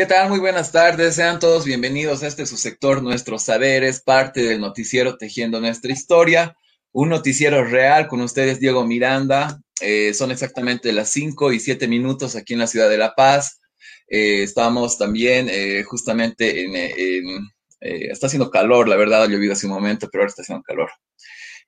¿Qué 0.00 0.06
tal? 0.06 0.30
Muy 0.30 0.38
buenas 0.38 0.72
tardes. 0.72 1.16
Sean 1.16 1.38
todos 1.38 1.66
bienvenidos 1.66 2.22
a 2.22 2.26
este 2.26 2.46
su 2.46 2.56
sector 2.56 3.02
Nuestros 3.02 3.42
Saberes, 3.42 4.00
parte 4.00 4.40
del 4.40 4.58
noticiero 4.58 5.18
Tejiendo 5.18 5.60
Nuestra 5.60 5.92
Historia. 5.92 6.56
Un 6.90 7.10
noticiero 7.10 7.66
real 7.66 8.08
con 8.08 8.22
ustedes, 8.22 8.60
Diego 8.60 8.86
Miranda. 8.86 9.60
Eh, 9.82 10.14
son 10.14 10.30
exactamente 10.30 10.94
las 10.94 11.10
5 11.10 11.52
y 11.52 11.60
7 11.60 11.86
minutos 11.86 12.34
aquí 12.34 12.54
en 12.54 12.60
la 12.60 12.66
ciudad 12.66 12.88
de 12.88 12.96
La 12.96 13.14
Paz. 13.14 13.60
Eh, 14.08 14.42
estamos 14.42 14.96
también 14.96 15.48
eh, 15.50 15.82
justamente 15.82 16.64
en... 16.64 17.50
está 17.78 18.28
haciendo 18.28 18.50
calor, 18.50 18.88
la 18.88 18.96
verdad, 18.96 19.24
ha 19.24 19.28
llovido 19.28 19.52
hace 19.52 19.66
un 19.66 19.74
momento, 19.74 20.08
pero 20.10 20.22
ahora 20.22 20.30
está 20.30 20.40
haciendo 20.40 20.62
calor. 20.62 20.90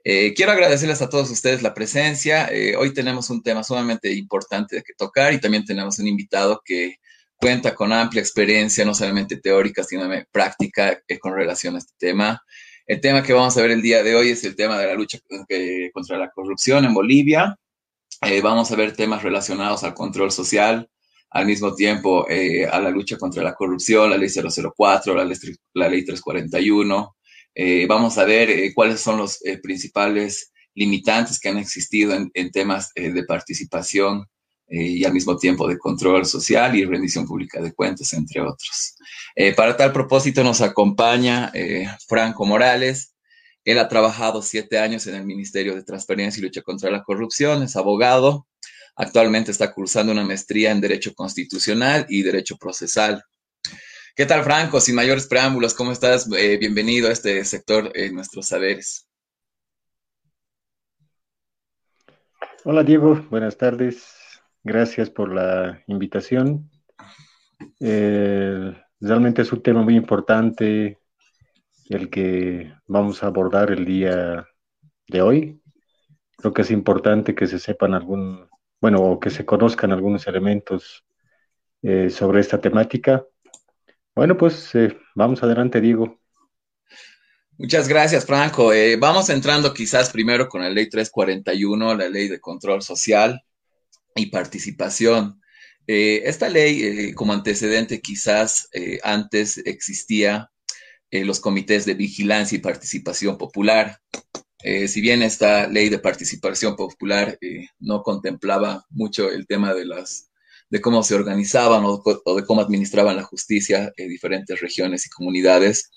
quiero 0.03 0.53
agradecerles 0.53 1.03
a 1.03 1.11
todos 1.11 1.31
ustedes 1.31 1.61
la 1.61 1.75
presencia. 1.75 2.49
hoy 2.79 2.95
tenemos 2.95 3.29
un 3.29 3.43
tema 3.43 3.63
sumamente 3.63 4.11
importante 4.11 4.77
de 4.77 4.83
que 4.83 4.95
tocar 4.95 5.35
y 5.35 5.39
también 5.39 5.67
tenemos 5.67 5.99
un 5.99 6.07
invitado 6.07 6.63
que 6.65 6.97
cuenta 7.43 7.75
con 7.75 7.93
amplia 7.93 8.21
experiencia, 8.21 8.85
no 8.85 8.95
solamente 8.95 9.37
teórica, 9.37 9.83
sino 9.83 10.09
práctica 10.31 11.03
eh, 11.09 11.19
con 11.19 11.35
relación 11.35 11.75
a 11.75 11.79
este 11.79 11.93
tema. 11.99 12.41
El 12.87 13.01
tema 13.01 13.21
que 13.21 13.33
vamos 13.33 13.57
a 13.57 13.63
ver 13.63 13.73
el 13.73 13.83
día 13.83 14.05
de 14.05 14.15
hoy 14.15 14.29
es 14.29 14.45
el 14.45 14.55
tema 14.55 14.79
de 14.79 14.87
la 14.87 14.95
lucha 14.95 15.19
eh, 15.49 15.91
contra 15.93 16.19
la 16.19 16.31
corrupción 16.31 16.85
en 16.85 16.95
Bolivia. 16.95 17.59
Eh, 18.21 18.41
vamos 18.41 18.71
a 18.71 18.77
ver 18.77 18.95
temas 18.95 19.25
relacionados 19.25 19.83
al 19.83 19.93
control 19.93 20.31
social, 20.31 20.89
al 21.31 21.47
mismo 21.47 21.75
tiempo 21.75 22.27
a 22.29 22.79
la 22.79 22.91
lucha 22.91 23.17
contra 23.17 23.43
la 23.43 23.55
corrupción, 23.55 24.11
la 24.11 24.19
ley 24.19 24.29
004, 24.29 25.13
la 25.13 25.25
ley, 25.25 25.37
la 25.75 25.89
ley 25.89 26.05
341. 26.05 27.17
vamos 27.89 28.19
a 28.19 28.25
ver 28.25 28.73
cuáles 28.73 29.01
son 29.01 29.17
los 29.17 29.41
principales 29.63 30.53
limitantes 30.75 31.41
que 31.41 31.49
han 31.49 31.59
existido 31.59 32.15
en, 32.15 32.31
en 32.35 32.53
temas 32.53 32.93
de 32.95 33.25
participación 33.25 34.29
eh, 34.69 34.85
y 34.85 35.05
al 35.05 35.13
mismo 35.13 35.37
tiempo 35.37 35.69
de 35.69 35.79
control 35.79 36.25
social 36.25 36.75
y 36.75 36.85
rendición 36.85 37.27
pública 37.27 37.61
de 37.61 37.73
cuentas, 37.73 38.13
entre 38.15 38.41
otros. 38.41 38.95
Eh, 39.37 39.55
para 39.55 39.77
tal 39.77 39.93
propósito 39.93 40.43
nos 40.43 40.61
acompaña 40.61 41.51
eh, 41.53 41.87
Franco 42.07 42.47
Morales. 42.47 43.15
Él 43.65 43.79
ha 43.79 43.89
trabajado 43.89 44.43
siete 44.43 44.79
años 44.79 45.07
en 45.07 45.15
el 45.15 45.25
Ministerio 45.25 45.75
de 45.75 45.85
Transparencia 45.85 46.41
y 46.41 46.45
Lucha 46.45 46.63
contra 46.63 46.91
la 46.91 47.03
Corrupción, 47.03 47.63
es 47.63 47.77
abogado. 47.77 48.47
Actualmente 48.97 49.51
está 49.51 49.73
cursando 49.73 50.13
una 50.13 50.25
maestría 50.25 50.71
en 50.71 50.81
Derecho 50.81 51.15
Constitucional 51.15 52.07
y 52.09 52.23
Derecho 52.23 52.57
Procesal. 52.57 53.23
¿Qué 54.17 54.27
tal, 54.27 54.43
Franco? 54.45 54.81
Sin 54.81 54.95
mayores 54.95 55.27
preámbulos, 55.27 55.75
¿cómo 55.75 55.93
estás? 55.93 56.29
bienvenido 56.29 57.09
a 57.09 57.13
este 57.13 57.45
sector 57.45 57.91
en 57.95 58.15
nuestros 58.15 58.49
saberes. 58.49 59.07
Hola, 62.65 62.83
Diego. 62.83 63.27
Buenas 63.31 63.57
tardes. 63.57 64.22
Gracias 64.65 65.11
por 65.11 65.35
la 65.35 65.83
invitación. 65.89 66.71
Eh, 67.81 68.73
realmente 69.01 69.43
es 69.43 69.53
un 69.53 69.61
tema 69.61 69.83
muy 69.83 69.97
importante 69.97 71.01
el 71.89 72.09
que 72.09 72.73
vamos 72.87 73.23
a 73.23 73.27
abordar 73.27 73.73
el 73.73 73.85
día 73.85 74.47
de 75.09 75.21
hoy. 75.21 75.61
Creo 76.37 76.53
que 76.53 76.63
es 76.63 76.71
importante 76.71 77.35
que 77.35 77.49
se 77.49 77.59
sepan 77.59 77.93
algún, 77.95 78.49
bueno, 78.81 78.99
o 79.03 79.19
que 79.19 79.31
se 79.31 79.45
conozcan 79.45 79.91
algunos 79.91 80.29
elementos 80.29 81.05
eh, 81.83 82.09
sobre 82.09 82.41
esta 82.41 82.61
temática. 82.61 83.25
Bueno, 84.15 84.37
pues 84.37 84.73
eh, 84.77 84.97
vamos 85.17 85.43
adelante, 85.43 85.81
Diego. 85.81 86.21
Muchas 87.59 87.89
gracias, 87.89 88.25
Franco. 88.25 88.71
vamos 89.01 89.29
entrando 89.29 89.75
quizás 89.75 90.11
primero 90.11 90.49
con 90.49 90.63
la 90.63 90.71
ley 90.71 90.89
341, 90.89 91.97
la 91.97 92.09
ley 92.09 92.29
de 92.29 92.41
control 92.41 92.81
social 92.81 93.43
y 94.15 94.27
participación. 94.27 95.43
Eh, 95.87 96.23
esta 96.27 96.49
ley, 96.49 96.83
eh, 96.83 97.15
como 97.15 97.33
antecedente, 97.33 98.01
quizás 98.01 98.69
eh, 98.73 98.99
antes 99.03 99.59
existía 99.59 100.49
los 101.11 101.41
comités 101.41 101.85
de 101.85 101.93
vigilancia 101.93 102.57
y 102.57 102.63
participación 102.63 103.37
popular. 103.37 103.99
si 104.63 105.01
bien 105.03 105.23
esta 105.23 105.67
ley 105.67 105.91
de 105.91 105.99
participación 105.99 106.75
popular 106.75 107.39
no 107.81 108.03
contemplaba 108.03 108.87
mucho 108.89 109.31
el 109.31 109.47
tema 109.47 109.75
de 109.75 109.85
las 109.85 110.31
de 110.71 110.81
cómo 110.81 111.03
se 111.03 111.15
organizaban 111.15 111.83
o, 111.85 112.03
de 112.35 112.45
cómo 112.47 112.63
administraban 112.63 113.17
la 113.17 113.25
justicia 113.25 113.93
en 113.99 114.09
diferentes 114.09 114.59
regiones 114.59 115.05
y 115.05 115.11
comunidades, 115.11 115.91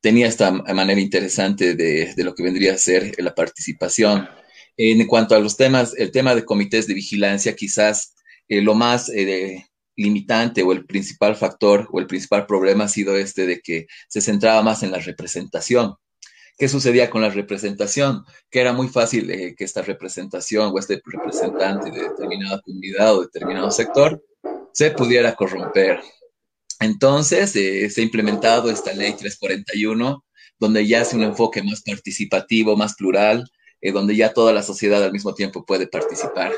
tenía 0.00 0.26
esta 0.26 0.50
manera 0.50 1.00
interesante 1.00 1.76
de, 1.76 2.14
de, 2.16 2.24
lo 2.24 2.34
que 2.34 2.42
vendría 2.42 2.72
a 2.72 2.78
ser 2.78 3.14
la 3.22 3.32
participación. 3.32 4.28
En 4.76 5.06
cuanto 5.06 5.34
a 5.34 5.38
los 5.38 5.56
temas, 5.56 5.94
el 5.96 6.10
tema 6.10 6.34
de 6.34 6.44
comités 6.44 6.86
de 6.86 6.94
vigilancia, 6.94 7.56
quizás 7.56 8.14
eh, 8.48 8.60
lo 8.60 8.74
más 8.74 9.08
eh, 9.08 9.66
limitante 9.96 10.62
o 10.62 10.72
el 10.72 10.84
principal 10.84 11.34
factor 11.34 11.88
o 11.90 11.98
el 11.98 12.06
principal 12.06 12.46
problema 12.46 12.84
ha 12.84 12.88
sido 12.88 13.16
este 13.16 13.46
de 13.46 13.60
que 13.60 13.86
se 14.08 14.20
centraba 14.20 14.62
más 14.62 14.82
en 14.82 14.90
la 14.90 14.98
representación. 14.98 15.94
¿Qué 16.58 16.68
sucedía 16.68 17.10
con 17.10 17.22
la 17.22 17.30
representación? 17.30 18.24
Que 18.50 18.60
era 18.60 18.72
muy 18.72 18.88
fácil 18.88 19.30
eh, 19.30 19.54
que 19.56 19.64
esta 19.64 19.82
representación 19.82 20.70
o 20.72 20.78
este 20.78 21.00
representante 21.04 21.90
de 21.90 22.08
determinada 22.08 22.60
comunidad 22.60 23.16
o 23.16 23.22
determinado 23.22 23.70
sector 23.70 24.22
se 24.72 24.90
pudiera 24.90 25.34
corromper. 25.34 26.00
Entonces, 26.80 27.52
se 27.52 27.90
ha 27.96 28.04
implementado 28.04 28.70
esta 28.70 28.92
ley 28.92 29.14
341, 29.14 30.22
donde 30.58 30.86
ya 30.86 31.00
hace 31.00 31.16
un 31.16 31.22
enfoque 31.22 31.62
más 31.62 31.80
participativo, 31.80 32.76
más 32.76 32.94
plural, 32.94 33.50
eh, 33.86 33.92
donde 33.92 34.16
ya 34.16 34.32
toda 34.32 34.52
la 34.52 34.64
sociedad 34.64 35.04
al 35.04 35.12
mismo 35.12 35.32
tiempo 35.32 35.64
puede 35.64 35.86
participar. 35.86 36.50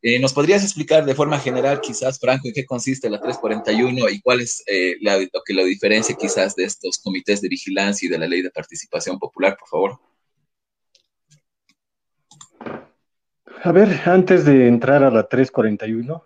Eh, 0.00 0.20
¿Nos 0.20 0.32
podrías 0.32 0.62
explicar 0.62 1.04
de 1.04 1.16
forma 1.16 1.36
general, 1.40 1.80
quizás, 1.80 2.20
Franco, 2.20 2.46
en 2.46 2.54
qué 2.54 2.64
consiste 2.64 3.10
la 3.10 3.18
341 3.18 4.08
y 4.08 4.20
cuál 4.20 4.40
es 4.40 4.62
eh, 4.68 4.94
lo 5.00 5.42
que 5.44 5.52
la 5.52 5.64
diferencia 5.64 6.14
quizás 6.14 6.54
de 6.54 6.62
estos 6.62 6.98
comités 6.98 7.40
de 7.40 7.48
vigilancia 7.48 8.06
y 8.06 8.08
de 8.08 8.18
la 8.18 8.28
ley 8.28 8.40
de 8.40 8.52
participación 8.52 9.18
popular, 9.18 9.56
por 9.58 9.68
favor? 9.68 9.98
A 13.64 13.72
ver, 13.72 14.02
antes 14.04 14.44
de 14.44 14.68
entrar 14.68 15.02
a 15.02 15.10
la 15.10 15.26
341, 15.26 16.24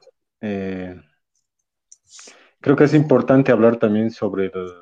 creo 2.60 2.76
que 2.76 2.84
es 2.84 2.92
importante 2.92 3.50
hablar 3.50 3.78
también 3.78 4.10
sobre 4.10 4.52
el, 4.52 4.74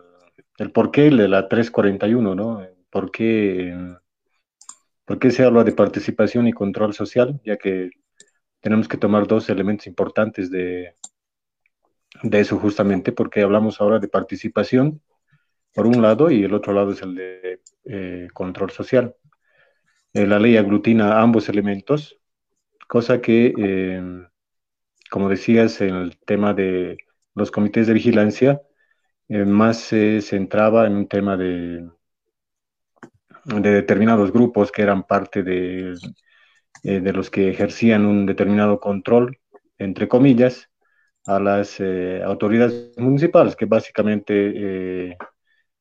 el 0.59 0.73
porqué 0.73 1.03
de 1.03 1.29
la 1.29 1.47
341, 1.49 2.35
¿no? 2.35 2.67
¿Por 2.91 3.13
qué 3.13 3.73
¿Por 5.09 5.19
qué 5.19 5.31
se 5.31 5.43
habla 5.43 5.65
de 5.65 5.73
participación 5.73 6.49
y 6.49 6.53
control 6.53 6.93
social? 6.93 7.41
Ya 7.43 7.57
que 7.57 7.89
tenemos 8.61 8.89
que 8.89 8.99
tomar 8.99 9.27
dos 9.27 9.49
elementos 9.49 9.87
importantes 9.87 10.51
de, 10.51 10.97
de 12.23 12.41
eso 12.41 12.59
justamente, 12.59 13.13
porque 13.13 13.41
hablamos 13.41 13.81
ahora 13.81 13.99
de 14.01 14.09
participación, 14.09 15.01
por 15.73 15.87
un 15.87 16.03
lado, 16.03 16.31
y 16.31 16.45
el 16.45 16.53
otro 16.53 16.75
lado 16.75 16.93
es 16.93 17.01
el 17.01 17.15
de 17.15 17.63
eh, 17.87 18.29
control 18.35 18.71
social. 18.71 19.17
Eh, 20.13 20.27
la 20.27 20.39
ley 20.39 20.59
aglutina 20.59 21.23
ambos 21.23 21.49
elementos, 21.49 22.21
cosa 22.87 23.23
que, 23.23 23.55
eh, 23.57 24.03
como 25.11 25.31
decías, 25.31 25.81
en 25.81 25.95
el 25.95 26.19
tema 26.19 26.53
de 26.53 26.99
los 27.35 27.51
comités 27.51 27.87
de 27.87 27.95
vigilancia, 27.95 28.61
más 29.31 29.79
se 29.79 30.21
centraba 30.21 30.87
en 30.87 30.97
un 30.97 31.09
tema 31.09 31.39
de 31.39 31.89
de 33.45 33.71
determinados 33.71 34.33
grupos 34.33 34.71
que 34.73 34.83
eran 34.83 35.05
parte 35.05 35.43
de, 35.43 35.95
eh, 36.85 37.01
de 37.01 37.13
los 37.13 37.31
que 37.31 37.51
ejercían 37.51 38.07
un 38.07 38.27
determinado 38.27 38.79
control, 38.81 39.39
entre 39.79 40.09
comillas, 40.09 40.71
a 41.27 41.41
las 41.41 41.81
eh, 41.81 42.23
autoridades 42.25 42.97
municipales, 42.99 43.57
que 43.57 43.67
básicamente 43.67 44.53
eh, 45.11 45.17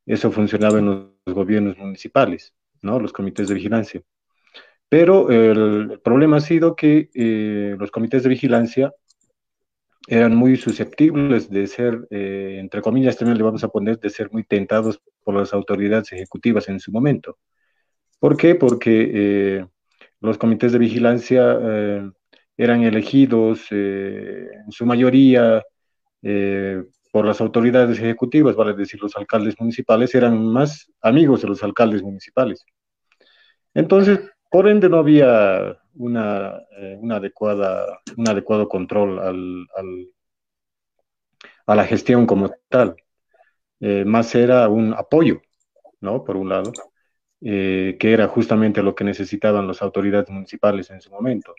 eso 0.05 0.31
funcionaba 0.31 0.79
en 0.79 0.85
los 0.85 1.35
gobiernos 1.35 1.77
municipales, 1.77 2.53
¿no? 2.81 2.99
los 2.99 3.13
comités 3.13 3.47
de 3.47 3.53
vigilancia. 3.53 4.01
Pero 4.89 5.29
el, 5.29 5.99
problema 6.03 6.37
ha 6.37 6.41
sido 6.41 6.75
que 6.75 7.09
los 7.77 7.91
comités 7.91 8.23
de 8.23 8.29
vigilancia 8.29 8.93
eran 10.07 10.35
muy 10.35 10.55
susceptibles 10.55 11.49
de 11.49 11.67
ser, 11.67 12.07
entre 12.09 12.81
comillas 12.81 13.17
también 13.17 13.37
le 13.37 13.43
vamos 13.43 13.63
a 13.63 13.67
poner, 13.67 13.99
de 13.99 14.09
ser 14.09 14.31
muy 14.31 14.45
tentados 14.45 15.01
por 15.23 15.35
las 15.35 15.53
autoridades 15.53 16.11
ejecutivas 16.13 16.69
en 16.69 16.79
su 16.79 16.91
momento. 16.91 17.37
¿Por 18.19 18.35
qué? 18.37 18.55
Porque 18.55 19.11
eh, 19.13 19.65
los 20.21 20.37
comités 20.37 20.71
de 20.71 20.79
vigilancia 20.79 21.57
eh, 21.61 22.09
eran 22.57 22.83
elegidos 22.83 23.67
eh, 23.71 24.47
en 24.65 24.71
su 24.71 24.85
mayoría 24.85 25.63
por 27.11 27.25
las 27.25 27.39
autoridades 27.39 27.99
ejecutivas, 27.99 28.55
vale 28.55 28.73
decir, 28.73 28.99
los 29.01 29.15
alcaldes 29.15 29.55
municipales 29.59 30.13
eran 30.13 30.45
más 30.45 30.91
amigos 31.01 31.41
de 31.41 31.47
los 31.47 31.63
alcaldes 31.63 32.03
municipales. 32.03 32.65
Entonces, 33.73 34.19
por 34.51 34.67
ende, 34.67 34.89
no 34.89 34.97
había 34.97 35.77
una, 35.97 36.61
adecuada, 37.11 37.99
un 38.17 38.29
adecuado 38.29 38.67
control 38.69 39.19
a 41.65 41.75
la 41.75 41.85
gestión 41.85 42.25
como 42.25 42.51
tal. 42.69 42.95
más 44.05 44.35
era 44.35 44.69
un 44.69 44.93
apoyo, 44.93 45.41
¿no? 46.01 46.23
Por 46.23 46.37
un 46.37 46.49
lado. 46.49 46.71
Eh, 47.41 47.97
que 47.99 48.13
era 48.13 48.27
justamente 48.27 48.81
lo 48.81 48.95
que 48.95 49.03
necesitaban 49.03 49.67
las 49.67 49.83
autoridades 49.83 50.29
municipales 50.29 50.89
en 50.89 51.01
su 51.01 51.11
momento. 51.11 51.53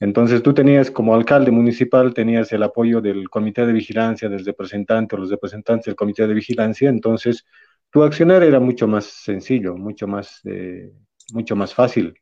Entonces 0.00 0.42
tú 0.42 0.54
tenías 0.54 0.90
como 0.90 1.14
alcalde 1.14 1.50
municipal, 1.50 2.14
tenías 2.14 2.52
el 2.52 2.62
apoyo 2.62 3.00
del 3.00 3.28
comité 3.28 3.66
de 3.66 3.72
vigilancia, 3.72 4.28
del 4.28 4.44
representante 4.44 5.16
o 5.16 5.18
los 5.18 5.30
representantes 5.30 5.86
del 5.86 5.96
comité 5.96 6.26
de 6.28 6.34
vigilancia, 6.34 6.88
entonces 6.88 7.44
tu 7.90 8.04
accionar 8.04 8.42
era 8.44 8.60
mucho 8.60 8.86
más 8.88 9.06
sencillo, 9.06 9.76
mucho 9.76 10.06
más, 10.06 10.40
eh, 10.44 10.92
mucho 11.32 11.56
más 11.56 11.74
fácil 11.74 12.14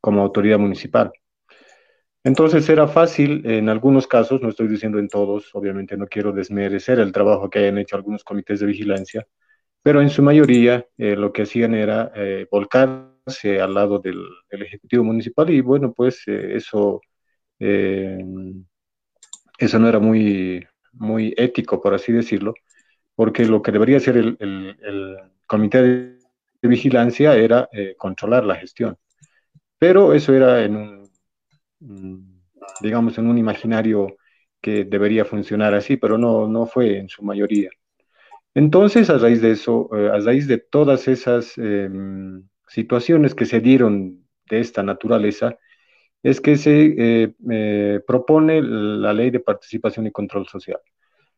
como 0.00 0.22
autoridad 0.22 0.58
municipal. 0.58 1.12
Entonces 2.26 2.68
era 2.68 2.88
fácil 2.88 3.42
en 3.46 3.68
algunos 3.68 4.08
casos, 4.08 4.42
no 4.42 4.48
estoy 4.48 4.66
diciendo 4.66 4.98
en 4.98 5.06
todos, 5.06 5.54
obviamente 5.54 5.96
no 5.96 6.08
quiero 6.08 6.32
desmerecer 6.32 6.98
el 6.98 7.12
trabajo 7.12 7.48
que 7.48 7.60
hayan 7.60 7.78
hecho 7.78 7.94
algunos 7.94 8.24
comités 8.24 8.58
de 8.58 8.66
vigilancia, 8.66 9.24
pero 9.80 10.02
en 10.02 10.10
su 10.10 10.22
mayoría 10.24 10.84
eh, 10.98 11.14
lo 11.14 11.32
que 11.32 11.42
hacían 11.42 11.76
era 11.76 12.10
eh, 12.16 12.48
volcarse 12.50 13.60
al 13.60 13.74
lado 13.74 14.00
del, 14.00 14.20
Ejecutivo 14.50 15.04
Municipal 15.04 15.48
y 15.50 15.60
bueno, 15.60 15.92
pues 15.92 16.24
eh, 16.26 16.56
eso, 16.56 17.00
eso 19.58 19.78
no 19.78 19.88
era 19.88 20.00
muy, 20.00 20.66
muy 20.94 21.32
ético, 21.36 21.80
por 21.80 21.94
así 21.94 22.10
decirlo, 22.10 22.54
porque 23.14 23.44
lo 23.44 23.62
que 23.62 23.70
debería 23.70 23.98
hacer 23.98 24.16
el, 24.16 24.36
el 24.40 25.16
comité 25.46 25.80
de 25.82 26.68
vigilancia 26.68 27.36
era 27.36 27.68
controlar 27.98 28.44
la 28.44 28.56
gestión. 28.56 28.98
Pero 29.78 30.14
eso 30.14 30.34
era 30.34 30.64
en 30.64 30.76
un, 30.76 31.10
mm, 31.80 32.40
digamos, 32.82 33.18
en 33.18 33.26
un 33.28 33.38
imaginario 33.38 34.16
que 34.60 34.84
debería 34.84 35.24
funcionar 35.24 35.74
así, 35.74 35.96
pero 35.96 36.18
no, 36.18 36.48
no 36.48 36.66
fue 36.66 36.98
en 36.98 37.08
su 37.08 37.22
mayoría. 37.22 37.70
Entonces, 38.54 39.10
a 39.10 39.18
raíz 39.18 39.42
de 39.42 39.52
eso, 39.52 39.90
eh, 39.94 40.08
a 40.08 40.18
raíz 40.18 40.48
de 40.48 40.58
todas 40.58 41.08
esas 41.08 41.58
em, 41.58 42.48
situaciones 42.66 43.34
que 43.34 43.44
se 43.46 43.60
dieron 43.60 44.26
de 44.48 44.60
esta 44.60 44.82
naturaleza, 44.82 45.58
es 46.22 46.40
que 46.40 46.56
se 46.56 46.94
eh, 46.98 47.34
eh, 47.50 48.00
propone 48.06 48.62
la 48.62 49.12
ley 49.12 49.30
de 49.30 49.40
participación 49.40 50.06
y 50.06 50.10
control 50.12 50.46
social. 50.48 50.80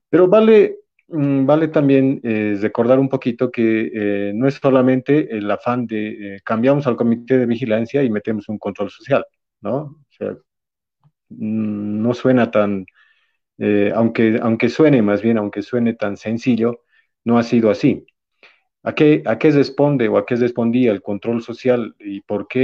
Pero 0.08 0.28
vale, 0.28 0.78
vale 1.08 1.68
también 1.68 2.20
recordar 2.60 2.98
un 2.98 3.08
poquito 3.08 3.50
que 3.50 4.32
no 4.34 4.46
es 4.48 4.54
solamente 4.54 5.36
el 5.36 5.50
afán 5.50 5.86
de 5.86 6.40
cambiamos 6.44 6.86
al 6.86 6.96
comité 6.96 7.38
de 7.38 7.46
vigilancia 7.46 8.02
y 8.02 8.10
metemos 8.10 8.48
un 8.48 8.58
control 8.58 8.90
social, 8.90 9.24
¿no? 9.60 9.76
O 9.78 10.06
sea, 10.10 10.32
mm, 11.30 12.02
no 12.02 12.14
suena 12.14 12.50
tan, 12.50 12.86
aunque, 13.94 14.38
aunque 14.42 14.68
suene 14.68 15.02
más 15.02 15.22
bien, 15.22 15.38
aunque 15.38 15.62
suene 15.62 15.94
tan 15.94 16.16
sencillo, 16.16 16.80
no 17.24 17.38
ha 17.38 17.42
sido 17.42 17.70
así. 17.70 18.06
¿A 18.82 18.94
qué, 18.94 19.22
a 19.26 19.38
qué 19.38 19.50
responde 19.50 20.08
o 20.08 20.16
a 20.18 20.24
qué 20.26 20.36
respondía 20.36 20.92
el 20.92 21.02
control 21.02 21.42
social 21.42 21.94
y 21.98 22.20
por 22.22 22.48
qué 22.48 22.60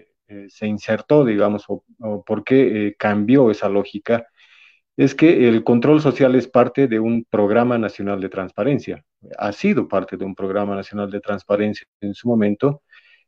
eh, 0.00 0.08
eh, 0.28 0.46
se 0.48 0.66
insertó, 0.66 1.24
digamos, 1.24 1.64
o, 1.68 1.84
por 2.24 2.44
qué 2.44 2.88
eh, 2.88 2.96
cambió 2.98 3.50
esa 3.50 3.68
lógica? 3.68 4.26
Es 4.98 5.14
que 5.14 5.48
el 5.48 5.62
control 5.62 6.00
social 6.00 6.34
es 6.34 6.48
parte 6.48 6.88
de 6.88 6.98
un 6.98 7.24
programa 7.30 7.78
nacional 7.78 8.20
de 8.20 8.28
transparencia. 8.28 9.04
Ha 9.38 9.52
sido 9.52 9.86
parte 9.86 10.16
de 10.16 10.24
un 10.24 10.34
programa 10.34 10.74
nacional 10.74 11.08
de 11.08 11.20
transparencia 11.20 11.86
en 12.00 12.14
su 12.14 12.26
momento 12.26 12.82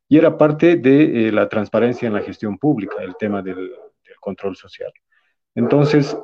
y 0.08 0.18
era 0.18 0.36
parte 0.36 0.74
de 0.74 1.30
la 1.30 1.48
transparencia 1.48 2.08
en 2.08 2.14
la 2.14 2.22
gestión 2.22 2.58
pública, 2.58 2.96
el 3.00 3.14
tema 3.16 3.40
del, 3.40 3.70
control 4.18 4.56
social. 4.56 4.92
Entonces, 5.54 6.16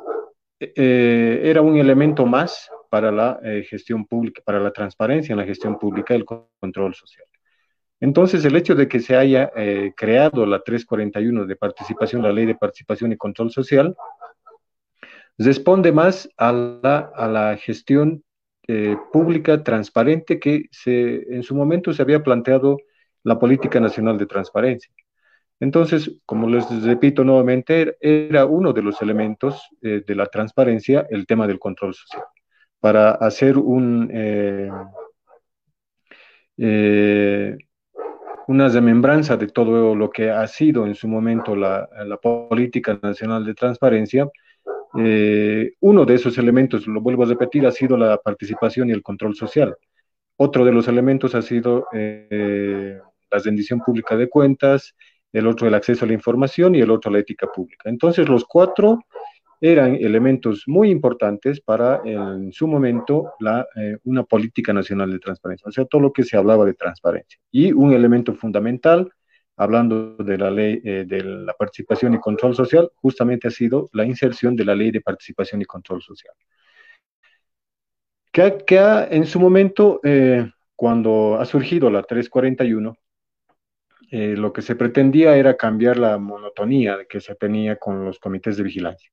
era 0.58 1.62
un 1.62 1.76
elemento 1.76 2.26
más 2.26 2.68
para 2.90 3.12
la 3.12 3.38
eh, 3.44 3.64
gestión 3.70 4.04
pública, 4.04 4.42
para 4.44 4.58
la 4.58 4.72
transparencia 4.72 5.32
en 5.32 5.38
la 5.38 5.44
gestión 5.44 5.78
pública 5.78 6.14
el 6.14 6.24
control 6.24 6.94
social. 6.94 7.26
Entonces, 8.00 8.44
el 8.44 8.56
hecho 8.56 8.74
de 8.74 8.88
que 8.88 9.00
se 9.00 9.16
haya 9.16 9.50
eh, 9.56 9.92
creado 9.96 10.44
la 10.44 10.60
341 10.60 11.46
de 11.46 11.56
participación, 11.56 12.22
la 12.22 12.32
ley 12.32 12.44
de 12.44 12.54
participación 12.54 13.12
y 13.12 13.16
control 13.16 13.50
social, 13.50 13.96
responde 15.38 15.92
más 15.92 16.28
a 16.36 16.52
la, 16.52 17.10
a 17.14 17.28
la 17.28 17.56
gestión 17.56 18.24
eh, 18.68 18.96
pública 19.12 19.62
transparente 19.62 20.38
que 20.40 20.66
se, 20.70 21.22
en 21.34 21.42
su 21.42 21.54
momento 21.54 21.92
se 21.92 22.02
había 22.02 22.22
planteado 22.22 22.78
la 23.22 23.38
Política 23.38 23.80
Nacional 23.80 24.18
de 24.18 24.26
Transparencia. 24.26 24.92
Entonces, 25.60 26.20
como 26.26 26.48
les 26.48 26.82
repito 26.82 27.24
nuevamente, 27.24 27.96
era 28.00 28.44
uno 28.44 28.72
de 28.72 28.82
los 28.82 29.00
elementos 29.00 29.62
de 29.80 30.14
la 30.14 30.26
transparencia 30.26 31.06
el 31.08 31.26
tema 31.26 31.46
del 31.46 31.58
control 31.58 31.94
social 31.94 32.24
para 32.80 33.10
hacer 33.12 33.58
un, 33.58 34.10
eh, 34.12 34.70
eh, 36.58 37.56
una 38.48 38.68
remembranza 38.68 39.36
de 39.36 39.48
todo 39.48 39.94
lo 39.94 40.10
que 40.10 40.30
ha 40.30 40.46
sido 40.46 40.86
en 40.86 40.94
su 40.94 41.08
momento 41.08 41.56
la, 41.56 41.88
política 42.22 42.98
nacional 43.02 43.44
de 43.44 43.54
transparencia. 43.54 44.28
Eh, 44.98 45.72
uno 45.80 46.04
de 46.04 46.14
esos 46.14 46.38
elementos, 46.38 46.86
lo 46.86 47.00
vuelvo 47.00 47.24
a 47.24 47.26
repetir, 47.26 47.66
ha 47.66 47.72
sido 47.72 47.96
la 47.96 48.16
participación 48.18 48.88
y 48.88 48.92
el 48.92 49.02
control 49.02 49.34
social. 49.34 49.76
Otro 50.36 50.64
de 50.64 50.72
los 50.72 50.88
elementos 50.88 51.34
ha 51.34 51.42
sido 51.42 51.86
la 51.92 53.38
rendición 53.42 53.80
pública 53.80 54.16
de 54.16 54.28
cuentas, 54.28 54.94
el 55.32 55.46
otro 55.46 55.66
el 55.66 55.74
acceso 55.74 56.04
a 56.04 56.08
la 56.08 56.14
información 56.14 56.74
y 56.74 56.80
el 56.80 56.90
otro 56.90 57.10
la 57.10 57.18
ética 57.18 57.46
pública. 57.46 57.88
Entonces, 57.88 58.28
los 58.28 58.44
cuatro 58.44 58.98
eran 59.60 59.96
elementos 59.96 60.64
muy 60.66 60.90
importantes 60.90 61.60
para 61.60 62.00
en 62.04 62.52
su 62.52 62.66
momento 62.66 63.32
la, 63.40 63.66
eh, 63.76 63.96
una 64.04 64.22
política 64.22 64.72
nacional 64.72 65.10
de 65.10 65.18
transparencia, 65.18 65.68
o 65.68 65.72
sea, 65.72 65.84
todo 65.86 66.02
lo 66.02 66.12
que 66.12 66.24
se 66.24 66.36
hablaba 66.36 66.64
de 66.64 66.74
transparencia. 66.74 67.38
Y 67.50 67.72
un 67.72 67.92
elemento 67.92 68.34
fundamental, 68.34 69.10
hablando 69.56 70.16
de 70.16 70.38
la 70.38 70.50
ley 70.50 70.80
eh, 70.84 71.04
de 71.06 71.22
la 71.22 71.54
participación 71.54 72.14
y 72.14 72.20
control 72.20 72.54
social, 72.54 72.90
justamente 72.94 73.48
ha 73.48 73.50
sido 73.50 73.88
la 73.92 74.04
inserción 74.04 74.54
de 74.54 74.64
la 74.64 74.74
ley 74.74 74.90
de 74.90 75.00
participación 75.00 75.62
y 75.62 75.64
control 75.64 76.02
social. 76.02 76.34
Que, 78.32 79.06
en 79.10 79.26
su 79.26 79.40
momento, 79.40 80.00
eh, 80.04 80.50
cuando 80.74 81.38
ha 81.40 81.46
surgido 81.46 81.88
la 81.88 82.02
341, 82.02 82.96
lo 84.10 84.52
que 84.52 84.62
se 84.62 84.76
pretendía 84.76 85.36
era 85.36 85.56
cambiar 85.56 85.96
la 85.98 86.16
monotonía 86.18 87.06
que 87.08 87.20
se 87.20 87.34
tenía 87.34 87.76
con 87.76 88.04
los 88.04 88.18
comités 88.18 88.56
de 88.56 88.62
vigilancia. 88.62 89.10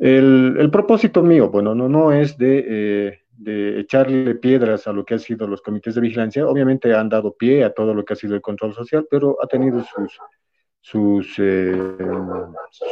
El, 0.00 0.70
propósito 0.72 1.22
mío, 1.22 1.50
bueno, 1.50 1.74
no, 1.74 1.86
no 1.86 2.10
es 2.10 2.34
eh, 2.40 3.20
de, 3.40 3.80
echarle 3.80 4.34
piedras 4.34 4.86
a 4.86 4.92
lo 4.92 5.04
que 5.04 5.14
han 5.14 5.20
sido 5.20 5.46
los 5.46 5.62
comités 5.62 5.94
de 5.94 6.00
vigilancia. 6.00 6.46
Obviamente 6.46 6.94
han 6.94 7.08
dado 7.08 7.34
pie 7.34 7.64
a 7.64 7.72
todo 7.72 7.94
lo 7.94 8.04
que 8.04 8.12
ha 8.12 8.16
sido 8.16 8.34
el 8.34 8.40
control 8.40 8.74
social, 8.74 9.06
pero 9.10 9.36
ha 9.42 9.46
tenido 9.46 9.82
sus, 9.84 10.18
sus, 10.80 11.34
eh, 11.38 11.96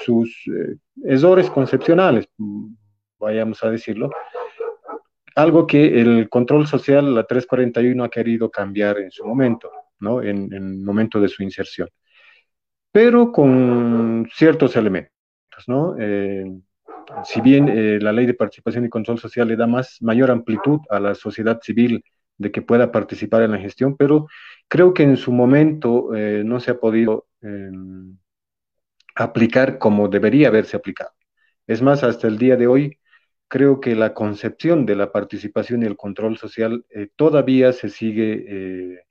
sus 0.04 0.44
eh, 0.48 0.76
errores 1.04 1.50
concepcionales, 1.50 2.28
vayamos 3.18 3.62
a 3.62 3.70
decirlo. 3.70 4.10
Algo 5.34 5.66
que 5.66 6.00
el 6.00 6.28
control 6.28 6.66
social, 6.66 7.14
la 7.14 7.24
341, 7.24 8.02
ha 8.02 8.08
querido 8.08 8.50
cambiar 8.50 8.98
en 8.98 9.10
su 9.10 9.24
momento, 9.24 9.70
¿no? 10.00 10.20
En, 10.22 10.52
el 10.52 10.78
momento 10.78 11.20
de 11.20 11.28
su 11.28 11.42
inserción. 11.42 11.88
Pero 12.90 13.30
con 13.30 14.28
ciertos 14.34 14.74
elementos, 14.74 15.12
¿no? 15.68 15.94
Si 17.24 17.40
bien 17.40 17.68
eh, 17.68 17.98
la 18.00 18.12
ley 18.12 18.26
de 18.26 18.34
participación 18.34 18.84
y 18.84 18.88
control 18.88 19.18
social 19.18 19.48
le 19.48 19.56
da 19.56 19.66
más, 19.66 19.98
mayor 20.00 20.30
amplitud 20.30 20.80
a 20.90 21.00
la 21.00 21.14
sociedad 21.14 21.60
civil 21.62 22.02
de 22.36 22.52
que 22.52 22.62
pueda 22.62 22.92
participar 22.92 23.42
en 23.42 23.52
la 23.52 23.58
gestión, 23.58 23.96
pero 23.96 24.26
creo 24.68 24.94
que 24.94 25.02
en 25.02 25.16
su 25.16 25.32
momento 25.32 26.14
eh, 26.14 26.42
no 26.44 26.60
se 26.60 26.70
ha 26.70 26.78
podido 26.78 27.26
em, 27.40 28.16
aplicar 29.14 29.78
como 29.78 30.08
debería 30.08 30.48
haberse 30.48 30.76
aplicado. 30.76 31.10
Es 31.66 31.82
más, 31.82 32.04
hasta 32.04 32.28
el 32.28 32.38
día 32.38 32.56
de 32.56 32.66
hoy, 32.66 32.98
creo 33.48 33.80
que 33.80 33.94
la 33.96 34.14
concepción 34.14 34.86
de 34.86 34.96
la 34.96 35.12
participación 35.12 35.82
y 35.82 35.86
el 35.86 35.96
control 35.96 36.38
social 36.38 36.84
eh, 36.90 37.08
todavía 37.16 37.72
se 37.72 37.88
sigue 37.88 39.04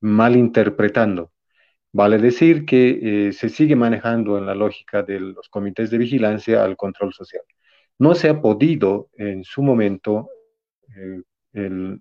malinterpretando. 0.00 1.32
Vale 1.92 2.18
decir 2.18 2.66
que 2.66 3.28
eh, 3.28 3.32
se 3.32 3.48
sigue 3.48 3.74
manejando 3.74 4.38
en 4.38 4.46
la 4.46 4.54
lógica 4.54 5.02
de 5.02 5.20
los 5.20 5.48
comités 5.48 5.90
de 5.90 5.98
vigilancia 5.98 6.62
al 6.62 6.76
control 6.76 7.12
social. 7.12 7.42
No 7.98 8.14
se 8.14 8.28
ha 8.28 8.40
podido 8.40 9.10
en 9.16 9.42
su 9.44 9.62
momento 9.62 10.28
eh, 11.54 11.98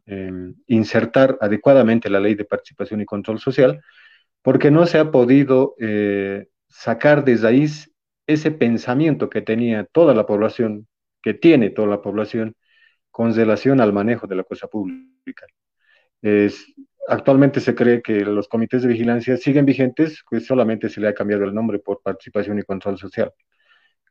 insertar 0.68 1.38
adecuadamente 1.42 2.10
la 2.10 2.20
ley 2.20 2.36
de 2.36 2.46
participación 2.46 3.02
y 3.02 3.06
control 3.06 3.40
social 3.40 3.82
porque 4.42 4.72
no 4.72 4.86
se 4.86 4.98
ha 4.98 5.12
podido 5.12 5.76
eh, 5.80 6.48
sacar 6.70 7.26
de 7.26 7.36
raíz 7.38 7.92
ese 8.28 8.52
pensamiento 8.52 9.30
que 9.30 9.42
tenía 9.42 9.86
toda 9.86 10.14
la 10.14 10.26
población, 10.26 10.88
que 11.22 11.34
tiene 11.34 11.70
toda 11.70 11.88
la 11.88 12.02
población 12.02 12.56
con 13.12 13.34
relación 13.34 13.82
al 13.82 13.94
manejo 13.94 14.28
de 14.28 14.36
la 14.36 14.44
cosa 14.44 14.68
pública. 14.68 15.46
Es, 16.22 16.66
Actualmente 17.10 17.62
se 17.62 17.74
cree 17.74 18.02
que 18.02 18.22
los 18.26 18.48
comités 18.50 18.82
de 18.82 18.90
vigilancia 18.90 19.38
siguen 19.38 19.66
vigentes, 19.66 20.24
pues 20.30 20.46
solamente 20.46 20.90
se 20.90 21.00
le 21.00 21.08
ha 21.08 21.14
cambiado 21.14 21.46
el 21.46 21.54
nombre 21.54 21.80
por 21.80 22.02
participación 22.02 22.60
y 22.60 22.64
control 22.64 22.98
social, 22.98 23.32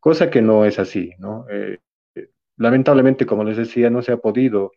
cosa 0.00 0.30
que 0.30 0.40
no 0.42 0.64
es 0.64 0.78
así. 0.78 1.12
Eh, 1.50 1.78
lamentablemente, 2.56 3.26
como 3.26 3.44
les 3.44 3.56
decía, 3.58 3.90
no 3.90 4.02
se 4.02 4.12
ha 4.12 4.16
podido 4.18 4.72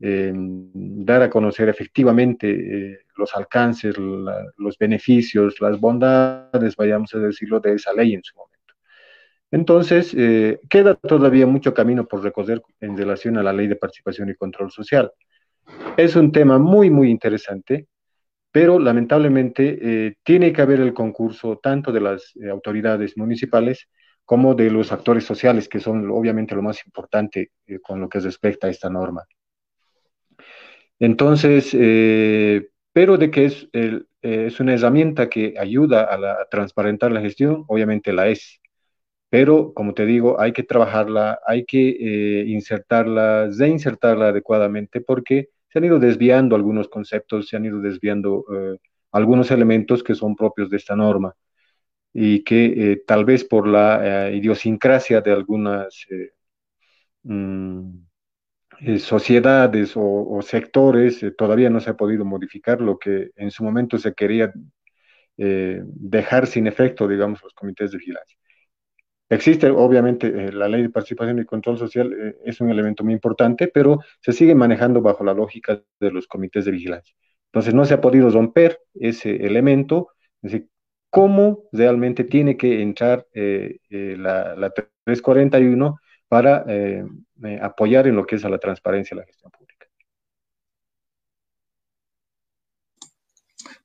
em, 0.00 0.70
dar 1.04 1.22
a 1.22 1.30
conocer 1.30 1.68
efectivamente 1.68 2.48
eh, 2.50 2.98
los 3.16 3.34
alcances, 3.36 3.96
los 3.98 4.78
beneficios, 4.78 5.60
las 5.60 5.80
bondades, 5.80 6.76
vayamos 6.76 7.14
a 7.14 7.18
decirlo, 7.18 7.60
de 7.60 7.74
esa 7.74 7.92
ley 7.92 8.14
en 8.14 8.22
su 8.22 8.36
momento. 8.36 8.54
Entonces, 9.50 10.14
eh, 10.16 10.60
queda 10.68 10.94
todavía 10.96 11.46
mucho 11.46 11.74
camino 11.74 12.06
por 12.06 12.22
recorrer 12.22 12.62
en 12.80 12.96
relación 12.96 13.38
a 13.38 13.42
la 13.42 13.52
ley 13.52 13.68
de 13.68 13.76
participación 13.76 14.28
y 14.28 14.34
control 14.34 14.70
social. 14.70 15.12
Es 15.96 16.16
un 16.16 16.32
tema 16.32 16.58
muy, 16.58 16.90
muy 16.90 17.10
interesante, 17.10 17.86
pero 18.50 18.78
lamentablemente 18.78 19.78
eh, 19.80 20.16
tiene 20.22 20.52
que 20.52 20.62
haber 20.62 20.80
el 20.80 20.94
concurso 20.94 21.58
tanto 21.62 21.92
de 21.92 22.00
las 22.00 22.34
eh, 22.36 22.48
autoridades 22.50 23.16
municipales 23.16 23.88
como 24.24 24.54
de 24.54 24.70
los 24.70 24.92
actores 24.92 25.24
sociales, 25.24 25.68
que 25.68 25.80
son 25.80 26.10
obviamente 26.10 26.54
lo 26.54 26.62
más 26.62 26.84
importante 26.86 27.52
con 27.82 28.00
lo 28.00 28.08
que 28.08 28.20
respecta 28.20 28.66
a 28.66 28.70
esta 28.70 28.88
norma. 28.88 29.24
Entonces, 30.98 31.72
pero 32.92 33.18
de 33.18 33.30
que 33.30 33.44
es, 33.44 33.68
es 34.22 34.60
una 34.60 34.72
herramienta 34.74 35.28
que 35.28 35.54
ayuda 35.58 36.04
a, 36.04 36.14
a 36.14 36.48
transparentar 36.50 37.12
la 37.12 37.20
gestión, 37.20 37.64
obviamente 37.68 38.14
la 38.14 38.28
es 38.28 38.62
pero 39.34 39.74
como 39.74 39.94
te 39.94 40.06
digo, 40.06 40.40
hay 40.40 40.52
que 40.52 40.62
trabajarla, 40.62 41.40
hay 41.44 41.64
que 41.64 41.88
eh, 41.88 42.44
insertarla, 42.46 43.50
reinsertarla 43.50 44.28
adecuadamente 44.28 45.00
porque 45.00 45.48
se 45.74 45.78
han 45.80 45.84
ido 45.86 45.98
desviando 45.98 46.54
algunos 46.54 46.88
conceptos, 46.88 47.48
se 47.48 47.56
han 47.56 47.64
ido 47.64 47.80
desviando 47.80 48.44
eh, 48.54 48.78
algunos 49.10 49.50
elementos 49.50 50.04
que 50.04 50.14
son 50.14 50.36
propios 50.36 50.70
de 50.70 50.76
esta 50.76 50.94
norma 50.94 51.34
y 52.12 52.44
que 52.44 52.92
eh, 52.92 53.02
tal 53.04 53.24
vez 53.24 53.42
por 53.42 53.66
la 53.66 54.30
idiosincrasia 54.30 55.20
de 55.20 55.32
algunas 55.32 56.06
mm, 57.24 57.90
sociedades 58.98 59.94
o, 59.96 60.40
sectores 60.42 61.26
todavía 61.36 61.70
no 61.70 61.80
se 61.80 61.90
ha 61.90 61.96
podido 61.96 62.24
modificar 62.24 62.80
lo 62.80 62.96
que 62.96 63.30
en 63.34 63.50
su 63.50 63.64
momento 63.64 63.98
se 63.98 64.14
quería 64.14 64.52
dejar 65.36 66.46
sin 66.46 66.68
efecto, 66.68 67.08
digamos, 67.08 67.42
los 67.42 67.52
comités 67.52 67.90
de 67.90 67.98
vigilancia. 67.98 68.38
Existe, 69.28 69.70
obviamente, 69.70 70.26
eh, 70.26 70.52
la 70.52 70.68
ley 70.68 70.82
de 70.82 70.90
participación 70.90 71.38
y 71.38 71.44
control 71.44 71.78
social 71.78 72.12
eh, 72.12 72.36
es 72.44 72.60
un 72.60 72.70
elemento 72.70 73.04
muy 73.04 73.14
importante, 73.14 73.68
pero 73.68 74.00
se 74.20 74.32
sigue 74.32 74.54
manejando 74.54 75.00
bajo 75.00 75.24
la 75.24 75.32
lógica 75.32 75.82
de 75.98 76.10
los 76.10 76.26
comités 76.26 76.66
de 76.66 76.72
vigilancia. 76.72 77.14
Entonces, 77.46 77.72
no 77.74 77.84
se 77.84 77.94
ha 77.94 78.00
podido 78.00 78.28
romper 78.30 78.78
ese 78.94 79.36
elemento, 79.46 80.08
es 80.42 80.52
decir, 80.52 80.68
cómo 81.08 81.64
realmente 81.72 82.24
tiene 82.24 82.56
que 82.56 82.82
entrar 82.82 83.26
eh, 83.32 83.78
la, 83.88 84.56
la, 84.56 84.70
341 84.70 85.96
para 86.28 86.64
apoyar 87.62 88.08
en 88.08 88.16
lo 88.16 88.26
que 88.26 88.36
es 88.36 88.44
a 88.44 88.48
la 88.48 88.58
transparencia 88.58 89.14
y 89.14 89.18
la 89.18 89.26
gestión 89.26 89.52
pública. 89.52 89.63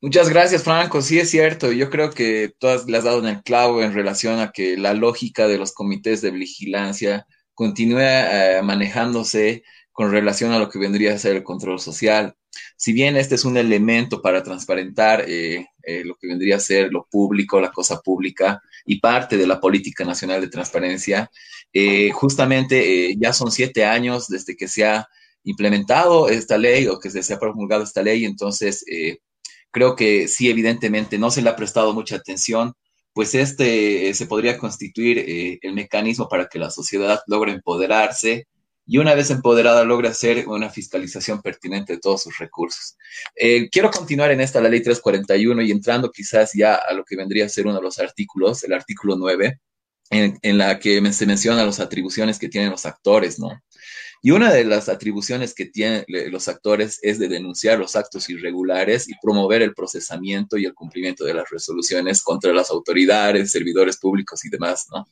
Muchas 0.01 0.29
gracias, 0.29 0.63
Franco. 0.63 1.01
Sí, 1.01 1.19
es 1.19 1.29
cierto. 1.29 1.73
Yo 1.73 1.89
creo 1.89 2.09
que 2.11 2.53
todas 2.57 2.85
le 2.87 2.97
has 2.97 3.03
dado 3.03 3.19
en 3.19 3.25
el 3.25 3.43
clavo 3.43 3.83
en 3.83 3.93
relación 3.93 4.39
a 4.39 4.51
que 4.53 4.77
la 4.77 4.93
lógica 4.93 5.45
de 5.45 5.57
los 5.57 5.73
comités 5.73 6.21
de 6.21 6.31
vigilancia 6.31 7.27
continúe 7.53 7.99
eh, 7.99 8.61
manejándose 8.63 9.63
con 9.91 10.09
relación 10.11 10.53
a 10.53 10.59
lo 10.59 10.69
que 10.69 10.79
vendría 10.79 11.13
a 11.13 11.17
ser 11.17 11.35
el 11.35 11.43
control 11.43 11.81
social. 11.81 12.33
Si 12.77 12.93
bien 12.93 13.17
este 13.17 13.35
es 13.35 13.43
un 13.43 13.57
elemento 13.57 14.21
para 14.21 14.41
transparentar 14.41 15.25
eh, 15.27 15.67
eh, 15.83 16.05
lo 16.05 16.15
que 16.15 16.27
vendría 16.27 16.55
a 16.55 16.59
ser 16.61 16.93
lo 16.93 17.05
público, 17.11 17.59
la 17.59 17.71
cosa 17.71 17.99
pública 17.99 18.61
y 18.85 19.01
parte 19.01 19.35
de 19.35 19.47
la 19.47 19.59
política 19.59 20.05
nacional 20.05 20.39
de 20.39 20.47
transparencia, 20.47 21.29
justamente 22.13 23.13
ya 23.17 23.33
son 23.33 23.51
siete 23.51 23.85
años 23.85 24.27
desde 24.29 24.55
que 24.55 24.69
se 24.69 24.85
ha 24.85 25.07
implementado 25.43 26.29
esta 26.29 26.57
ley 26.57 26.87
o 26.87 26.99
que 26.99 27.09
se 27.09 27.33
ha 27.33 27.39
promulgado 27.39 27.83
esta 27.83 28.01
ley, 28.01 28.25
entonces 28.25 28.83
creo 29.71 29.95
que 29.95 30.27
sí, 30.27 30.49
evidentemente 30.49 31.17
no 31.17 31.31
se 31.31 31.41
le 31.41 31.49
ha 31.49 31.55
prestado 31.55 31.93
mucha 31.93 32.15
atención, 32.17 32.73
pues 33.13 33.35
este 33.35 34.09
eh, 34.09 34.13
se 34.13 34.27
podría 34.27 34.57
constituir 34.57 35.19
eh, 35.19 35.59
el 35.61 35.73
mecanismo 35.73 36.27
para 36.29 36.47
que 36.47 36.59
la 36.59 36.69
sociedad 36.69 37.21
logre 37.27 37.51
empoderarse 37.51 38.47
y 38.85 38.97
una 38.97 39.13
vez 39.13 39.29
empoderada 39.29 39.83
logre 39.83 40.07
hacer 40.07 40.47
una 40.47 40.69
fiscalización 40.69 41.41
pertinente 41.43 41.93
de 41.93 41.99
todos 41.99 42.23
sus 42.23 42.39
recursos. 42.39 42.97
Eh, 43.35 43.69
quiero 43.69 43.91
continuar 43.91 44.31
en 44.31 44.41
esta, 44.41 44.59
la 44.61 44.69
ley 44.69 44.81
341, 44.81 45.61
y 45.61 45.71
entrando 45.71 46.09
quizás 46.11 46.53
ya 46.55 46.73
a 46.75 46.93
lo 46.93 47.03
que 47.03 47.15
vendría 47.15 47.45
a 47.45 47.49
ser 47.49 47.67
uno 47.67 47.75
de 47.75 47.83
los 47.83 47.99
artículos, 47.99 48.63
el 48.63 48.73
artículo 48.73 49.15
9, 49.15 49.59
en, 50.09 50.39
en 50.41 50.57
la 50.57 50.79
que 50.79 51.13
se 51.13 51.27
menciona 51.27 51.63
las 51.63 51.79
atribuciones 51.79 52.39
que 52.39 52.49
tienen 52.49 52.71
los 52.71 52.87
actores, 52.87 53.37
¿no? 53.37 53.51
Y 54.21 54.31
una 54.31 54.51
de 54.51 54.65
las 54.65 54.89
atribuciones 54.89 55.53
que 55.53 55.65
tienen 55.65 56.03
los 56.07 56.49
actores 56.49 56.99
es 57.01 57.19
de 57.19 57.29
denunciar 57.29 57.79
los 57.79 57.95
actos 57.95 58.29
irregulares 58.29 59.07
y 59.07 59.13
promover 59.21 59.61
el 59.61 59.73
procesamiento 59.73 60.57
y 60.57 60.65
el 60.65 60.73
cumplimiento 60.73 61.23
de 61.23 61.33
las 61.33 61.49
resoluciones 61.49 62.21
contra 62.21 62.53
las 62.53 62.69
autoridades, 62.69 63.51
servidores 63.51 63.97
públicos 63.97 64.43
y 64.43 64.49
demás, 64.49 64.87
¿no? 64.91 65.05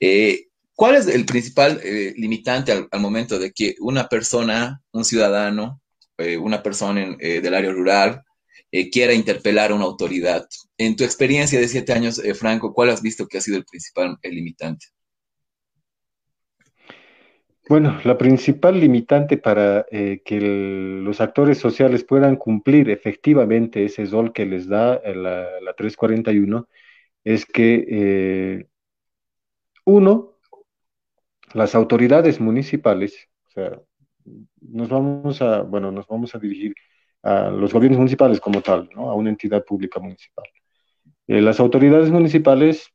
Eh, 0.00 0.46
¿Cuál 0.74 0.96
es 0.96 1.06
el 1.06 1.24
principal 1.24 1.80
eh, 1.82 2.14
limitante 2.16 2.72
al, 2.72 3.00
momento 3.00 3.38
de 3.38 3.52
que 3.52 3.76
una 3.80 4.08
persona, 4.08 4.80
un 4.92 5.04
ciudadano, 5.04 5.80
eh, 6.18 6.36
una 6.36 6.62
persona 6.62 7.16
del 7.18 7.54
área 7.54 7.70
rural, 7.70 8.22
quiera 8.92 9.12
interpelar 9.12 9.70
a 9.70 9.74
una 9.74 9.84
autoridad? 9.84 10.46
En 10.76 10.94
tu 10.96 11.04
experiencia 11.04 11.58
de 11.58 11.68
siete 11.68 11.92
años, 11.92 12.20
Franco, 12.34 12.72
¿cuál 12.72 12.90
has 12.90 13.02
visto 13.02 13.26
que 13.26 13.38
ha 13.38 13.40
sido 13.40 13.56
el 13.56 13.64
principal 13.64 14.18
limitante? 14.22 14.86
Bueno, 17.68 17.98
la 18.04 18.16
principal 18.16 18.80
limitante 18.80 19.36
para 19.36 19.84
eh, 19.90 20.22
que 20.24 20.40
los 20.40 21.20
actores 21.20 21.58
sociales 21.58 22.02
puedan 22.02 22.36
cumplir 22.36 22.88
efectivamente 22.88 23.84
ese 23.84 24.06
rol 24.06 24.32
que 24.32 24.46
les 24.46 24.66
da 24.68 24.94
eh, 25.04 25.14
la, 25.14 25.60
la 25.60 25.74
341 25.74 26.66
es 27.24 27.44
que, 27.44 27.86
eh, 27.90 28.66
uno, 29.84 30.38
las 31.52 31.74
autoridades 31.74 32.40
municipales, 32.40 33.28
o 33.48 33.50
sea, 33.50 33.80
nos 34.62 34.88
vamos 34.88 35.42
a, 35.42 35.60
bueno, 35.62 35.92
nos 35.92 36.06
vamos 36.06 36.34
a 36.34 36.38
dirigir 36.38 36.74
a 37.22 37.50
los 37.50 37.72
gobiernos 37.74 37.98
municipales 37.98 38.40
como 38.40 38.62
tal, 38.62 38.88
¿no? 38.94 39.10
a 39.10 39.14
una 39.14 39.28
entidad 39.30 39.62
pública 39.64 40.00
municipal. 40.00 40.46
las 41.26 41.60
autoridades 41.60 42.10
municipales 42.10 42.94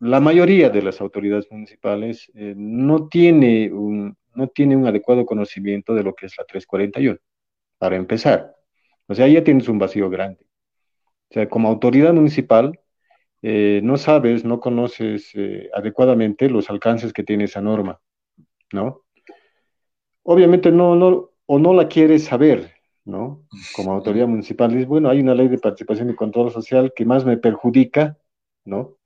la 0.00 0.20
mayoría 0.20 0.70
de 0.70 0.82
las 0.82 1.00
autoridades 1.00 1.50
municipales 1.50 2.30
eh, 2.34 2.54
no, 2.56 3.08
tiene 3.08 3.72
un, 3.72 4.16
no 4.34 4.48
tiene 4.48 4.76
un 4.76 4.86
adecuado 4.86 5.24
conocimiento 5.24 5.94
de 5.94 6.02
lo 6.02 6.14
que 6.14 6.26
es 6.26 6.34
la 6.36 6.44
341, 6.44 7.18
para 7.78 7.96
empezar. 7.96 8.54
O 9.06 9.14
sea, 9.14 9.28
ya 9.28 9.42
tienes 9.42 9.68
un 9.68 9.78
vacío 9.78 10.10
grande. 10.10 10.46
O 11.30 11.34
sea, 11.34 11.48
como 11.48 11.68
autoridad 11.68 12.12
municipal, 12.12 12.78
eh, 13.42 13.80
no 13.82 13.96
sabes, 13.96 14.44
no 14.44 14.60
conoces 14.60 15.30
eh, 15.34 15.70
adecuadamente 15.74 16.48
los 16.48 16.68
alcances 16.70 17.12
que 17.12 17.22
tiene 17.22 17.44
esa 17.44 17.60
norma, 17.60 18.00
¿no? 18.72 19.04
Obviamente 20.22 20.72
no, 20.72 20.96
no, 20.96 21.30
o 21.46 21.58
no 21.58 21.72
la 21.72 21.88
quieres 21.88 22.24
saber, 22.24 22.72
¿no? 23.04 23.46
Como 23.74 23.92
autoridad 23.92 24.26
municipal, 24.26 24.70
dices, 24.70 24.88
bueno, 24.88 25.08
hay 25.08 25.20
una 25.20 25.34
ley 25.34 25.48
de 25.48 25.58
participación 25.58 26.10
y 26.10 26.16
control 26.16 26.50
social 26.50 26.92
que 26.94 27.04
más 27.04 27.24
me 27.24 27.36
perjudica, 27.36 28.18
¿no? 28.64 28.96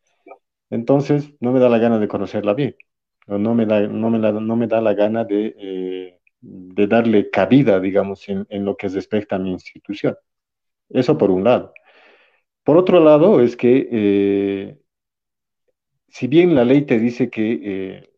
Entonces, 0.71 1.35
no 1.41 1.53
me 1.53 1.61
da 1.61 1.69
la 1.69 1.79
gana 1.79 1.99
de 1.99 2.09
conocerla 2.09 2.55
bien, 2.55 2.77
o 3.27 3.39
no 3.39 3.55
me 3.55 3.67
da, 3.67 3.81
no 3.89 4.11
me 4.11 4.19
no 4.19 4.57
me 4.57 4.67
da 4.69 4.81
la 4.81 4.95
gana 4.95 5.25
de, 5.25 5.55
eh, 5.59 6.21
de 6.41 6.87
darle 6.87 7.31
cabida, 7.31 7.81
digamos, 7.81 8.29
en, 8.29 8.47
lo 8.65 8.77
que 8.77 8.89
respecta 8.89 9.37
a 9.37 9.39
mi 9.41 9.51
institución. 9.51 10.17
Eso 10.89 11.19
por 11.19 11.31
un 11.31 11.45
lado. 11.45 11.75
Por 12.65 12.77
otro 12.77 13.01
lado, 13.01 13.41
es 13.41 13.57
que 13.57 13.89
eh, 13.91 14.79
si 16.09 16.29
bien 16.29 16.55
la 16.55 16.65
ley 16.65 16.83
te 16.83 16.99
dice 16.99 17.31
que 17.31 17.61
eh, 17.63 18.11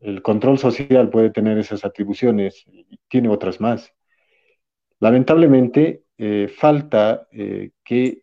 el, 0.00 0.22
control 0.22 0.58
social 0.58 1.10
puede 1.10 1.30
tener 1.30 1.58
esas 1.58 1.84
atribuciones, 1.84 2.64
tiene 3.08 3.28
otras 3.28 3.60
más. 3.60 3.92
Lamentablemente, 5.00 6.04
falta 6.56 7.28
que 7.84 8.21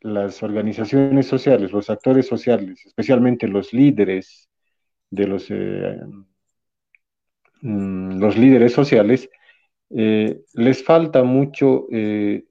las 0.00 0.42
organizaciones 0.42 1.26
sociales, 1.26 1.72
los 1.72 1.90
actores 1.90 2.26
sociales, 2.26 2.84
especialmente 2.86 3.48
los 3.48 3.72
líderes 3.72 4.48
de 5.10 5.26
los, 5.26 5.46
eh, 5.50 6.00
mm, 7.62 8.18
los 8.18 8.36
líderes 8.36 8.72
sociales, 8.72 9.28
eh, 9.90 10.42
les 10.54 10.84
falta 10.84 11.22
mucho 11.22 11.86
eh, 11.90 12.44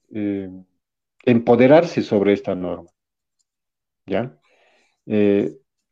empoderarse 1.25 2.01
sobre 2.01 2.33
esta 2.33 2.55
norma. 2.55 2.89
¿Ya? 4.05 4.37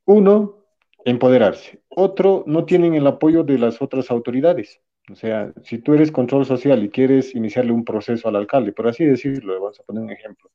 uno, 0.06 0.66
empoderarse. 1.06 1.82
Otro, 1.90 2.44
no 2.48 2.66
tienen 2.66 2.96
el 2.96 3.08
apoyo 3.08 3.44
de 3.44 3.58
las 3.58 3.82
otras 3.82 4.12
autoridades. 4.12 4.82
O 5.12 5.16
sea, 5.16 5.54
si 5.64 5.78
tú 5.80 5.94
eres 5.94 6.12
control 6.12 6.46
social 6.46 6.84
y 6.84 6.90
quieres 6.90 7.36
iniciarle 7.36 7.72
un 7.72 7.86
proceso 7.86 8.28
al 8.28 8.36
alcalde, 8.36 8.74
por 8.74 8.88
así 8.88 9.06
decirlo, 9.06 9.54
vamos 9.54 9.80
a 9.80 9.84
poner 9.84 10.04
un 10.04 10.12
ejemplo, 10.12 10.50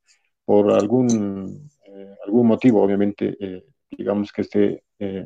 por 0.51 0.73
algún, 0.73 1.71
eh, 1.85 2.17
algún 2.27 2.49
motivo, 2.49 2.83
obviamente, 2.83 3.37
eh, 3.39 3.65
digamos 3.89 4.33
que 4.33 4.43
esté 4.43 4.83
eh, 4.99 5.25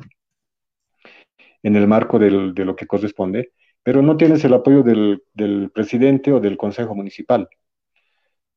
en 1.63 1.75
el 1.75 1.87
marco 1.87 2.19
de 2.19 2.29
lo 2.29 2.75
que 2.75 2.85
corresponde, 2.85 3.53
pero 3.81 4.03
no 4.03 4.17
tienes 4.17 4.45
el 4.45 4.53
apoyo 4.53 4.83
del, 4.83 5.23
del, 5.33 5.71
presidente 5.71 6.31
o 6.31 6.39
del 6.39 6.57
consejo 6.57 6.93
municipal. 6.93 7.49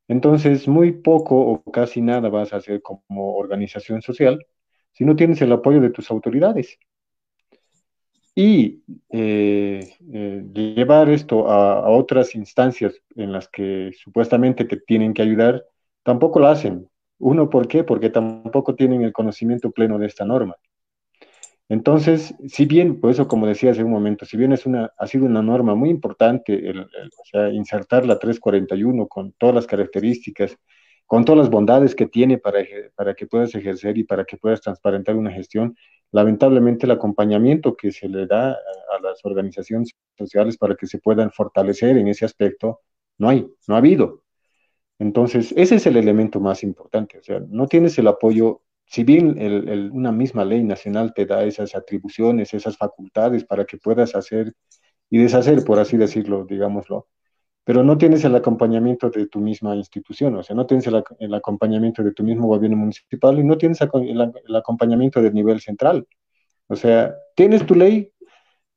Entonces, 0.09 0.69
muy 0.69 0.93
poco 0.93 1.37
o 1.41 1.63
casi 1.73 2.03
nada 2.03 2.29
vas 2.29 2.53
a 2.53 2.59
hacer 2.59 2.83
como 2.83 3.37
organización 3.37 4.03
social, 4.03 4.45
si 4.93 5.07
no 5.07 5.17
tienes 5.17 5.41
el 5.41 5.53
apoyo 5.53 5.81
de 5.81 5.89
tus 5.89 6.11
autoridades. 6.11 6.79
Y 8.39 8.85
eh, 9.11 9.81
eh, 10.13 10.45
llevar 10.53 11.11
esto 11.11 11.51
a, 11.51 11.91
otras 11.91 12.37
instancias 12.37 12.95
en 13.17 13.33
las 13.33 13.49
que 13.49 13.91
supuestamente 14.01 14.65
te 14.65 14.77
tienen 14.77 15.13
que 15.13 15.23
ayudar, 15.23 15.65
tampoco 16.02 16.40
lo 16.40 16.49
hacen. 16.49 16.88
Uno, 17.19 17.50
¿por 17.50 17.69
qué? 17.69 17.85
Porque 17.85 18.11
tampoco 18.11 18.75
tienen 18.75 19.02
el 19.02 19.12
conocimiento 19.12 19.71
pleno 19.71 19.99
de 19.99 20.07
esta 20.07 20.25
norma. 20.25 20.57
Entonces, 21.69 22.35
si 22.47 22.64
bien, 22.64 22.99
por 23.00 23.11
eso 23.11 23.28
como 23.28 23.47
decía 23.47 23.73
hace 23.73 23.85
un 23.85 23.90
momento, 23.90 24.25
si 24.25 24.37
bien 24.38 24.52
es 24.52 24.64
una, 24.64 24.90
ha 24.97 25.07
sido 25.07 25.26
una 25.26 25.43
norma 25.43 25.75
muy 25.75 25.90
importante, 25.90 26.55
el, 26.55 26.81
o 26.81 27.25
sea, 27.31 27.50
insertar 27.50 28.07
la 28.07 28.19
341 28.19 29.07
con 29.07 29.33
todas 29.33 29.55
las 29.55 29.67
características, 29.67 30.57
con 31.07 31.25
todas 31.25 31.38
las 31.38 31.50
bondades 31.50 31.95
que 31.95 32.07
tiene 32.07 32.38
para, 32.38 32.61
para 32.95 33.14
que 33.14 33.26
puedas 33.26 33.55
ejercer 33.55 33.99
y 33.99 34.05
para 34.05 34.25
que 34.25 34.38
puedas 34.38 34.61
transparentar 34.62 35.17
una 35.17 35.31
gestión, 35.31 35.76
lamentablemente 36.11 36.87
el 36.87 36.93
acompañamiento 36.93 37.76
que 37.76 37.93
se 37.93 38.09
le 38.09 38.26
da 38.26 38.52
a, 38.52 39.00
las 39.02 39.25
organizaciones 39.25 39.95
sociales 40.17 40.57
para 40.57 40.75
que 40.75 40.87
se 40.87 40.99
puedan 40.99 41.31
fortalecer 41.31 41.97
en 41.99 42.09
ese 42.09 42.25
aspecto, 42.25 42.81
no 43.19 43.28
hay, 43.28 43.47
no 43.67 43.75
ha 43.75 43.78
habido. 43.78 44.23
Entonces, 44.99 45.55
ese 45.57 45.76
es 45.76 45.87
el 45.87 45.97
elemento 45.97 46.40
más 46.40 46.62
importante, 46.62 47.19
o 47.19 47.23
sea, 47.23 47.40
no 47.49 47.67
tienes 47.67 47.99
el 47.99 48.09
apoyo 48.09 48.62
si 48.88 49.05
bien 49.05 49.37
una 49.93 50.12
misma 50.12 50.45
ley 50.45 50.64
nacional 50.64 51.12
te 51.14 51.26
da 51.26 51.45
esas 51.45 51.75
atribuciones, 51.75 52.55
esas 52.55 52.76
facultades 52.76 53.45
para 53.45 53.67
que 53.67 53.76
puedas 53.76 54.14
hacer 54.14 54.55
y 55.11 55.19
deshacer, 55.19 55.62
por 55.64 55.78
así 55.78 55.97
decirlo, 55.99 56.47
digámoslo, 56.47 57.07
pero 57.64 57.83
no 57.85 57.99
tienes 57.99 58.25
el 58.25 58.35
acompañamiento 58.35 59.11
de 59.11 59.26
tu 59.26 59.40
misma 59.40 59.76
institución, 59.76 60.37
o 60.37 60.43
sea, 60.43 60.57
no 60.57 60.67
tienes 60.67 60.87
el, 60.87 61.35
acompañamiento 61.35 62.02
de 62.02 62.12
tu 62.12 62.25
mismo 62.25 62.49
gobierno 62.49 62.78
municipal 62.78 63.38
y 63.38 63.45
no 63.45 63.59
tienes 63.59 63.78
el, 63.83 64.57
acompañamiento 64.57 65.21
del 65.21 65.35
nivel 65.35 65.61
central. 65.61 66.07
O 66.69 66.76
sea, 66.76 67.14
tienes 67.35 67.67
tu 67.67 67.75
ley, 67.75 68.11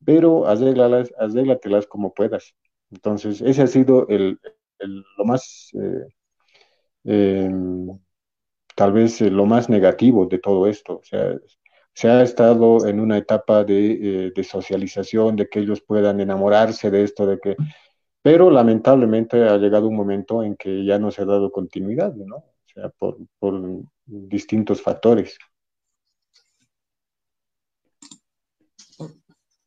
pero 0.03 0.45
arréglatelas 0.45 1.87
como 1.87 2.13
puedas. 2.13 2.53
Entonces, 2.91 3.41
ese 3.41 3.61
ha 3.61 3.67
sido 3.67 4.07
el, 4.09 4.39
lo 4.87 5.25
más... 5.25 5.71
Eh, 7.03 7.49
tal 8.75 8.93
vez 8.93 9.21
eh, 9.21 9.29
lo 9.29 9.45
más 9.45 9.69
negativo 9.69 10.25
de 10.25 10.39
todo 10.39 10.67
esto. 10.67 10.97
O 10.99 11.03
sea, 11.03 11.37
se 11.93 12.09
ha 12.09 12.21
estado 12.23 12.85
en 12.87 12.99
una 12.99 13.17
etapa 13.17 13.63
de, 13.63 14.31
eh, 14.35 14.43
socialización, 14.43 15.35
de 15.35 15.47
que 15.49 15.59
ellos 15.59 15.81
puedan 15.81 16.19
enamorarse 16.19 16.89
de 16.89 17.03
esto, 17.03 17.25
de 17.25 17.39
que, 17.39 17.55
pero 18.21 18.49
lamentablemente 18.49 19.43
ha 19.47 19.57
llegado 19.57 19.87
un 19.87 19.95
momento 19.95 20.43
en 20.43 20.55
que 20.55 20.85
ya 20.85 20.99
no 20.99 21.11
se 21.11 21.23
ha 21.23 21.25
dado 21.25 21.51
continuidad, 21.51 22.13
¿no? 22.15 22.37
O 22.37 22.53
sea, 22.73 22.89
por, 22.89 23.17
distintos 24.05 24.81
factores. 24.81 25.37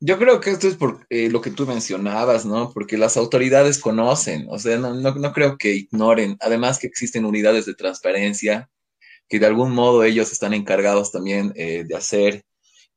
Yo 0.00 0.18
creo 0.18 0.40
que 0.40 0.50
esto 0.50 0.68
es 0.68 0.76
por 0.76 1.06
eh, 1.08 1.30
lo 1.30 1.40
que 1.40 1.50
tú 1.50 1.66
mencionabas, 1.66 2.44
¿no? 2.44 2.72
Porque 2.72 2.98
las 2.98 3.16
autoridades 3.16 3.78
conocen, 3.78 4.46
o 4.50 4.58
sea, 4.58 4.76
no, 4.78 4.94
no, 4.94 5.32
creo 5.32 5.56
que 5.56 5.74
ignoren, 5.74 6.36
además 6.40 6.78
que 6.78 6.86
existen 6.86 7.24
unidades 7.24 7.64
de 7.66 7.74
transparencia, 7.74 8.70
que 9.28 9.38
de 9.38 9.46
algún 9.46 9.72
modo 9.72 10.04
ellos 10.04 10.32
están 10.32 10.52
encargados 10.54 11.10
también 11.12 11.52
eh, 11.56 11.84
de 11.86 11.96
hacer 11.96 12.44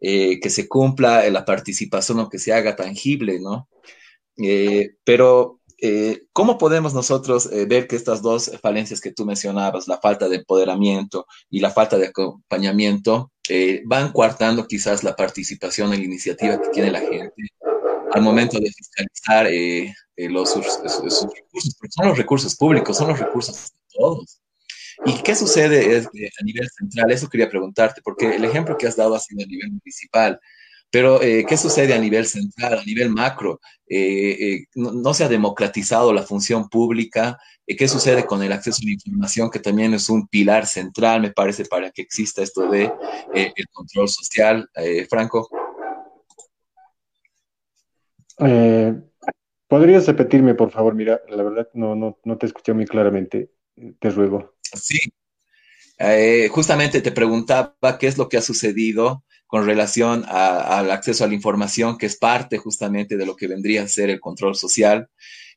eh, 0.02 0.40
que 0.40 0.50
se 0.50 0.68
cumpla 0.68 1.30
la 1.30 1.46
participación 1.46 2.20
o 2.20 2.30
que 2.30 2.40
se 2.40 2.54
haga 2.54 2.76
tangible, 2.76 3.40
¿no? 3.40 3.70
Eh, 5.80 6.24
¿cómo 6.34 6.58
podemos 6.58 6.94
nosotros 6.94 7.50
ver 7.68 7.88
que 7.88 7.96
estas 7.96 8.22
dos 8.22 8.52
falencias 8.62 9.00
que 9.00 9.12
tú 9.12 9.26
mencionabas, 9.26 9.88
la 9.88 10.00
falta 10.00 10.28
de 10.28 10.38
empoderamiento 10.38 11.28
y 11.50 11.60
la 11.60 11.72
falta 11.72 11.98
de 11.98 12.08
acompañamiento, 12.08 13.32
van 13.86 14.12
coartando 14.12 14.68
quizás 14.68 15.04
la 15.04 15.16
participación 15.16 15.94
en 15.94 16.00
la 16.00 16.06
iniciativa 16.06 16.62
que 16.62 16.70
tiene 16.70 16.92
la 16.92 17.00
gente 17.00 17.34
al 18.12 18.22
momento 18.22 18.60
de 18.60 18.72
fiscalizar 18.72 19.48
los, 20.18 20.56
recursos? 20.56 21.30
son 21.90 22.08
los 22.08 22.18
recursos 22.18 22.56
públicos, 22.56 22.98
son 22.98 23.10
los 23.10 23.20
recursos 23.20 23.56
de 23.72 23.78
todos. 23.94 24.42
¿Y 25.06 25.22
qué 25.22 25.36
sucede 25.36 25.98
a 25.98 26.44
nivel 26.44 26.68
central? 26.70 27.12
Eso 27.12 27.30
quería 27.30 27.50
preguntarte, 27.50 28.02
porque 28.04 28.36
el 28.36 28.44
ejemplo 28.44 28.78
que 28.78 28.88
has 28.88 28.96
dado 28.96 29.16
ha 29.16 29.20
sido 29.20 29.44
a 29.44 29.48
nivel 29.48 29.72
municipal, 29.72 30.40
pero 30.90 31.22
eh, 31.22 31.46
¿qué 31.48 31.58
sucede 31.58 31.94
a 31.94 32.00
nivel 32.00 32.26
central, 32.26 32.80
a 32.80 32.84
nivel 32.84 33.10
macro? 33.10 33.60
Eh, 33.88 34.38
eh, 34.40 34.66
no, 34.76 35.14
se 35.14 35.24
ha 35.24 35.30
democratizado 35.30 36.14
la 36.14 36.24
función 36.24 36.70
pública. 36.70 37.38
¿Qué 37.66 37.88
sucede 37.88 38.26
con 38.26 38.42
el 38.44 38.52
acceso 38.52 38.80
a 38.82 38.86
la 38.86 38.92
información, 38.92 39.50
que 39.50 39.60
también 39.60 39.94
es 39.94 40.10
un 40.10 40.28
pilar 40.28 40.66
central, 40.66 41.22
me 41.22 41.32
parece, 41.32 41.66
para 41.66 41.92
que 41.92 42.02
exista 42.02 42.42
esto 42.42 42.70
de 42.70 42.92
el 43.34 43.68
control 43.74 44.08
social? 44.08 44.70
Franco. 45.10 45.50
¿Podrías 49.68 50.08
repetirme, 50.08 50.56
por 50.56 50.72
favor? 50.72 50.96
Mira, 50.96 51.22
la 51.28 51.44
verdad 51.44 51.70
no, 51.74 51.96
no, 51.96 52.18
no 52.24 52.38
te 52.38 52.46
escuché 52.46 52.74
muy 52.74 52.86
claramente. 52.86 53.52
Te 54.00 54.10
ruego. 54.10 54.56
Sí, 54.62 54.98
eh, 56.00 56.48
justamente 56.50 57.02
te 57.02 57.12
preguntaba 57.12 57.98
qué 58.00 58.08
es 58.08 58.18
lo 58.18 58.30
que 58.30 58.38
ha 58.38 58.42
sucedido 58.42 59.24
con 59.48 59.66
relación 59.66 60.26
al 60.28 60.92
acceso 60.92 61.24
a 61.24 61.28
la 61.28 61.34
información, 61.34 61.98
que 61.98 62.06
es 62.06 62.18
parte 62.18 62.58
justamente 62.58 63.18
de 63.18 63.26
lo 63.26 63.36
que 63.36 63.48
vendría 63.48 63.84
a 63.84 63.88
ser 63.88 64.10
el 64.10 64.20
control 64.20 64.56
social. 64.56 65.10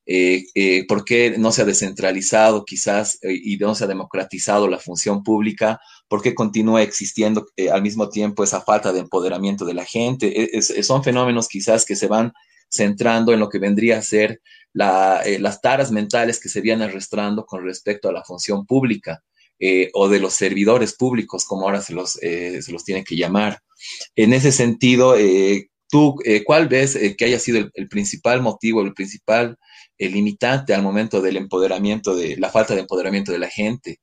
Eh, 0.07 0.44
eh, 0.55 0.87
¿Por 0.87 1.05
qué 1.05 1.35
no 1.38 1.53
se 1.53 1.62
ha 1.62 1.64
descentralizado 1.66 2.64
quizás 2.64 3.18
y 3.22 3.57
no 3.59 3.74
se 3.74 3.85
ha 3.85 3.88
democratizado 3.88 4.68
la 4.68 4.79
función 4.79 5.22
pública? 5.22 5.81
¿Por 6.09 6.22
qué 6.22 6.35
continúa 6.35 6.83
existiendo 6.83 7.46
al 7.72 7.83
mismo 7.83 8.09
tiempo 8.09 8.42
esa 8.42 8.61
falta 8.62 8.92
de 8.92 9.00
empoderamiento 9.00 9.64
de 9.64 9.74
la 9.74 9.85
gente? 9.85 10.61
son 10.62 11.05
fenómenos 11.05 11.48
quizás 11.48 11.85
que 11.85 11.96
se 11.96 12.07
van 12.07 12.33
centrando 12.70 13.33
en 13.33 13.40
lo 13.40 13.48
que 13.48 13.59
vendría 13.59 13.98
a 13.98 14.03
ser 14.03 14.40
eh, 15.24 15.38
las 15.40 15.61
taras 15.61 15.90
mentales 15.90 16.38
que 16.38 16.48
se 16.48 16.61
vienen 16.61 16.88
arrastrando 16.88 17.44
con 17.44 17.64
respecto 17.64 18.09
a 18.09 18.12
la 18.12 18.22
función 18.22 18.64
pública 18.64 19.22
eh, 19.61 19.90
o 19.94 20.09
de 20.09 20.20
los 20.20 20.35
servidores 20.35 20.94
públicos, 20.94 21.44
como 21.44 21.66
ahora 21.66 21.81
se 21.81 21.94
los, 21.94 22.18
eh, 22.23 22.61
se 22.62 22.73
los 22.73 22.85
tiene 22.85 23.05
que 23.05 23.16
llamar. 23.16 23.61
En 24.16 24.33
ese 24.33 24.53
sentido, 24.53 25.14
¿tú 25.88 26.16
cuál 26.44 26.68
ves 26.68 26.99
que 27.16 27.25
haya 27.25 27.38
sido 27.38 27.70
el, 27.73 27.88
principal 27.88 28.42
motivo, 28.42 28.83
el 28.83 28.94
principal 28.94 29.57
limitante 29.99 30.75
al 30.75 30.83
momento 30.83 31.23
del 31.23 31.37
empoderamiento, 31.37 32.14
de 32.14 32.37
la 32.37 32.51
falta 32.51 32.75
de 32.75 32.81
empoderamiento 32.81 33.33
de 33.33 33.38
la 33.38 33.49
gente? 33.49 34.01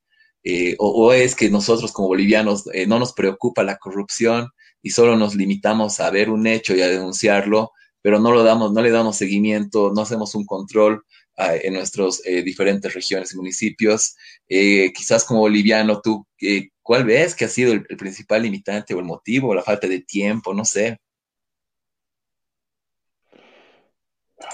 O, 0.78 1.06
o, 1.06 1.12
es 1.12 1.36
que 1.36 1.50
nosotros 1.50 1.92
como 1.92 2.08
bolivianos 2.08 2.64
no 2.88 2.98
nos 2.98 3.12
preocupa 3.12 3.62
la 3.62 3.78
corrupción 3.78 4.48
y 4.82 4.90
solo 4.90 5.16
nos 5.16 5.36
limitamos 5.36 6.00
a 6.00 6.10
ver 6.10 6.30
un 6.30 6.46
hecho 6.46 6.74
y 6.74 6.82
a 6.82 6.88
denunciarlo 6.88 7.72
pero 8.02 8.20
no, 8.20 8.32
lo 8.32 8.42
damos, 8.42 8.72
no 8.72 8.80
le 8.80 8.90
damos 8.90 9.16
seguimiento, 9.16 9.92
no 9.94 10.02
hacemos 10.02 10.34
un 10.34 10.46
control 10.46 11.04
en 11.38 11.74
nuestras 11.74 12.20
eh, 12.24 12.42
diferentes 12.42 12.92
regiones 12.92 13.32
y 13.32 13.36
municipios. 13.36 14.16
Eh, 14.48 14.92
quizás 14.92 15.24
como 15.24 15.40
boliviano, 15.40 16.00
tú, 16.00 16.26
eh, 16.40 16.68
¿cuál 16.82 17.04
ves 17.04 17.34
que 17.34 17.44
ha 17.44 17.48
sido 17.48 17.72
el, 17.72 17.84
principal 17.84 18.42
limitante 18.42 18.94
o 18.94 18.98
el 18.98 19.04
motivo, 19.04 19.54
la 19.54 19.62
falta 19.62 19.86
de 19.86 20.00
tiempo? 20.00 20.52
No 20.54 20.64
sé. 20.64 20.98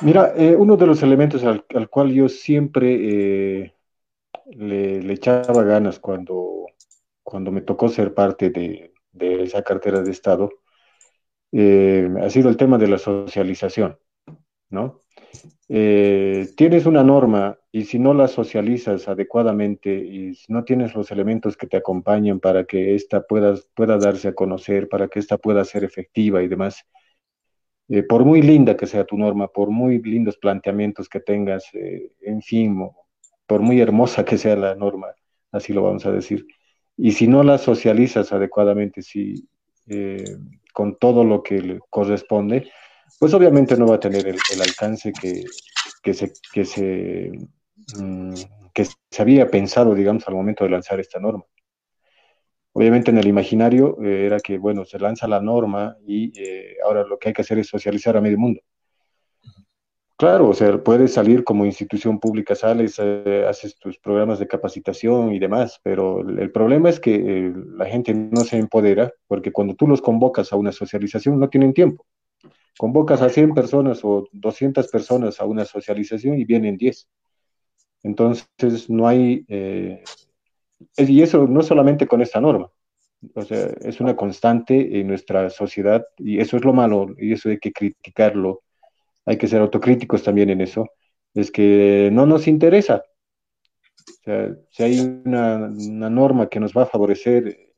Mira, 0.01 0.35
uno 0.57 0.77
de 0.77 0.87
los 0.87 1.03
elementos 1.03 1.45
al, 1.45 1.65
cual 1.91 2.13
yo 2.13 2.29
siempre 2.29 3.73
le, 4.47 5.13
echaba 5.13 5.63
ganas 5.63 5.99
cuando, 5.99 6.67
cuando 7.23 7.53
me 7.53 7.61
tocó 7.61 7.89
ser 7.89 8.15
parte 8.15 8.51
de, 8.51 8.95
de 9.13 9.43
esa 9.43 9.63
cartera 9.63 10.01
de 10.01 10.11
Estado, 10.11 10.51
eh, 11.57 12.09
ha 12.21 12.29
sido 12.31 12.49
el 12.49 12.57
tema 12.57 12.79
de 12.79 12.89
la 12.89 12.99
socialización, 12.99 13.97
¿no? 14.71 15.04
Eh, 15.69 16.51
tienes 16.57 16.85
una 16.85 17.03
norma 17.03 17.59
y 17.73 17.85
si 17.85 17.99
no 17.99 18.13
la 18.13 18.29
socializas 18.29 19.09
adecuadamente 19.09 19.95
y 19.95 20.35
si 20.35 20.53
no 20.53 20.63
tienes 20.63 20.95
los 20.95 21.11
elementos 21.11 21.57
que 21.57 21.67
te 21.67 21.79
acompañan 21.79 22.39
para 22.39 22.65
que 22.65 22.95
ésta 22.95 23.23
pueda, 23.23 23.55
pueda 23.75 23.97
darse 23.97 24.29
a 24.29 24.35
conocer, 24.35 24.89
para 24.89 25.09
que 25.09 25.21
ésta 25.21 25.39
pueda 25.39 25.65
ser 25.65 25.83
efectiva 25.83 26.43
y 26.43 26.49
demás, 26.49 26.85
eh, 27.89 28.03
por 28.03 28.25
muy 28.25 28.43
linda 28.43 28.77
que 28.77 28.87
sea 28.87 29.05
tu 29.05 29.17
norma, 29.17 29.49
por 29.49 29.71
muy 29.71 30.03
lindos 30.03 30.37
planteamientos 30.37 31.09
que 31.09 31.21
tengas, 31.21 31.71
en 31.73 32.43
fin, 32.43 32.89
por 33.47 33.61
muy 33.61 33.81
hermosa 33.81 34.25
que 34.25 34.39
sea 34.39 34.57
la 34.57 34.75
norma, 34.75 35.09
así 35.51 35.73
lo 35.73 35.83
vamos 35.83 36.05
a 36.07 36.13
decir, 36.13 36.47
y 36.97 37.13
si 37.13 37.27
no 37.27 37.43
la 37.43 37.59
socializas 37.59 38.33
adecuadamente, 38.33 39.03
si 39.03 39.49
con 40.73 40.99
todo 40.99 41.25
lo 41.25 41.43
que 41.43 41.61
le 41.61 41.81
corresponde, 41.91 42.71
pues 43.19 43.35
obviamente 43.35 43.77
no 43.77 43.87
va 43.87 43.97
a 43.97 44.01
tener 44.01 44.27
el, 44.27 44.39
alcance 44.61 45.13
que, 45.13 45.45
se, 46.15 46.33
que, 46.53 46.65
se, 46.65 47.33
mm, 47.99 48.35
que 48.73 48.85
se 48.85 49.23
había 49.23 49.49
pensado, 49.49 49.95
digamos, 49.95 50.27
al 50.29 50.35
momento 50.35 50.65
de 50.65 50.71
lanzar 50.71 51.01
esta 51.01 51.21
norma. 51.21 51.45
Obviamente 52.73 53.11
en 53.11 53.19
el 53.19 53.29
imaginario 53.29 53.97
eh, 54.03 54.27
era 54.27 54.41
que, 54.41 54.59
bueno, 54.59 54.85
se 54.85 54.99
lanza 54.99 55.29
la 55.29 55.41
norma 55.41 55.97
y 56.07 56.33
eh, 56.41 56.77
ahora 56.85 57.05
lo 57.05 57.19
que 57.19 57.29
hay 57.29 57.35
que 57.35 57.43
hacer 57.43 57.59
es 57.59 57.69
socializar 57.69 58.17
a 58.17 58.21
medio 58.21 58.39
mundo. 58.39 58.61
Claro, 60.17 60.49
o 60.49 60.55
sea, 60.55 60.79
puedes 60.83 61.13
salir 61.13 61.43
como 61.43 61.67
institución 61.67 62.21
pública, 62.21 62.55
sales, 62.55 63.01
eh, 63.03 63.45
haces 63.49 63.77
tus 63.77 63.99
programas 63.99 64.39
de 64.39 64.47
capacitación 64.47 65.33
y 65.33 65.41
demás, 65.41 65.81
pero 65.83 66.21
el, 66.21 66.53
problema 66.53 66.89
es 66.89 67.01
que 67.01 67.17
eh, 67.17 67.53
la 67.77 67.87
gente 67.87 68.15
no 68.15 68.45
se 68.45 68.59
empodera 68.59 69.13
porque 69.27 69.51
cuando 69.51 69.75
tú 69.75 69.89
los 69.89 70.01
convocas 70.01 70.53
a 70.53 70.57
una 70.57 70.71
socialización 70.71 71.41
no 71.41 71.49
tienen 71.49 71.75
tiempo. 71.75 72.07
Convocas 72.77 73.23
a 73.23 73.29
100 73.29 73.55
personas 73.55 74.01
o 74.05 74.29
200 74.33 74.89
personas 74.89 75.41
a 75.41 75.45
una 75.45 75.65
socialización 75.65 76.39
y 76.39 76.45
vienen 76.45 76.77
10. 76.77 77.09
Entonces, 78.03 78.91
no 78.91 79.09
hay, 79.09 79.45
eh, 79.49 80.03
y 80.97 81.23
eso 81.23 81.47
no 81.47 81.63
solamente 81.63 82.07
con 82.07 82.21
esta 82.21 82.41
norma, 82.41 82.71
o 83.35 83.43
sea, 83.43 83.67
es 83.81 84.01
una 84.01 84.15
constante 84.15 85.01
en 85.01 85.07
nuestra 85.07 85.49
sociedad 85.49 86.05
y 86.19 86.39
eso 86.39 86.57
es 86.57 86.65
lo 86.65 86.75
malo 86.75 87.15
y 87.17 87.33
eso 87.33 87.49
hay 87.49 87.59
que 87.59 87.73
criticarlo 87.73 88.65
hay 89.27 89.39
que 89.39 89.49
ser 89.49 89.61
autocríticos 89.61 90.23
también 90.23 90.51
en 90.51 90.61
eso, 90.61 90.91
es 91.35 91.51
que 91.51 92.11
no 92.13 92.27
nos 92.27 92.47
interesa. 92.47 93.05
O 94.09 94.25
sea, 94.25 94.57
si 94.71 94.83
hay 94.83 95.01
una, 95.01 95.59
norma 95.69 96.49
que 96.49 96.61
nos 96.61 96.73
va 96.73 96.83
a 96.83 96.87
favorecer, 96.87 97.73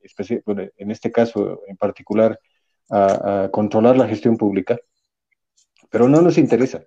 en 0.76 0.90
este 0.90 1.12
caso 1.12 1.62
en 1.66 1.76
particular, 1.76 2.38
a, 2.90 3.48
controlar 3.52 3.96
la 3.96 4.08
gestión 4.08 4.36
pública, 4.36 4.78
pero 5.90 6.08
no 6.08 6.20
nos 6.20 6.38
interesa. 6.38 6.84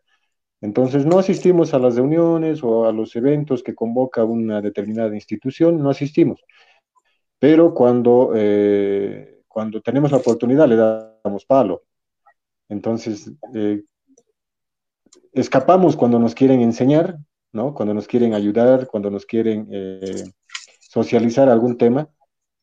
Entonces 0.62 1.06
no 1.06 1.20
asistimos 1.20 1.74
a 1.74 1.80
las 1.80 1.96
reuniones 1.96 2.64
o 2.64 2.86
a 2.86 2.92
los 2.92 3.16
eventos 3.16 3.64
que 3.64 3.76
convoca 3.76 4.24
una 4.24 4.62
determinada 4.62 5.16
institución, 5.16 5.82
no 5.82 5.90
asistimos. 5.90 6.44
Pero 7.40 7.74
cuando, 7.74 8.34
eh, 8.36 9.42
cuando 9.48 9.82
tenemos 9.82 10.12
la 10.12 10.18
oportunidad 10.18 10.68
le 10.68 10.76
damos 10.76 11.46
palo. 11.46 11.84
Entonces, 12.68 13.32
eh, 13.56 13.84
escapamos 15.34 15.96
cuando 15.96 16.20
nos 16.20 16.36
quieren 16.36 16.62
enseñar, 16.62 17.18
¿no? 17.52 17.74
Cuando 17.74 17.94
nos 17.94 18.08
quieren 18.08 18.34
ayudar, 18.34 18.88
cuando 18.88 19.10
nos 19.10 19.26
quieren 19.26 19.68
eh, 19.72 20.24
socializar 20.80 21.50
algún 21.50 21.78
tema, 21.78 22.10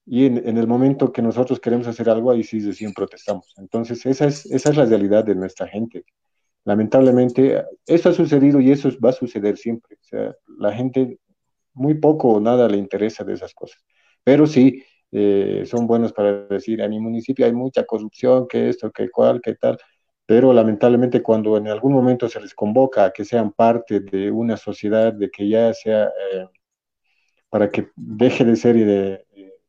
y 0.06 0.26
en, 0.26 0.56
el 0.56 0.66
momento 0.66 1.12
que 1.12 1.20
nosotros 1.20 1.60
queremos 1.60 1.86
hacer 1.88 2.08
algo, 2.08 2.30
ahí 2.30 2.44
sí 2.44 2.60
recién 2.60 2.92
protestamos. 2.94 3.52
Entonces, 3.58 4.06
esa 4.06 4.26
es, 4.26 4.46
esa 4.46 4.70
es 4.70 4.76
la 4.76 4.86
realidad 4.86 5.24
de 5.24 5.34
nuestra 5.34 5.66
gente. 5.66 6.04
Lamentablemente, 6.64 7.64
eso 7.86 8.08
ha 8.10 8.12
sucedido 8.12 8.60
y 8.60 8.70
eso 8.70 8.88
va 9.04 9.10
a 9.10 9.12
suceder 9.12 9.56
siempre. 9.56 9.96
O 9.96 10.04
sea, 10.04 10.36
la 10.58 10.72
gente 10.72 11.18
muy 11.74 11.94
poco 11.94 12.28
o 12.34 12.40
nada 12.40 12.68
le 12.68 12.76
interesa 12.78 13.24
de 13.24 13.34
esas 13.34 13.52
cosas. 13.52 13.84
Pero 14.24 14.46
sí, 14.46 14.82
eh, 15.12 15.64
son 15.66 15.86
buenos 15.86 16.12
para 16.12 16.46
decir, 16.46 16.80
en 16.80 16.90
mi 16.90 17.00
municipio 17.00 17.44
hay 17.46 17.52
mucha 17.52 17.84
corrupción, 17.84 18.46
que 18.48 18.68
esto, 18.68 18.90
que 18.92 19.10
cual, 19.10 19.40
que 19.40 19.54
tal 19.56 19.78
pero 20.26 20.52
lamentablemente 20.52 21.22
cuando 21.22 21.56
en 21.56 21.68
algún 21.68 21.92
momento 21.92 22.28
se 22.28 22.40
les 22.40 22.52
convoca 22.54 23.04
a 23.06 23.12
que 23.12 23.24
sean 23.24 23.52
parte 23.52 24.00
de 24.00 24.30
una 24.30 24.56
sociedad, 24.56 25.12
de 25.12 25.30
que 25.30 25.48
ya 25.48 25.72
sea, 25.72 26.06
eh, 26.32 26.46
para 27.48 27.70
que 27.70 27.90
deje 27.96 28.44
de 28.44 28.56
ser 28.56 28.76
de, 28.76 29.12
eh, 29.14 29.25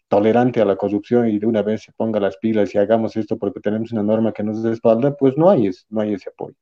tolerante 0.08 0.62
a 0.62 0.66
la 0.66 0.76
corrupción 0.76 1.28
y 1.30 1.40
de 1.40 1.46
una 1.46 1.62
vez 1.62 1.84
se 1.84 1.92
ponga 1.92 2.20
las 2.20 2.38
pilas 2.38 2.74
y 2.74 2.78
hagamos 2.78 3.16
esto 3.18 3.38
porque 3.38 3.60
tenemos 3.60 3.92
una 3.92 4.04
norma 4.04 4.32
que 4.32 4.44
nos 4.44 4.64
respalda, 4.64 5.16
pues 5.16 5.38
no 5.38 5.50
hay, 5.50 5.70
no 5.90 6.02
hay 6.02 6.14
ese 6.14 6.30
apoyo. 6.30 6.56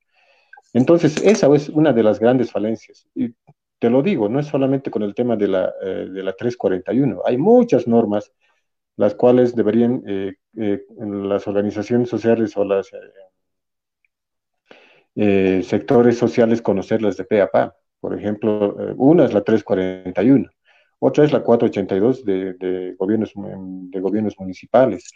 Entonces, 0.74 1.22
esa 1.24 1.54
es 1.56 1.70
una 1.70 1.94
de 1.94 2.04
las 2.04 2.20
grandes 2.20 2.52
falencias. 2.52 3.08
Y 3.16 3.34
te 3.80 3.90
lo 3.90 4.02
digo, 4.02 4.30
no 4.30 4.40
es 4.40 4.48
solamente 4.48 4.92
con 4.92 5.04
el 5.04 5.14
tema 5.14 5.36
de 5.36 5.48
la, 5.48 5.74
eh, 5.82 6.08
de 6.12 6.24
la 6.24 6.34
341, 6.34 7.22
hay 7.26 7.38
muchas 7.38 7.88
normas 7.88 8.32
las 8.98 9.14
cuales 9.14 9.56
deberían 9.56 10.04
las 10.54 11.48
organizaciones 11.48 12.08
sociales 12.08 12.56
o 12.56 12.64
las 12.64 12.90
eh, 15.16 15.64
sectores 15.64 16.18
sociales 16.18 16.62
conocerlas 16.62 17.16
de 17.18 17.24
pe 17.24 17.42
a 17.42 17.48
pa. 17.48 17.76
Por 18.00 18.18
ejemplo, 18.18 18.76
eh, 18.80 18.94
una 18.98 19.26
es 19.26 19.34
la 19.34 19.42
341, 19.44 20.50
otra 21.00 21.26
es 21.26 21.32
la 21.32 21.44
482 21.44 22.26
de, 22.26 22.54
de, 22.54 22.96
gobiernos, 22.98 23.34
de 23.36 24.00
gobiernos 24.00 24.36
municipales, 24.40 25.10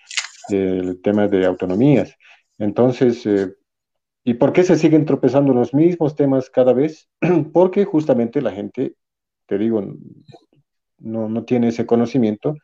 el 0.50 1.02
tema 1.02 1.28
de 1.28 1.46
autonomías. 1.46 2.16
Entonces, 2.58 3.26
eh, 3.26 3.54
¿y 4.24 4.34
por 4.36 4.54
qué 4.54 4.64
se 4.64 4.78
siguen 4.78 5.06
tropezando 5.06 5.54
los 5.54 5.74
mismos 5.74 6.16
temas 6.16 6.50
cada 6.50 6.74
vez? 6.74 7.10
Porque 7.54 7.86
justamente 7.86 8.42
la 8.42 8.52
gente, 8.52 8.96
te 9.46 9.58
digo, 9.58 9.82
no, 11.00 11.30
no 11.30 11.44
tiene 11.46 11.70
ese 11.70 11.86
conocimiento 11.86 12.56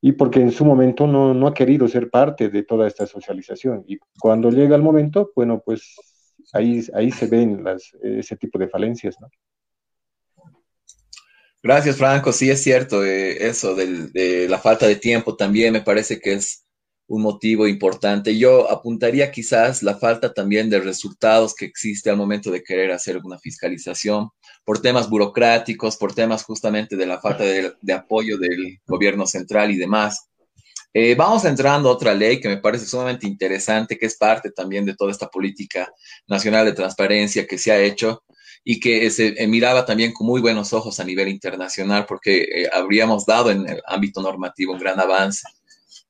y 0.00 0.12
porque 0.12 0.40
en 0.40 0.50
su 0.50 0.64
momento 0.64 1.06
no, 1.06 1.34
no, 1.34 1.46
ha 1.46 1.54
querido 1.54 1.86
ser 1.86 2.08
parte 2.10 2.48
de 2.48 2.62
toda 2.62 2.86
esta 2.86 3.06
socialización. 3.06 3.84
Y 3.86 3.98
cuando 4.18 4.50
llega 4.50 4.74
el 4.74 4.82
momento, 4.82 5.30
bueno, 5.36 5.60
pues 5.62 5.94
ahí, 6.54 6.80
ahí 6.94 7.10
se 7.10 7.26
ven 7.26 7.62
las, 7.64 7.94
ese 8.02 8.36
tipo 8.36 8.58
de 8.58 8.68
falencias, 8.68 9.20
¿no? 9.20 9.28
Gracias, 11.62 11.96
Franco. 11.96 12.32
Sí, 12.32 12.50
es 12.50 12.62
cierto, 12.62 13.04
eh, 13.04 13.46
eso 13.46 13.74
de 13.74 14.46
la 14.48 14.58
falta 14.58 14.86
de 14.86 14.96
tiempo 14.96 15.36
también 15.36 15.72
me 15.72 15.82
parece 15.82 16.18
que 16.18 16.32
es 16.34 16.64
un 17.06 17.22
motivo 17.22 17.66
importante. 17.66 18.38
Yo 18.38 18.70
apuntaría 18.70 19.30
quizás 19.32 19.82
la 19.82 19.96
falta 19.96 20.32
también 20.32 20.70
de 20.70 20.80
resultados 20.80 21.54
que 21.54 21.66
existe 21.66 22.08
al 22.08 22.16
momento 22.16 22.50
de 22.50 22.62
querer 22.62 22.92
hacer 22.92 23.18
una 23.18 23.38
fiscalización 23.38 24.30
por 24.64 24.80
temas 24.80 25.10
burocráticos, 25.10 25.96
por 25.96 26.14
temas 26.14 26.44
justamente 26.44 26.96
de 26.96 27.06
la 27.06 27.20
falta 27.20 27.44
de, 27.44 27.72
de 27.80 27.92
apoyo 27.92 28.38
del 28.38 28.78
gobierno 28.86 29.26
central 29.26 29.70
y 29.72 29.76
demás. 29.76 30.30
Eh, 30.94 31.14
vamos 31.14 31.44
entrando 31.44 31.88
a 31.88 31.92
otra 31.92 32.14
ley 32.14 32.40
que 32.40 32.48
me 32.48 32.58
parece 32.58 32.86
sumamente 32.86 33.26
interesante, 33.26 33.98
que 33.98 34.06
es 34.06 34.16
parte 34.16 34.50
también 34.50 34.84
de 34.84 34.96
toda 34.96 35.10
esta 35.10 35.28
política 35.28 35.92
nacional 36.26 36.64
de 36.64 36.72
transparencia 36.72 37.46
que 37.46 37.58
se 37.58 37.70
ha 37.70 37.78
hecho 37.80 38.24
y 38.64 38.78
que 38.78 39.10
se 39.10 39.34
eh, 39.42 39.46
miraba 39.46 39.84
también 39.86 40.12
con 40.12 40.26
muy 40.26 40.40
buenos 40.40 40.72
ojos 40.72 41.00
a 41.00 41.04
nivel 41.04 41.28
internacional 41.28 42.06
porque 42.06 42.42
eh, 42.42 42.68
habríamos 42.72 43.26
dado 43.26 43.50
en 43.50 43.68
el 43.68 43.82
ámbito 43.86 44.22
normativo 44.22 44.72
un 44.74 44.80
gran 44.80 45.00
avance. 45.00 45.46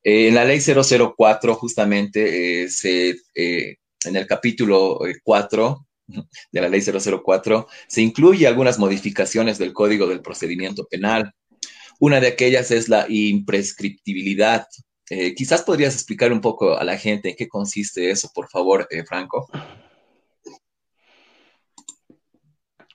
en 0.02 0.34
la 0.34 0.44
ley 0.44 0.60
004 0.60 1.54
justamente 1.54 2.68
se, 2.68 3.16
en 3.34 4.16
el 4.16 4.26
capítulo 4.26 5.00
4 5.22 5.86
de 6.52 6.60
la 6.60 6.68
ley 6.68 6.80
004 6.80 7.68
se 7.86 8.02
incluye 8.02 8.46
algunas 8.46 8.78
modificaciones 8.78 9.58
del 9.58 9.72
Código 9.72 10.06
del 10.06 10.22
Procedimiento 10.22 10.86
Penal 10.86 11.32
una 12.00 12.18
de 12.18 12.28
aquellas 12.28 12.70
es 12.70 12.88
la 12.88 13.04
imprescriptibilidad. 13.08 14.66
Eh, 15.10 15.34
quizás 15.34 15.62
podrías 15.62 15.94
explicar 15.94 16.32
un 16.32 16.40
poco 16.40 16.76
a 16.78 16.82
la 16.82 16.96
gente 16.96 17.28
en 17.28 17.36
qué 17.36 17.46
consiste 17.46 18.10
eso, 18.10 18.30
por 18.34 18.48
favor, 18.48 18.88
eh, 18.90 19.04
Franco. 19.04 19.46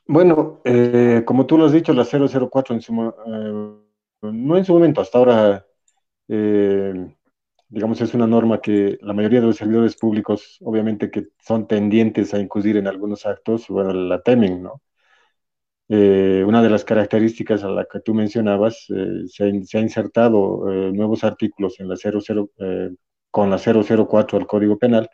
Bueno, 0.07 0.61
eh, 0.65 1.23
como 1.25 1.45
tú 1.45 1.57
lo 1.57 1.65
has 1.65 1.71
dicho, 1.71 1.93
la 1.93 2.05
004 2.05 2.75
en 2.75 2.81
su, 2.81 2.93
no 2.93 4.57
en 4.57 4.65
su 4.65 4.73
momento, 4.73 5.01
hasta 5.01 5.17
ahora, 5.17 5.65
digamos, 7.69 8.01
es 8.01 8.13
una 8.13 8.27
norma 8.27 8.61
que 8.61 8.97
la 9.01 9.13
mayoría 9.13 9.41
de 9.41 9.47
los 9.47 9.57
servidores 9.57 9.95
públicos, 9.97 10.57
obviamente 10.63 11.09
que 11.11 11.27
son 11.39 11.67
tendientes 11.67 12.33
a 12.33 12.39
incurrir 12.39 12.77
en 12.77 12.87
algunos 12.87 13.25
actos, 13.25 13.67
bueno, 13.67 13.93
la 13.93 14.21
temen, 14.21 14.63
¿no? 14.63 14.81
Eh, 15.87 16.43
una 16.45 16.63
de 16.63 16.69
las 16.69 16.83
características 16.83 17.63
a 17.63 17.69
la 17.69 17.85
que 17.85 17.99
tú 17.99 18.13
mencionabas, 18.15 18.85
eh, 18.89 19.27
se, 19.27 19.43
ha 19.77 19.81
insertado 19.81 20.71
eh, 20.71 20.91
nuevos 20.91 21.23
artículos 21.23 21.79
en 21.79 21.89
la 21.89 21.95
00, 21.95 22.49
con 23.29 23.49
la 23.51 23.57
004 23.59 24.39
del 24.39 24.47
Código 24.47 24.77
Penal 24.77 25.09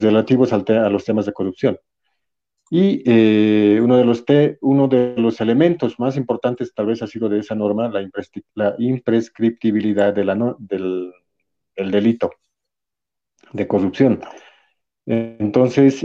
relativos 0.00 0.52
a 0.52 0.88
los 0.90 1.04
temas 1.04 1.26
de 1.26 1.32
corrupción. 1.32 1.78
Y 2.74 3.78
uno, 3.80 3.98
de 3.98 4.04
los 4.06 4.24
uno 4.62 4.88
de 4.88 5.14
los 5.18 5.42
elementos 5.42 6.00
más 6.00 6.16
importantes 6.16 6.72
tal 6.72 6.86
vez 6.86 7.02
ha 7.02 7.06
sido 7.06 7.28
de 7.28 7.40
esa 7.40 7.54
norma 7.54 7.90
la, 7.90 8.08
la 8.54 8.74
imprescriptibilidad 8.78 10.14
de 10.14 10.24
la 10.24 10.56
del, 10.58 11.12
del, 11.76 11.90
delito 11.90 12.32
de 13.52 13.66
corrupción. 13.66 14.20
Entonces, 15.04 16.02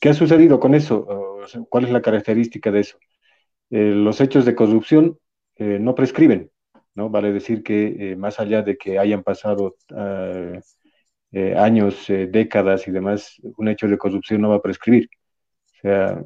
¿Qué 0.00 0.08
ha 0.10 0.14
sucedido 0.14 0.60
con 0.60 0.74
eso? 0.74 1.06
¿Cuál 1.68 1.84
es 1.84 1.90
la 1.90 2.02
característica 2.02 2.70
de 2.70 2.80
eso? 2.80 2.98
Eh, 3.70 3.92
los 3.94 4.20
hechos 4.20 4.44
de 4.44 4.54
corrupción 4.54 5.18
eh, 5.56 5.78
no 5.80 5.94
prescriben, 5.94 6.50
¿no? 6.94 7.10
Vale 7.10 7.32
decir 7.32 7.62
que 7.62 8.12
eh, 8.12 8.16
más 8.16 8.38
allá 8.38 8.62
de 8.62 8.78
que 8.78 8.98
hayan 8.98 9.24
pasado 9.24 9.76
ah, 11.34 11.64
años, 11.64 12.06
décadas 12.08 12.88
y 12.88 12.90
demás, 12.90 13.36
un 13.56 13.68
hecho 13.68 13.88
de 13.88 13.98
corrupción 13.98 14.42
no 14.42 14.50
va 14.50 14.56
a 14.56 14.62
prescribir. 14.62 15.08
O 15.78 15.80
sea, 15.80 16.22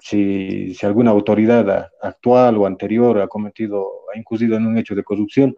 si, 0.00 0.74
si 0.74 0.86
alguna 0.86 1.12
autoridad 1.12 1.90
actual 2.02 2.56
o 2.58 2.66
anterior 2.66 3.20
ha 3.20 3.28
cometido, 3.28 3.88
ha 4.12 4.18
incurrido 4.18 4.56
en 4.56 4.66
un 4.66 4.78
hecho 4.78 4.94
de 4.94 5.04
corrupción, 5.04 5.56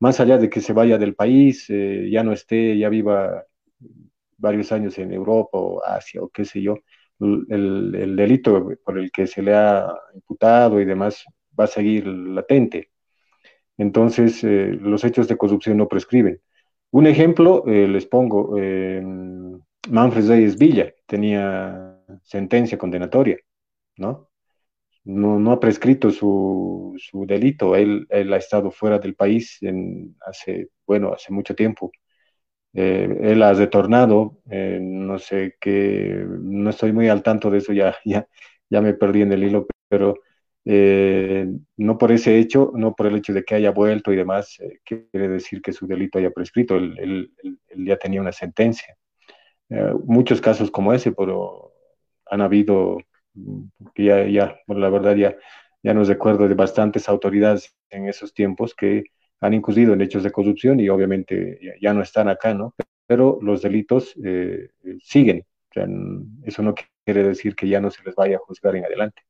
más 0.00 0.20
allá 0.20 0.38
de 0.38 0.48
que 0.48 0.60
se 0.60 0.72
vaya 0.72 0.98
del 0.98 1.14
país, 1.14 1.66
ya 1.68 2.22
no 2.22 2.32
esté, 2.32 2.78
ya 2.78 2.88
viva 2.88 3.44
varios 4.38 4.72
años 4.72 4.96
en 4.98 5.12
Europa 5.12 5.58
o 5.58 5.84
Asia 5.84 6.22
o 6.22 6.28
qué 6.28 6.44
sé 6.44 6.62
yo, 6.62 6.76
el, 7.20 8.16
delito 8.16 8.68
por 8.84 8.98
el 8.98 9.10
que 9.10 9.26
se 9.26 9.42
le 9.42 9.54
ha 9.54 9.92
imputado 10.14 10.80
y 10.80 10.84
demás 10.84 11.24
va 11.58 11.64
a 11.64 11.66
seguir 11.66 12.06
latente. 12.06 12.90
Entonces, 13.76 14.42
eh, 14.44 14.76
los 14.80 15.04
hechos 15.04 15.28
de 15.28 15.36
corrupción 15.36 15.76
no 15.76 15.88
prescriben. 15.88 16.40
Un 16.90 17.06
ejemplo, 17.06 17.64
les 17.66 18.06
pongo, 18.06 18.56
Manfred 19.90 20.28
Reyes 20.28 20.56
Villa 20.56 20.92
tenía 21.06 21.98
sentencia 22.22 22.78
condenatoria, 22.78 23.38
¿no? 23.96 24.30
No, 25.04 25.52
ha 25.52 25.60
prescrito 25.60 26.10
su, 26.10 26.94
delito, 27.26 27.74
él, 27.76 28.06
él, 28.10 28.32
ha 28.32 28.36
estado 28.36 28.70
fuera 28.70 28.98
del 28.98 29.14
país 29.14 29.58
hace, 30.20 30.68
bueno, 30.86 31.14
hace 31.14 31.32
mucho 31.32 31.54
tiempo. 31.54 31.90
Eh, 32.74 33.18
él 33.22 33.42
ha 33.42 33.54
retornado, 33.54 34.38
eh, 34.50 34.78
no 34.82 35.18
sé 35.18 35.56
qué, 35.60 36.26
no 36.40 36.70
estoy 36.70 36.92
muy 36.92 37.08
al 37.08 37.22
tanto 37.22 37.50
de 37.50 37.58
eso, 37.58 37.72
ya, 37.72 37.96
ya, 38.04 38.28
ya 38.68 38.82
me 38.82 38.92
perdí 38.94 39.22
en 39.22 39.32
el 39.32 39.44
hilo, 39.44 39.66
pero 39.88 40.14
eh, 40.64 41.46
no 41.76 41.98
por 41.98 42.12
ese 42.12 42.38
hecho, 42.38 42.72
no 42.74 42.94
por 42.94 43.06
el 43.06 43.16
hecho 43.16 43.32
de 43.32 43.44
que 43.44 43.54
haya 43.54 43.70
vuelto 43.70 44.12
y 44.12 44.16
demás, 44.16 44.58
quiere 44.84 45.28
decir 45.28 45.62
que 45.62 45.72
su 45.72 45.86
delito 45.86 46.18
haya 46.18 46.30
prescrito, 46.30 46.76
él, 46.76 47.32
ya 47.76 47.96
tenía 47.96 48.20
una 48.20 48.32
sentencia. 48.32 48.96
muchos 50.04 50.40
casos 50.40 50.70
como 50.70 50.92
ese, 50.92 51.12
pero 51.12 51.72
han 52.26 52.40
habido, 52.40 52.98
ya, 53.96 54.26
ya, 54.26 54.58
la 54.66 54.90
verdad 54.90 55.16
ya, 55.16 55.36
ya 55.82 55.94
nos 55.94 56.08
recuerdo 56.08 56.48
de 56.48 56.54
bastantes 56.54 57.08
autoridades 57.08 57.74
en 57.90 58.08
esos 58.08 58.34
tiempos 58.34 58.74
que 58.74 59.04
han 59.40 59.54
incurrido 59.54 59.92
en 59.92 60.00
hechos 60.00 60.22
de 60.22 60.32
corrupción 60.32 60.80
y 60.80 60.88
obviamente 60.88 61.60
ya, 61.80 61.94
no 61.94 62.02
están 62.02 62.28
acá, 62.28 62.54
¿no? 62.54 62.74
Pero 63.06 63.38
los 63.42 63.62
delitos 63.62 64.14
eh, 64.24 64.68
siguen. 65.00 65.44
eso 66.44 66.62
no 66.62 66.74
quiere 67.04 67.22
decir 67.22 67.54
que 67.54 67.68
ya 67.68 67.80
no 67.80 67.90
se 67.90 68.02
les 68.04 68.14
vaya 68.14 68.36
a 68.36 68.40
juzgar 68.40 68.76
en 68.76 68.84
adelante. 68.84 69.22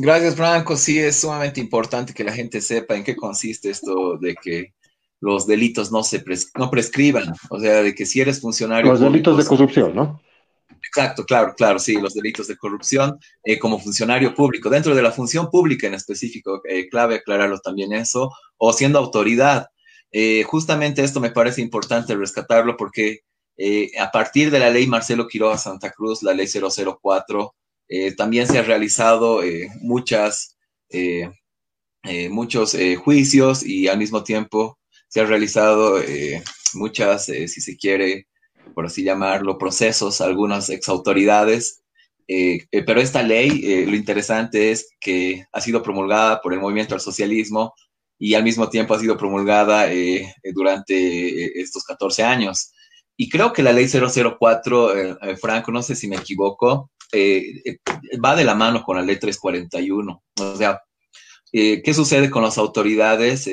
Gracias, 0.00 0.36
Franco. 0.36 0.76
Sí, 0.76 0.96
es 0.96 1.20
sumamente 1.20 1.58
importante 1.58 2.14
que 2.14 2.22
la 2.22 2.32
gente 2.32 2.60
sepa 2.60 2.94
en 2.94 3.02
qué 3.02 3.16
consiste 3.16 3.70
esto 3.70 4.16
de 4.16 4.36
que 4.36 4.72
los 5.20 5.44
delitos 5.44 5.90
no 5.90 6.04
se 6.04 6.22
no 6.56 6.70
prescriban. 6.70 7.34
O 7.50 7.58
sea, 7.58 7.82
de 7.82 7.92
que 7.96 8.06
si 8.06 8.20
eres 8.20 8.40
funcionario. 8.40 8.92
Los 8.92 9.00
delitos 9.00 9.36
de 9.36 9.44
corrupción, 9.44 9.96
¿no? 9.96 10.22
Exacto, 10.80 11.24
claro, 11.24 11.52
claro, 11.56 11.80
sí, 11.80 12.00
los 12.00 12.14
delitos 12.14 12.46
de 12.46 12.56
corrupción 12.56 13.18
eh, 13.42 13.58
como 13.58 13.80
funcionario 13.80 14.36
público, 14.36 14.70
dentro 14.70 14.94
de 14.94 15.02
la 15.02 15.10
función 15.10 15.50
pública 15.50 15.88
en 15.88 15.94
específico, 15.94 16.62
eh, 16.68 16.88
clave 16.88 17.16
aclararlo 17.16 17.58
también 17.58 17.92
eso, 17.92 18.30
o 18.56 18.72
siendo 18.72 19.00
autoridad. 19.00 19.66
Eh, 20.12 20.44
justamente 20.44 21.02
esto 21.02 21.18
me 21.18 21.32
parece 21.32 21.60
importante 21.60 22.14
rescatarlo 22.14 22.76
porque 22.76 23.22
a 24.00 24.12
partir 24.12 24.52
de 24.52 24.60
la 24.60 24.70
ley 24.70 24.86
Marcelo 24.86 25.26
Quiroga 25.26 25.58
Santa 25.58 25.90
Cruz, 25.90 26.22
la 26.22 26.32
ley 26.32 26.46
004, 26.46 27.56
también 28.16 28.46
se 28.46 28.58
han 28.58 28.66
realizado 28.66 29.40
muchas, 29.80 30.56
muchos 32.30 32.76
juicios 33.02 33.64
y 33.64 33.88
al 33.88 33.98
mismo 33.98 34.22
tiempo 34.22 34.78
se 35.08 35.20
han 35.20 35.28
realizado 35.28 36.00
muchas, 36.74 37.24
si 37.24 37.48
se 37.48 37.76
quiere, 37.76 38.28
por 38.74 38.86
así 38.86 39.02
llamarlo, 39.02 39.58
procesos, 39.58 40.20
algunas 40.20 40.70
exautoridades. 40.70 41.82
Eh, 42.28 42.66
eh, 42.70 42.82
pero 42.84 43.00
esta 43.00 43.22
ley, 43.22 43.62
eh, 43.64 43.86
lo 43.86 43.96
interesante 43.96 44.70
es 44.70 44.90
que 45.00 45.46
ha 45.50 45.60
sido 45.60 45.82
promulgada 45.82 46.40
por 46.42 46.52
el 46.52 46.60
movimiento 46.60 46.94
al 46.94 47.00
socialismo 47.00 47.72
y 48.18 48.34
al 48.34 48.44
mismo 48.44 48.68
tiempo 48.68 48.94
ha 48.94 49.00
sido 49.00 49.16
promulgada 49.16 49.88
durante 50.52 51.60
estos 51.60 51.84
14 51.84 52.24
años. 52.24 52.72
Y 53.16 53.28
creo 53.28 53.52
que 53.52 53.62
la 53.62 53.72
ley 53.72 53.88
004, 53.88 54.92
Franco, 55.40 55.70
no 55.70 55.82
sé 55.82 55.94
si 55.94 56.08
me 56.08 56.16
equivoco, 56.16 56.90
va 57.12 58.36
de 58.36 58.44
la 58.44 58.54
mano 58.54 58.82
con 58.82 58.96
la 58.96 59.02
ley 59.02 59.18
341. 59.18 60.22
O 60.40 60.56
sea, 60.56 60.80
¿qué 61.50 61.94
sucede 61.94 62.30
con 62.30 62.42
las 62.42 62.58
autoridades, 62.58 63.48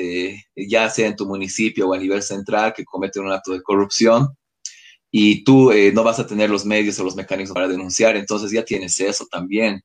ya 0.54 0.90
sea 0.90 1.06
en 1.06 1.16
tu 1.16 1.26
municipio 1.26 1.88
o 1.88 1.94
a 1.94 1.98
nivel 1.98 2.22
central, 2.22 2.74
que 2.74 2.84
cometen 2.84 3.24
un 3.24 3.32
acto 3.32 3.52
de 3.52 3.62
corrupción? 3.62 4.36
y 5.18 5.44
tú 5.44 5.70
eh, 5.70 5.92
no 5.92 6.04
vas 6.04 6.18
a 6.18 6.26
tener 6.26 6.50
los 6.50 6.66
medios 6.66 6.98
o 6.98 7.04
los 7.04 7.16
mecanismos 7.16 7.54
para 7.54 7.68
denunciar, 7.68 8.16
entonces 8.16 8.50
ya 8.50 8.64
tienes 8.64 9.00
eso 9.00 9.26
también. 9.30 9.82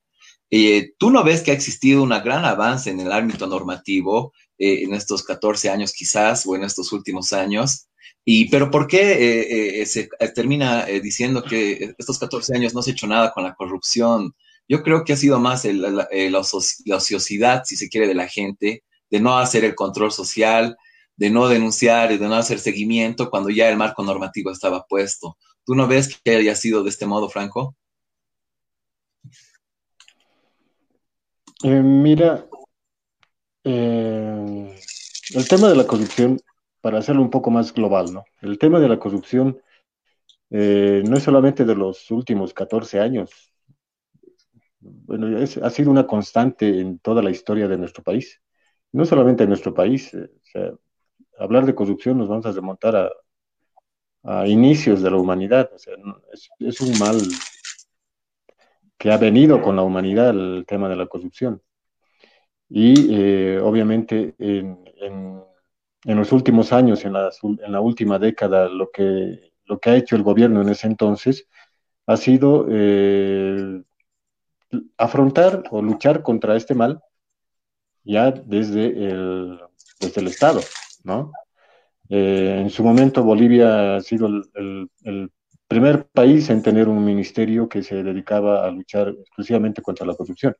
Eh, 0.50 0.92
¿Tú 0.98 1.10
no 1.10 1.24
ves 1.24 1.42
que 1.42 1.52
ha 1.52 1.54
existido 1.54 2.04
un 2.04 2.10
gran 2.10 2.44
avance 2.44 2.90
en 2.90 3.00
el 3.00 3.12
ámbito 3.14 3.48
normativo 3.48 4.34
eh, 4.58 4.84
en 4.84 4.94
estos 4.94 5.24
14 5.24 5.70
años 5.70 5.94
quizás 5.94 6.46
o 6.46 6.56
en 6.58 6.64
estos 6.64 6.92
últimos 6.92 7.32
años? 7.32 7.88
Y, 8.24 8.50
pero 8.50 8.70
¿por 8.70 8.88
qué 8.88 9.84
se 9.86 10.10
termina 10.36 10.86
diciendo 10.86 11.44
que 11.44 11.96
estos 11.98 12.20
14 12.20 12.56
años 12.56 12.74
no 12.74 12.82
se 12.82 12.92
ha 12.92 12.94
hecho 12.94 13.08
nada 13.08 13.32
con 13.32 13.44
la 13.44 13.56
corrupción? 13.56 14.34
Yo 14.68 14.84
creo 14.84 15.04
que 15.04 15.14
ha 15.14 15.18
sido 15.18 15.40
más 15.40 15.66
la, 15.66 16.08
la 16.10 16.40
ociosidad, 16.98 17.64
si 17.66 17.76
se 17.76 17.90
quiere, 17.90 18.08
de 18.08 18.14
la 18.16 18.28
gente, 18.28 18.84
de 19.10 19.20
no 19.20 19.38
hacer 19.38 19.66
el 19.66 19.76
control 19.76 20.12
social, 20.12 20.78
de 21.16 21.30
no 21.30 21.48
denunciar 21.48 22.12
y 22.12 22.18
de 22.18 22.28
no 22.28 22.36
hacer 22.36 22.60
seguimiento 22.60 23.30
cuando 23.30 23.50
ya 23.50 23.70
el 23.70 23.78
marco 23.78 24.04
normativo 24.04 24.52
estaba 24.52 24.86
puesto. 24.88 25.38
¿Tú 25.66 25.76
no 25.76 25.88
ves 25.88 26.20
que 26.24 26.36
haya 26.36 26.56
sido 26.56 26.84
de 26.84 26.90
este 26.90 27.06
modo, 27.06 27.30
Franco? 27.30 27.76
Eh, 31.64 31.82
mira, 31.84 32.48
eh, 33.64 34.76
el 35.36 35.48
tema 35.48 35.70
de 35.70 35.76
la 35.76 35.86
corrupción, 35.86 36.42
para 36.82 37.00
hacerlo 37.00 37.22
un 37.22 37.30
poco 37.30 37.52
más 37.52 37.74
global, 37.74 38.13
¿no? 38.13 38.26
El 38.41 38.58
tema 38.58 38.80
de 38.80 38.89
la 38.89 39.00
corrupción 39.00 39.62
eh, 40.50 41.04
no 41.08 41.17
es 41.17 41.24
solamente 41.24 41.63
de 41.63 41.76
los 41.76 42.12
últimos 42.12 42.54
14 42.54 43.00
años, 43.00 43.54
bueno, 44.82 45.38
ha 45.38 45.70
sido 45.70 45.91
una 45.91 46.08
constante 46.08 46.80
en 46.80 47.00
toda 47.00 47.22
la 47.22 47.30
historia 47.30 47.67
de 47.67 47.78
nuestro 47.78 48.04
país, 48.04 48.41
no 48.91 49.06
solamente 49.06 49.44
en 49.44 49.50
nuestro 49.50 49.74
país, 49.74 50.12
sea, 50.41 50.72
hablar 51.38 51.65
de 51.65 51.76
corrupción 51.76 52.17
nos 52.17 52.30
vamos 52.30 52.46
a 52.46 52.52
remontar 52.52 52.96
a, 52.96 53.10
inicios 54.48 55.02
de 55.02 55.10
la 55.10 55.17
humanidad. 55.17 55.72
Es, 56.60 56.80
un 56.82 57.00
mal 57.00 57.17
que 58.98 59.12
ha 59.12 59.17
venido 59.17 59.63
con 59.63 59.76
la 59.76 59.82
humanidad 59.82 60.30
el 60.30 60.63
tema 60.67 60.88
de 60.88 60.96
la 60.96 61.08
corrupción. 61.08 61.60
Y 62.70 63.15
eh, 63.15 63.60
obviamente 63.60 64.36
en, 64.38 65.44
los 66.06 66.32
últimos 66.32 66.74
años, 66.74 67.06
en 67.06 67.14
la, 67.14 67.30
en 67.44 67.72
la, 67.72 67.82
última 67.82 68.18
década, 68.20 68.68
lo 68.68 68.90
que, 68.92 69.54
lo 69.66 69.80
que 69.80 69.90
ha 69.90 69.96
hecho 69.96 70.16
el 70.16 70.24
gobierno 70.24 70.62
en 70.62 70.70
ese 70.70 70.88
entonces 70.88 71.48
ha 72.08 72.18
sido 72.18 72.66
eh, 72.70 73.84
afrontar 74.98 75.64
o 75.72 75.82
luchar 75.82 76.24
contra 76.24 76.56
este 76.56 76.74
mal 76.74 77.02
ya 78.04 78.32
desde 78.32 78.88
el, 78.88 79.60
el 80.00 80.28
Estado. 80.28 80.62
¿no? 81.04 81.32
Eh, 82.10 82.60
en 82.62 82.70
su 82.70 82.84
momento 82.84 83.24
Bolivia 83.24 83.96
ha 83.96 84.02
sido 84.02 84.28
el, 84.28 85.32
primer 85.68 86.06
país 86.08 86.50
en 86.50 86.62
tener 86.62 86.90
un 86.90 87.06
ministerio 87.06 87.70
que 87.70 87.82
se 87.82 88.04
dedicaba 88.04 88.68
a 88.68 88.72
luchar 88.72 89.08
exclusivamente 89.08 89.82
contra 89.82 90.06
la 90.06 90.16
corrupción, 90.16 90.54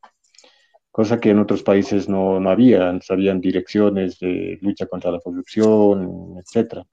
cosa 0.92 1.20
que 1.20 1.32
en 1.32 1.40
otros 1.40 1.64
países 1.64 2.10
no, 2.10 2.40
no 2.40 2.50
había, 2.50 2.90
antes 2.90 3.10
habían 3.12 3.42
direcciones 3.42 4.20
de 4.20 4.60
lucha 4.62 4.86
contra 4.86 5.12
la 5.12 5.20
corrupción, 5.20 6.36
etcétera. 6.40 6.86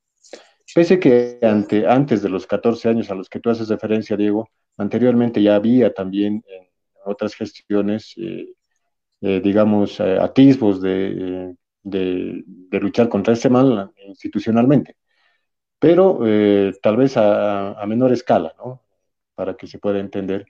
Pese 0.74 1.00
que 1.00 1.38
ante, 1.42 1.86
antes 1.86 2.22
de 2.22 2.28
los 2.28 2.46
14 2.46 2.88
años 2.88 3.10
a 3.10 3.14
los 3.14 3.28
que 3.28 3.40
tú 3.40 3.50
haces 3.50 3.68
referencia, 3.68 4.16
Diego, 4.16 4.48
anteriormente 4.76 5.42
ya 5.42 5.56
había 5.56 5.92
también 5.92 6.44
en 6.46 6.68
otras 7.04 7.34
gestiones, 7.34 8.14
eh, 8.18 8.54
eh, 9.22 9.40
digamos, 9.42 10.00
atisbos 10.00 10.80
de 10.82 11.56
de, 11.82 12.44
luchar 12.80 13.08
contra 13.08 13.34
este 13.34 13.50
mal 13.50 13.92
institucionalmente, 14.06 14.96
pero 15.78 16.20
eh, 16.26 16.72
tal 16.82 16.96
vez 16.96 17.16
a, 17.16 17.84
menor 17.86 18.12
escala, 18.12 18.54
¿no? 18.58 18.82
Para 19.34 19.56
que 19.56 19.66
se 19.66 19.78
pueda 19.78 20.00
entender. 20.00 20.46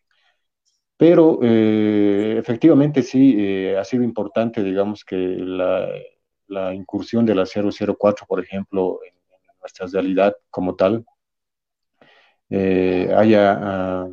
Pero 0.98 1.38
eh, 1.42 2.36
efectivamente 2.38 3.02
sí 3.02 3.36
eh, 3.38 3.78
ha 3.78 3.84
sido 3.84 4.02
importante, 4.04 4.62
digamos, 4.62 5.04
que 5.04 5.16
la, 5.16 6.74
incursión 6.74 7.24
de 7.24 7.34
la 7.34 7.46
004, 7.46 8.26
por 8.26 8.40
ejemplo, 8.40 9.00
en, 9.06 9.14
nuestra 9.60 9.86
realidad 9.86 10.34
como 10.50 10.76
tal, 10.76 11.04
haya 12.50 13.58
ah, 13.60 14.08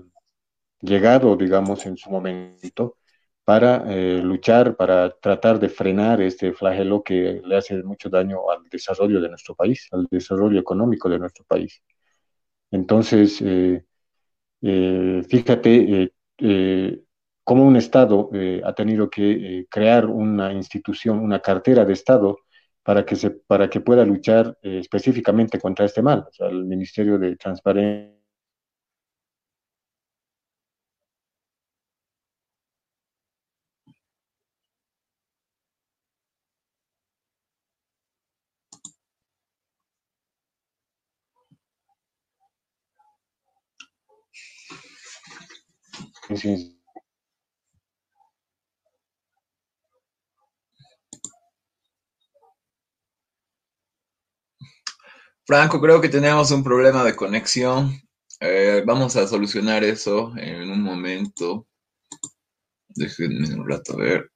llegado, 0.82 1.36
digamos, 1.36 1.86
en 1.86 1.98
su 1.98 2.10
momento 2.10 2.98
para 3.46 3.84
eh, 3.88 4.20
luchar, 4.24 4.76
para 4.76 5.12
tratar 5.12 5.60
de 5.60 5.70
frenar 5.70 6.22
este 6.22 6.54
flagelo 6.54 7.04
que 7.04 7.42
le 7.46 7.58
hace 7.58 7.84
mucho 7.84 8.10
daño 8.10 8.50
al 8.52 8.68
desarrollo 8.70 9.22
de 9.22 9.30
nuestro 9.30 9.56
país, 9.56 9.88
al 9.92 10.08
desarrollo 10.10 10.60
económico 10.60 11.10
de 11.10 11.20
nuestro 11.20 11.46
país. 11.46 11.82
Entonces, 12.72 13.42
eh, 13.42 13.86
eh, 14.62 15.24
fíjate 16.38 17.04
cómo 17.44 17.64
un 17.66 17.76
Estado 17.76 18.30
ha 18.64 18.74
tenido 18.74 19.10
que 19.10 19.66
crear 19.70 20.08
una 20.08 20.52
institución, 20.52 21.20
una 21.20 21.42
cartera 21.42 21.86
de 21.86 21.94
Estado 21.94 22.40
para 22.84 23.06
que, 23.06 23.16
se, 23.16 23.32
para 23.32 23.70
que 23.70 23.82
pueda 23.82 24.04
luchar 24.06 24.58
específicamente 24.62 25.60
contra 25.60 25.86
este 25.86 26.02
mal. 26.02 26.26
O 26.28 26.34
sea, 26.34 26.48
el 26.48 26.66
Ministerio 26.66 27.20
de 27.20 27.36
Transparencia 27.36 28.15
Franco, 55.46 55.80
creo 55.80 56.02
que 56.02 56.10
tenemos 56.10 56.50
un 56.52 56.64
problema 56.64 57.04
de 57.04 57.16
conexión. 57.16 58.02
Eh, 58.40 58.84
vamos 58.86 59.16
a 59.16 59.28
solucionar 59.28 59.84
eso 59.84 60.34
en 60.38 60.72
un 60.72 60.82
momento. 60.82 61.68
Déjenme 62.96 63.54
un 63.54 63.70
rato 63.70 63.96
ver. 63.96 64.32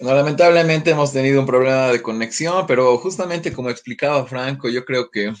Lamentablemente 0.00 0.90
hemos 0.90 1.12
tenido 1.12 1.40
un 1.40 1.46
problema 1.46 1.88
de 1.88 2.02
conexión, 2.02 2.66
pero 2.66 2.98
justamente 2.98 3.52
como 3.52 3.70
explicaba 3.70 4.26
Franco, 4.26 4.68
yo 4.68 4.84
creo 4.84 5.10
que 5.10 5.32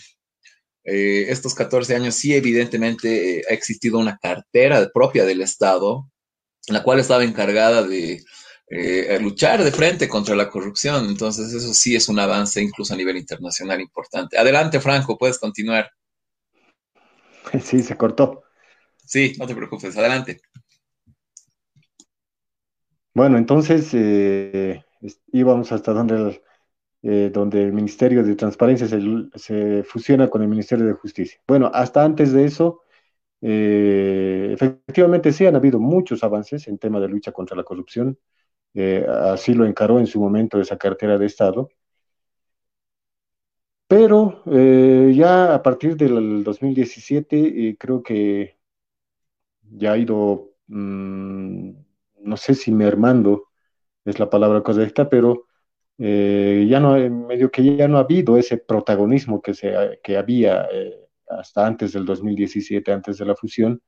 eh, 0.84 1.26
estos 1.28 1.54
14 1.54 1.96
años 1.96 2.14
sí 2.14 2.34
evidentemente 2.34 3.42
ha 3.48 3.52
existido 3.52 3.98
una 3.98 4.18
cartera 4.18 4.88
propia 4.92 5.24
del 5.24 5.42
Estado, 5.42 6.08
la 6.68 6.82
cual 6.82 7.00
estaba 7.00 7.24
encargada 7.24 7.82
de 7.82 8.22
eh, 8.68 9.18
luchar 9.20 9.62
de 9.62 9.72
frente 9.72 10.08
contra 10.08 10.34
la 10.34 10.48
corrupción. 10.48 11.06
Entonces 11.06 11.52
eso 11.52 11.74
sí 11.74 11.96
es 11.96 12.08
un 12.08 12.18
avance 12.18 12.62
incluso 12.62 12.94
a 12.94 12.96
nivel 12.96 13.16
internacional 13.16 13.80
importante. 13.80 14.38
Adelante, 14.38 14.80
Franco, 14.80 15.18
puedes 15.18 15.38
continuar. 15.38 15.90
Sí, 17.62 17.80
se 17.80 17.96
cortó. 17.96 18.42
Sí, 19.04 19.34
no 19.38 19.46
te 19.46 19.54
preocupes, 19.54 19.96
adelante. 19.96 20.40
Bueno, 23.16 23.38
entonces 23.38 23.94
eh, 23.94 24.84
íbamos 25.32 25.72
hasta 25.72 25.94
donde 25.94 26.16
el, 26.16 26.42
eh, 27.02 27.30
donde 27.32 27.62
el 27.64 27.72
Ministerio 27.72 28.22
de 28.22 28.36
Transparencia 28.36 28.86
se, 28.88 29.84
fusiona 29.84 30.28
con 30.28 30.42
el 30.42 30.48
Ministerio 30.48 30.86
de 30.86 30.92
Justicia. 30.92 31.40
Bueno, 31.48 31.70
hasta 31.72 32.04
antes 32.04 32.32
de 32.32 32.44
eso, 32.44 32.82
eh, 33.42 34.50
efectivamente 34.52 35.32
sí 35.32 35.46
han 35.46 35.56
habido 35.56 35.80
muchos 35.80 36.24
avances 36.24 36.68
en 36.68 36.78
tema 36.78 37.00
de 37.00 37.08
lucha 37.08 37.32
contra 37.32 37.56
la 37.56 37.64
corrupción. 37.64 38.18
así 39.34 39.54
lo 39.54 39.66
encaró 39.66 39.98
en 39.98 40.06
su 40.06 40.20
momento 40.20 40.60
esa 40.60 40.78
cartera 40.78 41.18
de 41.18 41.26
Estado. 41.26 41.70
Pero 43.88 44.42
ya 45.12 45.54
a 45.54 45.62
partir 45.62 45.96
del 45.96 46.42
2017 46.44 47.76
creo 47.78 48.02
que 48.02 48.56
ya 49.62 49.92
ha 49.92 49.98
ido... 49.98 50.50
Mm, 50.68 51.85
no 52.26 52.36
sé 52.36 52.54
si 52.54 52.72
mermando 52.72 53.48
es 54.04 54.18
la 54.18 54.30
palabra 54.30 54.62
correcta, 54.62 55.08
pero 55.08 55.46
eh, 55.98 56.66
ya 56.68 56.80
no, 56.80 56.92
medio 57.10 57.50
que 57.50 57.76
ya 57.76 57.88
no 57.88 57.98
ha 57.98 58.00
habido 58.02 58.36
ese 58.36 58.58
protagonismo 58.58 59.40
que, 59.42 59.54
se, 59.54 60.00
que 60.02 60.16
había 60.16 60.66
eh, 60.72 60.94
hasta 61.28 61.66
antes 61.66 61.92
del 61.92 62.04
2017, 62.04 62.92
antes 62.92 63.18
de 63.18 63.24
la 63.26 63.34
fusión, 63.36 63.80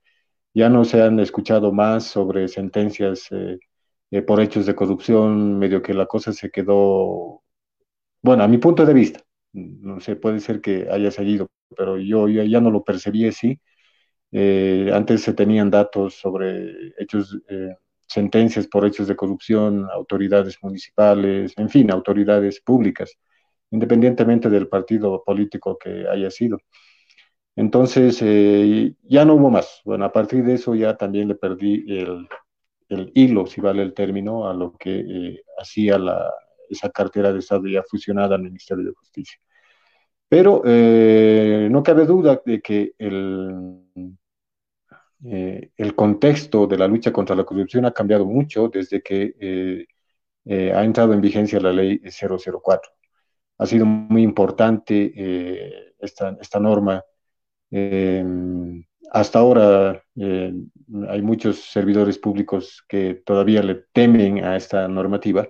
ya 0.54 0.68
no 0.68 0.84
se 0.84 1.02
han 1.02 1.20
escuchado 1.20 1.72
más 1.72 2.04
sobre 2.04 2.48
sentencias 2.48 3.28
eh, 3.32 4.22
por 4.22 4.40
hechos 4.40 4.66
de 4.66 4.74
corrupción, 4.74 5.58
medio 5.58 5.82
que 5.82 5.94
la 5.94 6.06
cosa 6.06 6.32
se 6.32 6.50
quedó, 6.50 7.42
bueno, 8.22 8.44
a 8.44 8.48
mi 8.48 8.58
punto 8.58 8.86
de 8.86 8.94
vista, 8.94 9.20
no 9.52 10.00
sé, 10.00 10.16
puede 10.16 10.40
ser 10.40 10.60
que 10.60 10.88
haya 10.90 11.10
seguido, 11.10 11.48
pero 11.76 11.98
yo, 11.98 12.28
ya 12.28 12.60
no 12.60 12.70
lo 12.70 12.84
percibí 12.84 13.26
así. 13.28 13.60
antes 14.92 15.22
se 15.22 15.34
tenían 15.34 15.70
datos 15.70 16.14
sobre 16.14 16.92
hechos 16.98 17.38
sentencias 18.08 18.66
por 18.66 18.86
hechos 18.86 19.06
de 19.08 19.16
corrupción, 19.16 19.86
autoridades 19.92 20.58
municipales, 20.62 21.52
en 21.56 21.68
fin, 21.68 21.90
autoridades 21.90 22.60
públicas, 22.60 23.12
independientemente 23.70 24.48
del 24.48 24.68
partido 24.68 25.22
político 25.24 25.78
que 25.78 26.08
haya 26.08 26.30
sido. 26.30 26.58
Entonces, 27.54 28.18
eh, 28.22 28.94
ya 29.02 29.24
no 29.24 29.34
hubo 29.34 29.50
más. 29.50 29.82
Bueno, 29.84 30.04
a 30.04 30.12
partir 30.12 30.44
de 30.44 30.54
eso 30.54 30.74
ya 30.74 30.96
también 30.96 31.28
le 31.28 31.34
perdí 31.34 31.84
el, 31.88 32.28
hilo, 33.14 33.46
si 33.46 33.60
vale 33.60 33.82
el 33.82 33.92
término, 33.94 34.48
a 34.48 34.54
lo 34.54 34.72
que 34.72 35.00
eh, 35.00 35.42
hacía 35.58 35.98
la, 35.98 36.32
esa 36.70 36.90
cartera 36.90 37.32
de 37.32 37.40
Estado 37.40 37.66
ya 37.66 37.82
fusionada 37.82 38.36
al 38.36 38.42
Ministerio 38.42 38.84
de 38.84 38.92
Justicia. 38.92 39.38
Pero 40.28 40.62
eh, 40.64 41.68
no 41.70 41.82
cabe 41.82 42.06
duda 42.06 42.40
de 42.44 42.60
que 42.60 42.92
el, 42.98 43.87
eh, 45.24 45.70
el 45.76 45.94
contexto 45.96 46.66
de 46.66 46.78
la 46.78 46.86
lucha 46.86 47.12
contra 47.12 47.34
la 47.34 47.44
corrupción 47.44 47.84
ha 47.84 47.92
cambiado 47.92 48.24
mucho 48.24 48.68
desde 48.68 49.02
que 49.02 49.34
eh, 49.40 49.86
eh, 50.44 50.72
ha 50.72 50.84
entrado 50.84 51.12
en 51.12 51.20
vigencia 51.20 51.60
la 51.60 51.72
ley 51.72 52.00
004. 52.04 52.92
Ha 53.58 53.66
sido 53.66 53.84
muy 53.84 54.22
importante 54.22 55.92
esta, 55.98 56.60
norma. 56.60 57.02
hasta 59.10 59.38
ahora 59.40 60.02
hay 60.16 61.22
muchos 61.22 61.64
servidores 61.72 62.18
públicos 62.18 62.84
que 62.88 63.14
todavía 63.14 63.62
le 63.62 63.86
temen 63.92 64.44
a 64.44 64.56
esta 64.56 64.86
normativa. 64.88 65.48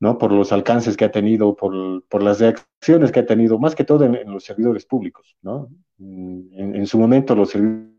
¿no? 0.00 0.18
por 0.18 0.32
los 0.32 0.52
alcances 0.52 0.96
que 0.98 1.06
ha 1.06 1.10
tenido, 1.10 1.56
por, 1.56 2.22
las 2.22 2.40
reacciones 2.40 3.10
que 3.10 3.20
ha 3.20 3.26
tenido, 3.26 3.58
más 3.58 3.74
que 3.74 3.84
todo 3.84 4.04
en, 4.04 4.30
los 4.30 4.44
servidores 4.44 4.84
públicos. 4.84 5.34
¿no? 5.40 5.70
En, 5.98 6.74
en, 6.76 6.86
su 6.86 6.98
momento 6.98 7.34
los 7.34 7.50
servidores 7.50 7.93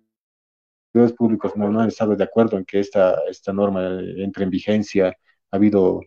públicos 1.13 1.55
no, 1.55 1.79
han 1.79 1.87
estado 1.87 2.15
de 2.15 2.23
acuerdo 2.23 2.57
en 2.57 2.65
que 2.65 2.79
esta, 2.79 3.15
esta 3.29 3.53
norma 3.53 3.99
entre 4.17 4.43
en 4.43 4.49
vigencia. 4.49 5.15
Ha 5.51 5.55
habido 5.57 6.01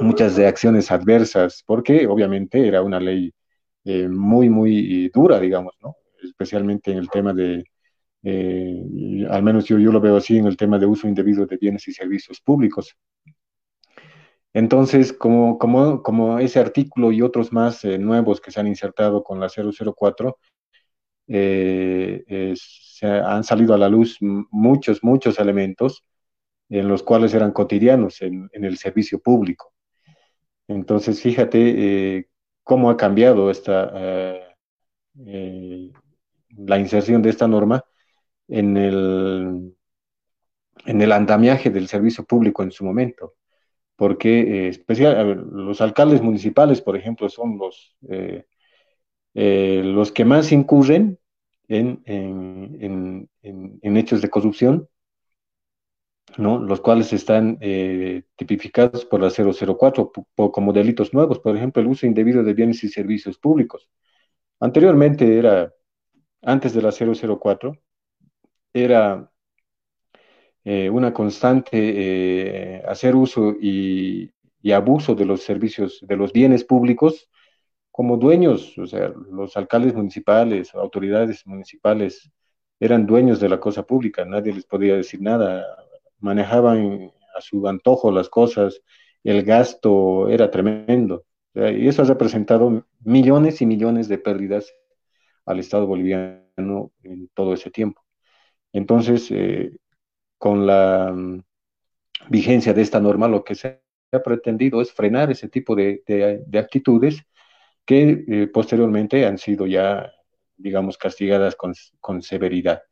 muchas 0.00 0.36
reacciones 0.36 0.90
adversas, 0.90 1.62
porque 1.66 2.06
obviamente 2.06 2.66
era 2.66 2.82
una 2.82 3.00
ley 3.00 3.32
eh, 3.84 4.08
muy, 4.08 4.48
muy 4.50 5.08
dura, 5.10 5.40
digamos, 5.40 5.74
¿no? 5.82 5.96
Especialmente 6.22 6.92
en 6.92 6.98
el 6.98 7.10
tema 7.10 7.32
de, 7.32 7.64
eh, 8.26 9.26
al 9.28 9.42
menos 9.42 9.66
yo, 9.66 9.78
yo 9.78 9.92
lo 9.92 10.00
veo 10.00 10.16
así, 10.16 10.38
en 10.38 10.46
el 10.46 10.56
tema 10.56 10.78
de 10.78 10.86
uso 10.86 11.06
indebido 11.06 11.46
de 11.46 11.58
bienes 11.58 11.86
y 11.88 11.92
servicios 11.92 12.40
públicos. 12.40 12.96
Entonces, 14.54 15.12
como, 15.12 15.58
como, 15.58 16.02
como 16.02 16.38
ese 16.38 16.60
artículo 16.60 17.12
y 17.12 17.20
otros 17.22 17.52
más 17.52 17.84
eh, 17.84 17.98
nuevos 17.98 18.40
que 18.40 18.50
se 18.50 18.60
han 18.60 18.68
insertado 18.68 19.22
con 19.22 19.40
la 19.40 19.48
004, 19.48 20.38
eh, 21.26 22.22
han 23.06 23.44
salido 23.44 23.74
a 23.74 23.78
la 23.78 23.88
luz 23.88 24.18
muchos, 24.20 25.02
muchos 25.02 25.38
elementos 25.38 26.04
en 26.68 26.88
los 26.88 27.02
cuales 27.02 27.34
eran 27.34 27.52
cotidianos 27.52 28.22
en, 28.22 28.48
el 28.52 28.76
servicio 28.78 29.20
público. 29.20 29.72
Entonces, 30.66 31.20
fíjate 31.20 32.16
eh, 32.16 32.28
cómo 32.62 32.90
ha 32.90 32.96
cambiado 32.96 33.50
esta, 33.50 33.92
eh, 35.26 35.90
la 36.56 36.78
inserción 36.78 37.20
de 37.22 37.30
esta 37.30 37.46
norma 37.46 37.84
en 38.48 38.76
el, 38.76 39.74
en 40.86 41.02
el 41.02 41.12
andamiaje 41.12 41.70
del 41.70 41.88
servicio 41.88 42.24
público 42.24 42.62
en 42.62 42.72
su 42.72 42.84
momento. 42.84 43.34
Porque 43.96 44.68
especial, 44.68 45.46
los 45.52 45.80
alcaldes 45.80 46.20
municipales, 46.20 46.80
por 46.80 46.96
ejemplo, 46.96 47.28
son 47.28 47.58
los 47.58 47.96
eh, 49.34 49.82
los 49.84 50.12
que 50.12 50.24
más 50.24 50.52
incurren 50.52 51.18
en, 51.68 53.28
hechos 53.82 54.22
de 54.22 54.30
corrupción, 54.30 54.88
¿no? 56.36 56.58
los 56.58 56.80
cuales 56.80 57.12
están 57.12 57.58
eh, 57.60 58.24
tipificados 58.36 59.04
por 59.04 59.20
la 59.20 59.30
004 59.30 60.12
como 60.52 60.72
delitos 60.72 61.12
nuevos, 61.14 61.38
por 61.38 61.56
ejemplo, 61.56 61.82
el 61.82 61.88
uso 61.88 62.06
indebido 62.06 62.42
de 62.42 62.54
bienes 62.54 62.82
y 62.84 62.88
servicios 62.88 63.38
públicos. 63.38 63.88
Anteriormente 64.60 65.38
era, 65.38 65.72
antes 66.42 66.74
de 66.74 66.82
la 66.82 66.90
004, 66.92 67.78
era 68.72 69.30
eh, 70.64 70.90
una 70.90 71.12
constante 71.12 72.82
hacer 72.86 73.14
uso 73.14 73.54
y, 73.60 74.30
y, 74.62 74.72
abuso 74.72 75.14
de 75.14 75.26
los 75.26 75.42
servicios, 75.42 76.00
de 76.06 76.16
los 76.16 76.32
bienes 76.32 76.64
públicos 76.64 77.28
como 77.94 78.16
dueños, 78.16 78.76
o 78.76 78.88
sea, 78.88 79.14
los 79.30 79.56
alcaldes 79.56 79.94
municipales, 79.94 80.74
autoridades 80.74 81.46
municipales 81.46 82.28
eran 82.80 83.06
dueños 83.06 83.38
de 83.38 83.48
la 83.48 83.60
cosa 83.60 83.84
pública, 83.84 84.24
nadie 84.24 84.52
les 84.52 84.64
podía 84.66 84.96
decir 84.96 85.22
nada, 85.22 85.64
manejaban 86.18 87.12
a 87.36 87.40
su 87.40 87.68
antojo 87.68 88.10
las 88.10 88.28
cosas, 88.28 88.82
el 89.22 89.44
gasto 89.44 90.28
era 90.28 90.50
tremendo, 90.50 91.24
y 91.54 91.86
eso 91.86 92.02
ha 92.02 92.06
representado 92.06 92.84
millones 93.04 93.62
y 93.62 93.66
millones 93.66 94.08
de 94.08 94.18
pérdidas 94.18 94.74
al 95.46 95.60
Estado 95.60 95.86
boliviano 95.86 96.90
en 97.04 97.28
todo 97.32 97.54
ese 97.54 97.70
tiempo. 97.70 98.04
Entonces, 98.72 99.30
eh, 99.30 99.70
con 100.36 100.66
la 100.66 101.12
mm, 101.14 101.42
vigencia 102.28 102.74
de 102.74 102.82
esta 102.82 102.98
norma, 102.98 103.28
lo 103.28 103.44
que 103.44 103.54
se 103.54 103.80
ha 104.10 104.20
pretendido 104.20 104.82
es 104.82 104.92
frenar 104.92 105.30
ese 105.30 105.48
tipo 105.48 105.76
de, 105.76 106.02
de 106.44 106.58
actitudes 106.58 107.24
que 107.84 108.24
eh, 108.26 108.46
posteriormente 108.48 109.26
han 109.26 109.38
sido 109.38 109.66
ya, 109.66 110.12
digamos, 110.56 110.96
castigadas 110.98 111.56
con, 111.56 112.22
severidad. 112.22 112.82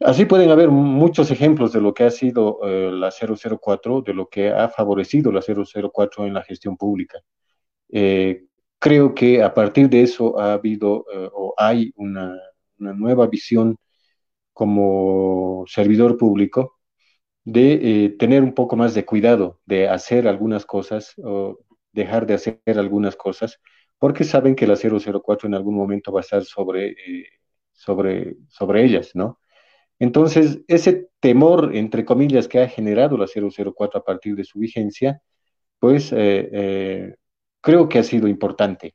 Así 0.00 0.24
pueden 0.24 0.50
haber 0.50 0.68
muchos 0.68 1.30
ejemplos 1.30 1.72
de 1.72 1.80
lo 1.80 1.94
que 1.94 2.04
ha 2.04 2.10
sido 2.10 2.58
eh, 2.64 2.90
la 2.92 3.10
004, 3.10 4.02
de 4.02 4.14
lo 4.14 4.28
que 4.28 4.50
ha 4.50 4.68
favorecido 4.68 5.30
la 5.30 5.42
004 5.42 6.26
en 6.26 6.34
la 6.34 6.42
gestión 6.42 6.76
pública. 6.76 7.20
Eh, 7.90 8.46
creo 8.78 9.14
que 9.14 9.42
a 9.42 9.54
partir 9.54 9.88
de 9.88 10.02
eso 10.02 10.38
ha 10.40 10.54
habido 10.54 11.04
o 11.34 11.54
hay 11.56 11.92
una, 11.96 12.36
nueva 12.78 13.28
visión 13.28 13.76
como 14.52 15.64
servidor 15.68 16.16
público 16.16 16.80
de 17.44 18.16
tener 18.18 18.42
un 18.42 18.54
poco 18.54 18.76
más 18.76 18.94
de 18.94 19.04
cuidado 19.04 19.60
de 19.66 19.88
hacer 19.88 20.26
algunas 20.26 20.66
cosas 20.66 21.14
o 21.18 21.58
dejar 21.92 22.26
de 22.26 22.34
hacer 22.34 22.60
algunas 22.66 23.16
cosas, 23.16 23.60
porque 23.98 24.24
saben 24.24 24.54
que 24.54 24.66
la 24.66 24.76
004 24.76 25.48
en 25.48 25.54
algún 25.54 25.76
momento 25.76 26.12
va 26.12 26.20
a 26.20 26.22
estar 26.22 26.44
sobre, 26.44 26.96
sobre, 27.72 28.36
sobre 28.48 28.84
ellas, 28.84 29.12
¿no? 29.14 29.38
Entonces, 29.98 30.60
ese 30.66 31.10
temor, 31.20 31.76
entre 31.76 32.04
comillas, 32.04 32.48
que 32.48 32.58
ha 32.58 32.68
generado 32.68 33.16
la 33.16 33.26
004 33.28 34.00
a 34.00 34.04
partir 34.04 34.34
de 34.34 34.42
su 34.42 34.58
vigencia, 34.58 35.22
pues 35.78 36.12
eh, 36.12 36.48
eh, 36.52 37.14
creo 37.60 37.88
que 37.88 38.00
ha 38.00 38.02
sido 38.02 38.26
importante. 38.26 38.94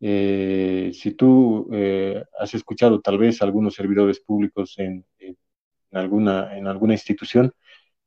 Eh, 0.00 0.90
si 0.94 1.12
tú 1.12 1.70
has 2.38 2.54
escuchado 2.54 3.02
tal 3.02 3.18
vez 3.18 3.42
algunos 3.42 3.74
servidores 3.74 4.20
públicos 4.20 4.74
en, 4.78 5.04
alguna, 5.92 6.56
en 6.56 6.66
alguna 6.66 6.94
institución, 6.94 7.52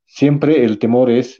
siempre 0.06 0.66
el 0.66 0.80
temor 0.80 1.12
es 1.12 1.38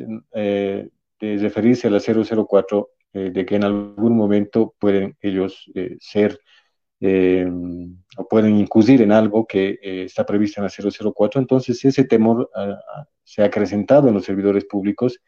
referirse 1.40 1.88
a 1.88 1.92
la 1.92 2.00
004, 2.00 2.90
de 3.14 3.46
que 3.46 3.56
en 3.56 3.64
algún 3.64 4.18
momento 4.18 4.76
pueden 4.80 5.16
ellos 5.22 5.72
ser 6.00 6.40
eh, 7.06 7.46
o 8.18 8.28
pueden 8.30 8.58
incurrir 8.58 9.02
en 9.02 9.12
algo 9.12 9.46
que 9.46 9.78
eh, 9.82 10.04
está 10.06 10.26
previsto 10.26 10.62
en 10.62 10.66
la 10.66 10.72
004. 11.14 11.42
Entonces, 11.42 11.84
ese 11.84 12.06
temor 12.06 12.50
ah, 12.56 12.80
ah, 12.96 13.06
se 13.22 13.42
ha 13.42 13.48
acrecentado 13.48 14.08
en 14.08 14.14
los 14.14 14.24
servidores 14.24 14.64
públicos 14.64 15.20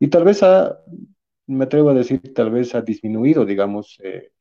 y 0.00 0.08
tal 0.08 0.24
vez 0.24 0.42
ha, 0.42 0.76
me 1.46 1.64
atrevo 1.66 1.90
a 1.90 1.94
decir, 1.94 2.20
tal 2.34 2.50
vez 2.50 2.74
ha 2.74 2.82
disminuido, 2.82 3.44
digamos, 3.44 4.00
eh, 4.02 4.32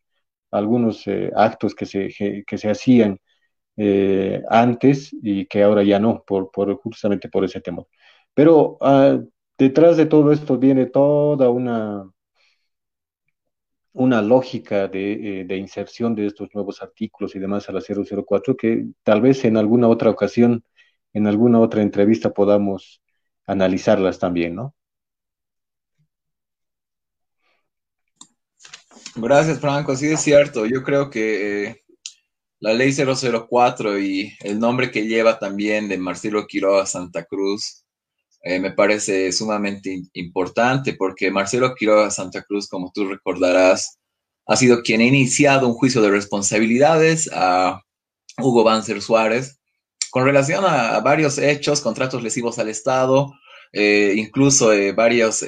algunos 0.50 1.06
actos 1.36 1.76
que 1.76 1.86
se, 1.86 2.10
que 2.46 2.58
se 2.58 2.70
hacían 2.70 3.20
antes 4.50 5.12
y 5.22 5.46
que 5.46 5.64
ahora 5.64 5.84
ya 5.84 6.00
no, 6.00 6.24
por, 6.26 6.52
por 6.52 6.76
justamente 6.82 7.30
por 7.30 7.46
ese 7.46 7.62
temor. 7.62 7.88
Pero 8.34 8.78
ah, 8.82 9.20
detrás 9.60 9.98
de 9.98 10.06
todo 10.08 10.32
esto 10.32 10.58
viene 10.58 10.88
toda 10.88 11.50
una 11.50 12.10
una 13.92 14.22
lógica 14.22 14.88
de, 14.88 15.42
eh, 15.42 15.46
de, 15.46 15.58
inserción 15.58 16.16
de 16.16 16.28
estos 16.28 16.50
nuevos 16.54 16.82
artículos 16.82 17.36
y 17.36 17.40
demás 17.40 17.68
a 17.68 17.74
la 17.74 17.82
004 17.82 18.56
que 18.56 18.86
tal 19.04 19.22
vez 19.22 19.44
en 19.46 19.58
alguna 19.58 19.88
otra 19.90 20.10
ocasión, 20.10 20.64
en 21.14 21.28
alguna 21.28 21.60
otra 21.60 21.82
entrevista 21.82 22.32
podamos 22.34 23.02
analizarlas 23.46 24.20
también, 24.20 24.56
¿no? 24.56 24.76
Gracias, 29.16 29.60
Franco. 29.60 29.96
Sí, 29.96 30.08
es 30.12 30.22
cierto. 30.22 30.66
Yo 30.66 30.84
creo 30.84 31.10
que 31.10 31.68
eh, 31.68 31.84
la 32.60 32.74
ley 32.74 32.94
004 32.94 34.00
y 34.00 34.34
el 34.42 34.60
nombre 34.60 34.92
que 34.92 35.08
lleva 35.08 35.40
también 35.40 35.90
de 35.90 35.98
Marcelo 35.98 36.48
Quiroga 36.48 36.86
Santa 36.86 37.26
Cruz 37.26 37.86
eh, 38.42 38.60
me 38.60 38.72
parece 38.72 39.32
sumamente 39.34 40.04
importante 40.14 40.94
porque 40.94 41.30
Marcelo 41.32 41.76
Quiroga 41.76 42.10
Santa 42.10 42.42
Cruz, 42.44 42.70
como 42.70 42.92
tú 42.94 43.08
recordarás, 43.08 44.00
ha 44.46 44.56
sido 44.56 44.82
quien 44.82 45.02
ha 45.02 45.06
iniciado 45.06 45.68
un 45.68 45.74
juicio 45.74 46.02
de 46.02 46.10
responsabilidades 46.10 47.30
a 47.34 47.82
Hugo 48.38 48.64
Banzer 48.64 49.02
Suárez 49.02 49.60
con 50.10 50.24
relación 50.26 50.64
a, 50.66 51.00
varios 51.02 51.38
hechos, 51.38 51.82
contratos 51.82 52.24
lesivos 52.24 52.58
al 52.60 52.70
Estado, 52.70 53.32
eh, 53.74 54.14
incluso 54.16 54.74
eh, 54.74 54.94
varias 54.94 55.46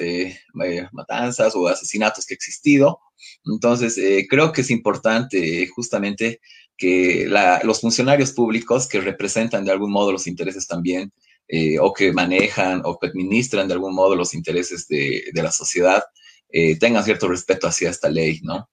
matanzas 0.92 1.56
o 1.56 1.66
asesinatos 1.66 2.26
que 2.26 2.34
ha 2.34 2.36
existido. 2.36 3.00
Entonces, 3.44 3.98
creo 4.28 4.52
que 4.52 4.60
es 4.60 4.70
importante 4.70 5.66
justamente 5.68 6.40
que 6.76 7.26
los 7.64 7.80
funcionarios 7.80 8.32
públicos 8.32 8.86
que 8.86 9.00
representan 9.00 9.64
de 9.64 9.72
algún 9.72 9.90
modo 9.90 10.12
los 10.12 10.26
intereses 10.26 10.66
también 10.66 11.12
eh, 11.48 11.78
o 11.78 11.92
que 11.92 12.12
manejan 12.12 12.82
o 12.84 12.98
que 12.98 13.08
administran 13.08 13.68
de 13.68 13.74
algún 13.74 13.94
modo 13.94 14.16
los 14.16 14.32
intereses 14.32 14.88
de, 14.88 15.24
la 15.34 15.52
sociedad 15.52 16.02
eh, 16.48 16.78
tengan 16.78 17.04
cierto 17.04 17.28
respeto 17.28 17.66
hacia 17.66 17.90
esta 17.90 18.08
ley, 18.08 18.40
¿no? 18.42 18.70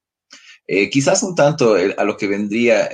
Eh, 0.67 0.89
quizás 0.89 1.23
un 1.23 1.35
tanto 1.35 1.75
a 1.75 2.03
lo 2.03 2.15
que 2.15 2.27
vendría, 2.27 2.87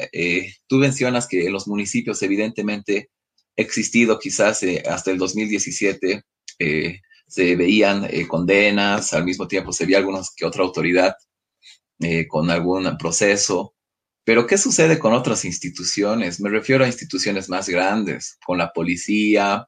tú 0.66 0.78
mencionas 0.78 1.28
que 1.28 1.46
en 1.46 1.52
los 1.52 1.68
municipios 1.68 2.24
evidentemente 2.24 3.10
existido 3.56 4.18
quizás 4.18 4.62
hasta 4.90 5.12
el 5.12 5.18
2017 5.18 6.24
se 7.28 7.56
veían 7.58 8.08
condenas, 8.30 9.14
al 9.14 9.26
mismo 9.26 9.46
tiempo 9.46 9.74
se 9.74 9.86
veía 9.86 9.98
alguna 9.98 10.22
que 10.38 10.46
otra 10.46 10.64
autoridad 10.64 11.16
con 12.30 12.50
algún 12.50 12.98
proceso, 12.98 13.75
pero 14.26 14.48
¿qué 14.48 14.58
sucede 14.58 15.00
con 15.00 15.14
otras 15.14 15.46
instituciones? 15.46 16.42
Me 16.42 16.50
refiero 16.50 16.84
a 16.84 16.88
instituciones 16.88 17.48
más 17.48 17.70
grandes, 17.70 18.38
con 18.46 18.58
la 18.58 18.74
policía, 18.74 19.68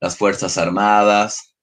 las 0.00 0.16
Fuerzas 0.16 0.58
Armadas 0.58 1.54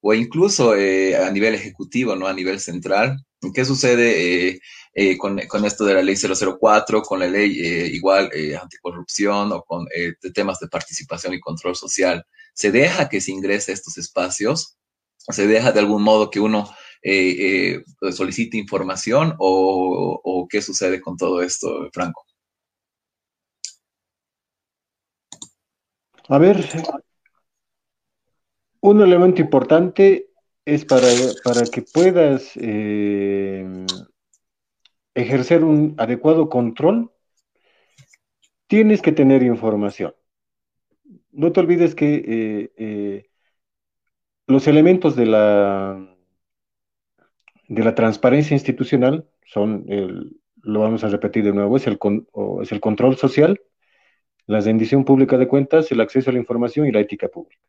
o 0.00 0.14
incluso 0.14 0.74
eh, 0.74 1.16
a 1.16 1.30
nivel 1.30 1.54
ejecutivo, 1.54 2.16
¿no? 2.16 2.26
A 2.26 2.32
nivel 2.32 2.58
central. 2.58 3.24
¿Qué 3.54 3.64
sucede 3.64 4.48
eh, 4.48 4.60
eh, 4.94 5.16
con, 5.18 5.38
esto 5.64 5.84
de 5.84 5.94
la 5.94 6.02
ley 6.02 6.16
004, 6.16 7.02
con 7.02 7.20
la 7.20 7.28
ley 7.28 7.60
igual 7.94 8.30
anticorrupción 8.60 9.52
o 9.52 9.62
con 9.62 9.86
temas 10.34 10.58
de 10.60 10.68
participación 10.68 11.34
y 11.34 11.40
control 11.40 11.76
social? 11.76 12.24
¿Se 12.54 12.72
deja 12.72 13.08
que 13.08 13.20
se 13.20 13.32
ingrese 13.32 13.70
a 13.70 13.74
estos 13.74 13.98
espacios? 13.98 14.76
¿Se 15.18 15.46
deja 15.46 15.72
de 15.72 15.80
algún 15.80 16.02
modo 16.02 16.30
que 16.30 16.40
uno 16.40 16.68
solicite 18.12 18.56
información 18.56 19.34
o, 19.38 20.46
qué 20.48 20.62
sucede 20.62 21.00
con 21.00 21.16
todo 21.16 21.42
esto, 21.42 21.88
Franco? 21.92 22.24
A 26.28 26.38
ver, 26.38 26.64
un 28.80 29.00
elemento 29.00 29.40
importante 29.40 30.30
es 30.64 30.84
para, 30.84 31.08
para 31.44 31.62
que 31.64 31.82
puedas 31.82 32.52
eh, 32.56 33.66
ejercer 35.14 35.64
un 35.64 35.94
adecuado 35.98 36.48
control, 36.48 37.12
tienes 38.66 39.02
que 39.02 39.12
tener 39.12 39.42
información. 39.42 40.14
No 41.30 41.52
te 41.52 41.60
olvides 41.60 41.94
que 41.94 42.14
eh, 42.14 42.72
eh, 42.76 43.30
los 44.46 44.66
elementos 44.66 45.16
de 45.16 45.26
la, 45.26 46.11
de 47.72 47.84
la 47.84 47.94
transparencia 47.94 48.54
institucional 48.54 49.26
son, 49.46 49.86
lo 50.62 50.80
vamos 50.80 51.04
a 51.04 51.08
repetir 51.08 51.42
de 51.44 51.52
nuevo, 51.52 51.76
es 51.76 51.86
el, 51.86 51.98
es 52.60 52.70
el 52.70 52.80
control 52.80 53.16
social, 53.16 53.60
la 54.46 54.60
rendición 54.60 55.04
pública 55.04 55.38
de 55.38 55.48
cuentas, 55.48 55.90
el 55.90 56.00
acceso 56.00 56.28
a 56.28 56.32
la 56.34 56.38
información 56.38 56.86
y 56.86 56.92
la 56.92 57.00
ética 57.00 57.28
pública. 57.28 57.62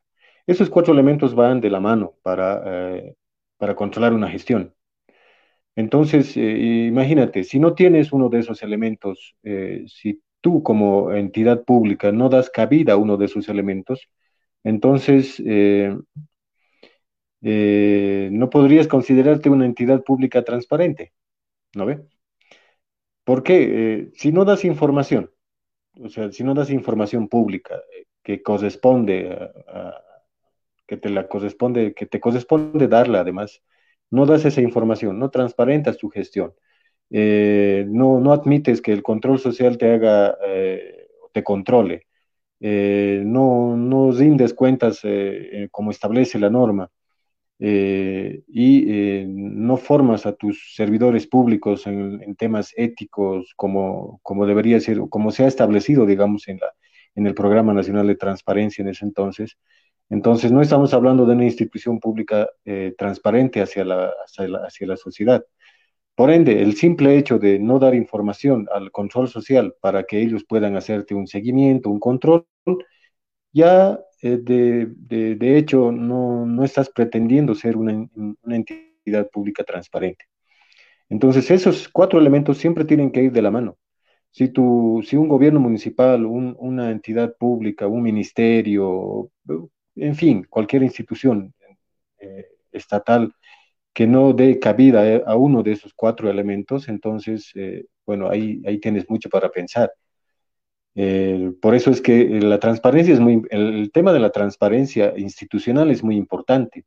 Esos 0.46 0.68
cuatro 0.68 0.92
elementos 0.92 1.34
van 1.34 1.60
de 1.60 1.70
la 1.70 1.80
mano 1.80 2.14
para, 2.22 2.62
eh, 2.66 3.14
para 3.56 3.74
controlar 3.74 4.12
una 4.12 4.28
gestión. 4.28 4.74
Entonces, 5.74 6.36
eh, 6.36 6.86
imagínate, 6.88 7.42
si 7.42 7.58
no 7.58 7.74
tienes 7.74 8.12
uno 8.12 8.28
de 8.28 8.40
esos 8.40 8.62
elementos, 8.62 9.36
eh, 9.42 9.84
si 9.86 10.20
tú 10.42 10.62
como 10.62 11.12
entidad 11.12 11.64
pública 11.64 12.12
no 12.12 12.28
das 12.28 12.50
cabida 12.50 12.92
a 12.92 12.96
uno 12.96 13.16
de 13.16 13.24
esos 13.24 13.48
elementos, 13.48 14.06
entonces 14.62 15.42
no 17.44 18.50
podrías 18.50 18.88
considerarte 18.88 19.50
una 19.50 19.66
entidad 19.66 20.02
pública 20.02 20.42
transparente, 20.42 21.12
¿no 21.74 21.86
ve? 21.86 22.00
¿Por 23.24 23.42
qué? 23.42 24.10
si 24.14 24.32
no 24.32 24.44
das 24.44 24.64
información, 24.64 25.30
o 26.00 26.08
sea, 26.08 26.32
si 26.32 26.42
no 26.44 26.54
das 26.54 26.70
información 26.70 27.28
pública 27.28 27.82
que 28.22 28.42
corresponde 28.42 29.30
a 29.68 30.04
que 30.86 30.96
te 30.96 31.10
la 31.10 31.28
corresponde, 31.28 31.94
que 31.94 32.06
te 32.06 32.20
corresponde 32.20 32.88
darla 32.88 33.20
además. 33.20 33.62
No 34.10 34.26
das 34.26 34.44
esa 34.44 34.60
información, 34.60 35.18
no 35.18 35.30
transparentas 35.30 35.98
tu 35.98 36.08
gestión. 36.10 36.54
Eh, 37.10 37.86
no, 37.88 38.20
no 38.20 38.32
admites 38.32 38.80
que 38.80 38.92
el 38.92 39.02
control 39.02 39.38
social 39.38 39.78
te 39.78 39.92
haga, 39.92 40.36
eh, 40.46 41.08
te 41.32 41.42
controle. 41.42 42.06
Eh, 42.60 43.22
no, 43.24 43.76
no 43.76 44.12
rindes 44.12 44.54
cuentas 44.54 45.02
como 45.70 45.90
establece 45.90 46.38
la 46.38 46.50
norma. 46.50 46.90
Y 47.58 49.24
no 49.26 49.76
formas 49.76 50.26
a 50.26 50.34
tus 50.34 50.74
servidores 50.74 51.26
públicos 51.26 51.86
en, 51.86 52.22
en, 52.22 52.34
temas 52.36 52.72
éticos 52.76 53.52
como, 53.56 54.20
como 54.22 54.46
debería 54.46 54.80
ser, 54.80 55.00
como 55.08 55.30
se 55.30 55.44
ha 55.44 55.48
establecido, 55.48 56.04
digamos, 56.06 56.48
en, 56.48 56.58
la, 56.58 56.72
en 57.14 57.26
el 57.26 57.34
Programa 57.34 57.72
Nacional 57.72 58.06
de 58.06 58.16
Transparencia 58.16 58.82
en 58.82 58.88
ese 58.88 59.04
entonces, 59.04 59.56
entonces, 60.10 60.52
no 60.52 60.60
estamos 60.62 60.92
hablando 60.94 61.26
de 61.26 61.34
una 61.34 61.44
institución 61.44 61.98
pública 61.98 62.48
eh, 62.64 62.94
transparente 62.98 63.60
hacia 63.62 63.84
la, 63.84 64.12
hacia 64.66 64.86
la, 64.86 64.96
sociedad. 64.96 65.44
Por 66.14 66.30
ende, 66.30 66.62
el 66.62 66.76
simple 66.76 67.16
hecho 67.18 67.38
de 67.38 67.58
no 67.58 67.78
dar 67.78 67.94
información 67.94 68.68
al 68.72 68.90
control 68.92 69.28
social 69.28 69.74
para 69.80 70.04
que 70.04 70.20
ellos 70.22 70.44
puedan 70.48 70.76
hacerte 70.76 71.14
un 71.14 71.26
seguimiento, 71.26 71.90
un 71.90 72.00
control, 72.00 72.46
ya 73.52 73.98
eh, 74.26 74.38
de, 74.42 75.58
hecho 75.58 75.92
no, 75.92 76.64
estás 76.64 76.88
pretendiendo 76.88 77.54
ser 77.54 77.76
una, 77.76 78.08
entidad 78.46 79.28
pública 79.30 79.64
transparente. 79.64 80.24
Entonces, 81.10 81.50
esos 81.50 81.88
cuatro 81.90 82.18
elementos 82.18 82.56
siempre 82.56 82.86
tienen 82.86 83.10
que 83.12 83.24
ir 83.24 83.32
de 83.32 83.42
la 83.42 83.50
mano. 83.50 83.76
Si, 84.30 84.48
tu, 84.48 85.04
si 85.06 85.16
un 85.16 85.28
gobierno 85.28 85.60
municipal, 85.60 86.24
una 86.24 86.90
entidad 86.90 87.36
pública, 87.38 87.86
un 87.86 88.02
ministerio, 88.02 89.30
en 89.96 90.14
fin, 90.16 90.46
cualquier 90.48 90.82
institución 90.84 91.54
eh, 92.18 92.46
estatal 92.72 93.30
que 93.92 94.06
no 94.06 94.32
dé 94.32 94.58
cabida 94.58 95.18
a 95.26 95.36
uno 95.36 95.62
de 95.62 95.72
esos 95.72 95.92
cuatro 95.94 96.30
elementos, 96.30 96.88
entonces, 96.88 97.52
eh, 97.56 97.84
bueno, 98.06 98.30
ahí, 98.30 98.62
ahí 98.66 98.80
tienes 98.80 99.08
mucho 99.10 99.28
para 99.28 99.50
pensar. 99.50 99.92
Eh, 100.94 101.52
por 101.60 101.74
eso 101.74 101.90
es 101.90 102.00
que 102.00 102.40
la 102.40 102.60
transparencia 102.60 103.14
es 103.14 103.20
muy, 103.20 103.42
el, 103.50 103.90
tema 103.92 104.12
de 104.12 104.20
la 104.20 104.30
transparencia 104.30 105.14
institucional 105.16 105.90
es 105.90 106.04
muy 106.04 106.16
importante. 106.16 106.84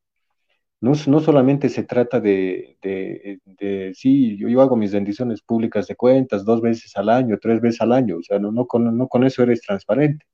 No, 0.80 0.94
no 1.08 1.20
solamente 1.20 1.70
se 1.70 1.84
trata 1.84 2.20
de, 2.20 2.78
de, 2.82 3.92
sí, 3.96 4.38
yo, 4.38 4.48
yo, 4.48 4.62
hago 4.62 4.76
mis 4.76 4.92
rendiciones 4.94 5.42
públicas 5.42 5.88
de 5.88 5.96
cuentas 5.96 6.46
dos 6.46 6.62
veces 6.62 6.96
al 6.96 7.10
año, 7.10 7.38
tres 7.42 7.60
veces 7.62 7.82
al 7.82 7.92
año, 7.94 8.18
o 8.18 8.24
sea, 8.24 8.38
no, 8.40 8.52
no, 8.52 8.68
con, 8.68 8.96
no 8.96 9.08
con 9.08 9.24
eso 9.24 9.44
eres 9.44 9.62
transparente. 9.62 10.26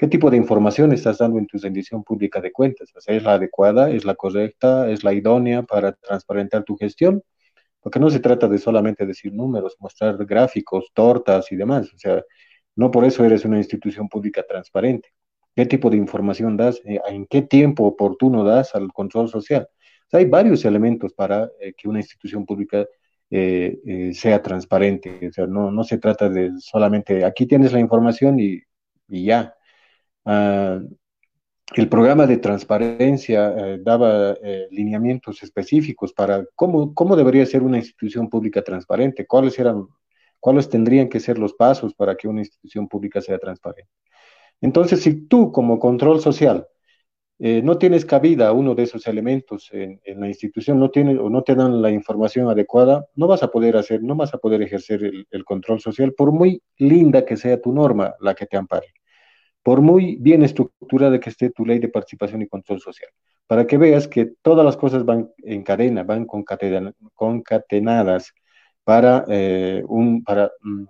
¿Qué 0.00 0.06
tipo 0.08 0.30
de 0.30 0.38
información 0.38 0.92
estás 0.92 1.18
dando 1.18 1.38
en 1.38 1.46
tu 1.46 1.58
rendición 1.58 2.02
pública 2.02 2.40
de 2.40 2.52
cuentas? 2.52 2.90
O 2.96 3.00
sea, 3.02 3.14
¿Es 3.14 3.22
la 3.22 3.34
adecuada, 3.34 3.90
es 3.90 4.06
la 4.06 4.14
correcta, 4.14 4.90
es 4.90 5.04
la 5.04 5.12
idónea 5.12 5.62
para 5.62 5.92
transparentar 5.92 6.64
tu 6.64 6.74
gestión? 6.76 7.22
Porque 7.80 8.00
no 8.00 8.08
se 8.08 8.20
trata 8.20 8.48
de 8.48 8.58
solamente 8.58 9.04
decir 9.04 9.34
números, 9.34 9.76
mostrar 9.78 10.16
gráficos, 10.24 10.90
tortas 10.94 11.52
y 11.52 11.56
demás. 11.56 11.92
O 11.92 11.98
sea, 11.98 12.22
no 12.80 12.90
por 12.90 13.04
eso 13.04 13.22
eres 13.26 13.44
una 13.44 13.58
institución 13.58 14.08
pública 14.08 14.42
transparente. 14.48 15.10
¿Qué 15.54 15.66
tipo 15.66 15.90
de 15.90 15.98
información 15.98 16.56
das? 16.56 16.80
Eh, 16.86 16.98
¿En 17.10 17.26
qué 17.26 17.42
tiempo 17.42 17.84
oportuno 17.84 18.42
das 18.42 18.74
al 18.74 18.90
control 18.92 19.28
social? 19.28 19.68
hay 20.12 20.24
varios 20.24 20.64
elementos 20.64 21.12
para 21.12 21.50
eh, 21.60 21.74
que 21.76 21.88
una 21.88 22.00
institución 22.00 22.46
pública 22.46 22.86
eh, 23.30 24.10
sea 24.14 24.42
transparente. 24.42 25.28
O 25.28 25.32
sea, 25.32 25.46
no, 25.46 25.70
no 25.70 25.84
se 25.84 25.98
trata 25.98 26.30
de 26.30 26.52
solamente 26.58 27.22
aquí 27.22 27.44
tienes 27.46 27.72
la 27.72 27.80
información 27.80 28.40
y, 28.40 28.62
y 29.08 29.26
ya. 29.26 29.54
Ah, 30.24 30.80
el 31.76 31.88
programa 31.88 32.26
de 32.26 32.38
transparencia 32.38 33.78
daba 33.78 34.36
lineamientos 34.70 35.42
específicos 35.42 36.12
para 36.12 36.44
cómo, 36.56 36.94
cómo 36.94 37.14
debería 37.14 37.46
ser 37.46 37.62
una 37.62 37.76
institución 37.76 38.28
pública 38.28 38.62
transparente, 38.62 39.26
cuáles 39.26 39.56
eran 39.58 39.86
¿Cuáles 40.40 40.68
tendrían 40.68 41.08
que 41.08 41.20
ser 41.20 41.38
los 41.38 41.54
pasos 41.54 41.94
para 41.94 42.16
que 42.16 42.28
una 42.28 42.40
institución 42.40 42.88
pública 42.88 43.20
sea 43.20 43.38
transparente? 43.38 43.90
Entonces, 44.60 45.02
si 45.02 45.26
tú 45.26 45.52
como 45.52 45.78
control 45.78 46.20
social 46.20 46.66
eh, 47.42 47.62
no 47.62 47.78
tienes 47.78 48.04
cabida 48.04 48.52
uno 48.52 48.74
de 48.74 48.82
esos 48.82 49.06
elementos 49.06 49.70
en, 49.72 49.98
la 50.04 50.28
institución, 50.28 50.78
no 50.78 50.90
tiene, 50.90 51.18
o 51.18 51.30
no 51.30 51.42
te 51.42 51.54
dan 51.54 51.80
la 51.80 51.90
información 51.90 52.50
adecuada, 52.50 53.06
no 53.14 53.28
vas 53.28 53.42
a 53.42 53.50
poder 53.50 53.78
hacer, 53.78 54.02
no 54.02 54.14
vas 54.14 54.34
a 54.34 54.38
poder 54.38 54.60
ejercer 54.60 55.10
el, 55.30 55.44
control 55.46 55.80
social, 55.80 56.12
por 56.12 56.32
muy 56.32 56.62
linda 56.76 57.24
que 57.24 57.38
sea 57.38 57.58
tu 57.58 57.72
norma, 57.72 58.14
la 58.20 58.34
que 58.34 58.44
te 58.44 58.58
ampare, 58.58 58.88
por 59.62 59.80
muy 59.80 60.16
bien 60.20 60.42
estructurada 60.42 61.18
que 61.18 61.30
esté 61.30 61.48
tu 61.50 61.64
ley 61.64 61.78
de 61.78 61.88
participación 61.88 62.42
y 62.42 62.48
control 62.48 62.80
social, 62.80 63.10
para 63.46 63.66
que 63.66 63.78
veas 63.78 64.06
que 64.06 64.32
todas 64.42 64.64
las 64.64 64.76
cosas 64.76 65.06
van 65.06 65.30
en 65.38 65.62
cadena, 65.62 66.02
van 66.02 66.26
concatenadas 66.26 68.34
para, 68.84 69.24
eh, 69.28 69.82
un, 69.88 70.24
para 70.24 70.50
mm, 70.62 70.84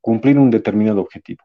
cumplir 0.00 0.38
un 0.38 0.50
determinado 0.50 1.00
objetivo. 1.00 1.44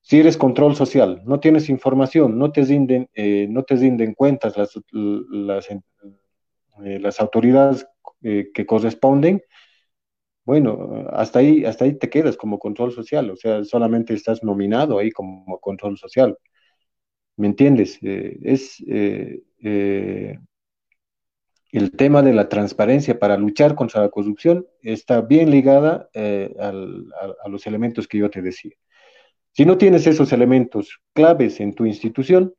Si 0.00 0.18
eres 0.18 0.36
control 0.36 0.74
social, 0.74 1.22
no 1.24 1.38
tienes 1.38 1.68
información, 1.68 2.38
no 2.38 2.50
te 2.50 2.62
rinden, 2.64 3.08
eh, 3.14 3.46
no 3.48 3.62
te 3.62 3.76
rinden 3.76 4.14
cuentas 4.14 4.56
las, 4.56 4.76
eh, 6.84 7.00
autoridades 7.20 7.86
que 8.20 8.66
corresponden, 8.66 9.42
bueno, 10.44 11.06
hasta 11.10 11.38
ahí, 11.40 11.64
hasta 11.64 11.84
ahí 11.84 11.94
te 11.98 12.10
quedas 12.10 12.36
como 12.36 12.58
control 12.58 12.92
social, 12.92 13.30
o 13.30 13.36
sea, 13.36 13.64
solamente 13.64 14.14
estás 14.14 14.42
nominado 14.42 14.98
ahí 14.98 15.10
como 15.10 15.58
control 15.60 15.96
social. 15.98 16.36
¿Me 17.36 17.46
entiendes? 17.48 17.98
es 18.02 18.82
el 21.72 21.90
tema 21.92 22.22
de 22.22 22.34
la 22.34 22.50
transparencia 22.50 23.18
para 23.18 23.38
luchar 23.38 23.74
contra 23.74 24.02
la 24.02 24.10
corrupción 24.10 24.66
está 24.82 25.22
bien 25.22 25.50
ligada 25.50 26.10
eh, 26.12 26.54
a, 26.60 27.48
los 27.48 27.66
elementos 27.66 28.06
que 28.06 28.18
yo 28.18 28.30
te 28.30 28.42
decía. 28.42 28.72
Si 29.52 29.64
no 29.64 29.78
tienes 29.78 30.06
esos 30.06 30.32
elementos 30.32 31.00
claves 31.14 31.60
en 31.60 31.74
tu 31.74 31.86
institución, 31.86 32.54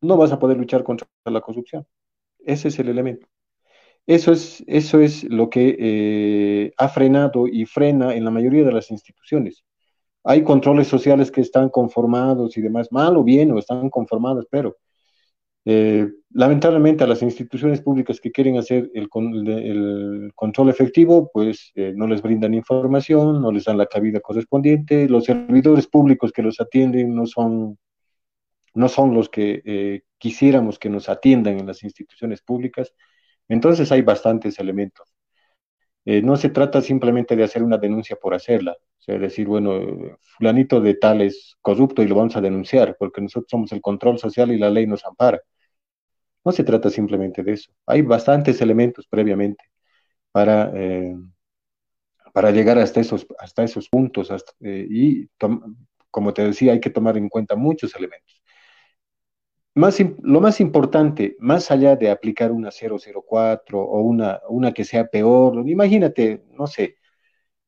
no 0.00 0.16
vas 0.16 0.32
a 0.32 0.38
poder 0.38 0.56
luchar 0.56 0.82
contra 0.82 1.06
la 1.26 1.42
corrupción. 1.42 1.86
Ese 2.38 2.68
es 2.68 2.78
el 2.78 2.88
elemento. 2.88 3.26
Eso 4.06 4.32
es, 4.32 4.64
eso 4.66 5.00
es 5.00 5.24
lo 5.24 5.50
que 5.50 5.76
eh, 5.78 6.72
ha 6.78 6.88
frenado 6.88 7.46
y 7.46 7.66
frena 7.66 8.14
en 8.14 8.24
la 8.24 8.30
mayoría 8.30 8.64
de 8.64 8.72
las 8.72 8.90
instituciones. 8.90 9.64
Hay 10.24 10.42
controles 10.42 10.88
sociales 10.88 11.30
que 11.30 11.40
están 11.42 11.68
conformados 11.68 12.56
y 12.56 12.62
demás, 12.62 12.90
mal 12.92 13.16
o 13.16 13.24
bien, 13.24 13.52
o 13.52 13.58
están 13.58 13.90
conformados, 13.90 14.46
pero 14.50 14.76
eh, 15.68 16.08
lamentablemente 16.30 17.02
a 17.02 17.08
las 17.08 17.22
instituciones 17.22 17.82
públicas 17.82 18.20
que 18.20 18.30
quieren 18.30 18.56
hacer 18.56 18.88
el, 18.94 19.08
control 19.08 20.68
efectivo, 20.68 21.28
pues 21.32 21.72
eh, 21.74 21.92
no 21.96 22.06
les 22.06 22.22
brindan 22.22 22.54
información, 22.54 23.42
no 23.42 23.50
les 23.50 23.64
dan 23.64 23.76
la 23.76 23.86
cabida 23.86 24.20
correspondiente, 24.20 25.08
los 25.08 25.24
servidores 25.24 25.88
públicos 25.88 26.30
que 26.30 26.42
los 26.42 26.60
atienden 26.60 27.16
no 27.16 27.26
son, 27.26 27.78
no 28.74 28.88
son 28.88 29.12
los 29.12 29.28
que 29.28 29.60
eh, 29.64 30.02
quisiéramos 30.18 30.78
que 30.78 30.88
nos 30.88 31.08
atiendan 31.08 31.58
en 31.58 31.66
las 31.66 31.82
instituciones 31.82 32.42
públicas. 32.42 32.94
Entonces 33.48 33.90
hay 33.92 34.02
bastantes 34.02 34.60
elementos. 34.60 35.14
no 36.04 36.36
se 36.36 36.50
trata 36.50 36.80
simplemente 36.82 37.36
de 37.36 37.44
hacer 37.44 37.62
una 37.62 37.78
denuncia 37.78 38.16
por 38.16 38.34
hacerla, 38.34 38.72
o 38.72 39.02
sea, 39.02 39.18
decir, 39.18 39.48
bueno, 39.48 39.80
fulanito 40.20 40.80
de 40.80 40.94
tal 40.94 41.22
es 41.22 41.56
corrupto 41.60 42.02
y 42.02 42.08
lo 42.08 42.14
vamos 42.16 42.36
a 42.36 42.40
denunciar, 42.40 42.96
porque 42.98 43.20
nosotros 43.20 43.50
somos 43.50 43.72
el 43.72 43.80
control 43.80 44.18
social 44.18 44.52
y 44.52 44.58
la 44.58 44.70
ley 44.70 44.86
nos 44.86 45.04
ampara. 45.04 45.40
No 46.46 46.52
se 46.52 46.64
trata 46.64 46.88
simplemente 46.90 47.42
de 47.42 47.52
eso. 47.54 47.72
Hay 47.86 48.02
bastantes 48.02 48.60
elementos 48.62 49.06
previamente 49.08 49.64
para, 50.32 50.72
eh, 50.74 51.16
para 52.32 52.50
llegar 52.50 52.78
hasta 52.78 53.00
esos, 53.00 53.26
hasta 53.38 53.64
esos 53.64 53.88
puntos 53.88 54.30
eh, 54.60 54.86
y, 54.88 55.28
como 56.10 56.32
te 56.34 56.44
decía, 56.44 56.72
hay 56.72 56.80
que 56.80 56.90
tomar 56.90 57.16
en 57.16 57.28
cuenta 57.28 57.56
muchos 57.56 57.94
elementos. 57.94 58.42
Más, 59.74 59.98
lo 60.22 60.40
más 60.40 60.60
importante, 60.60 61.36
más 61.38 61.70
allá 61.70 61.96
de 61.96 62.10
aplicar 62.10 62.50
una 62.50 62.70
004 62.70 63.80
o 63.82 64.00
una, 64.00 64.40
una 64.48 64.72
que 64.72 64.84
sea 64.84 65.06
peor, 65.06 65.68
imagínate, 65.68 66.44
no 66.52 66.66
sé, 66.66 66.96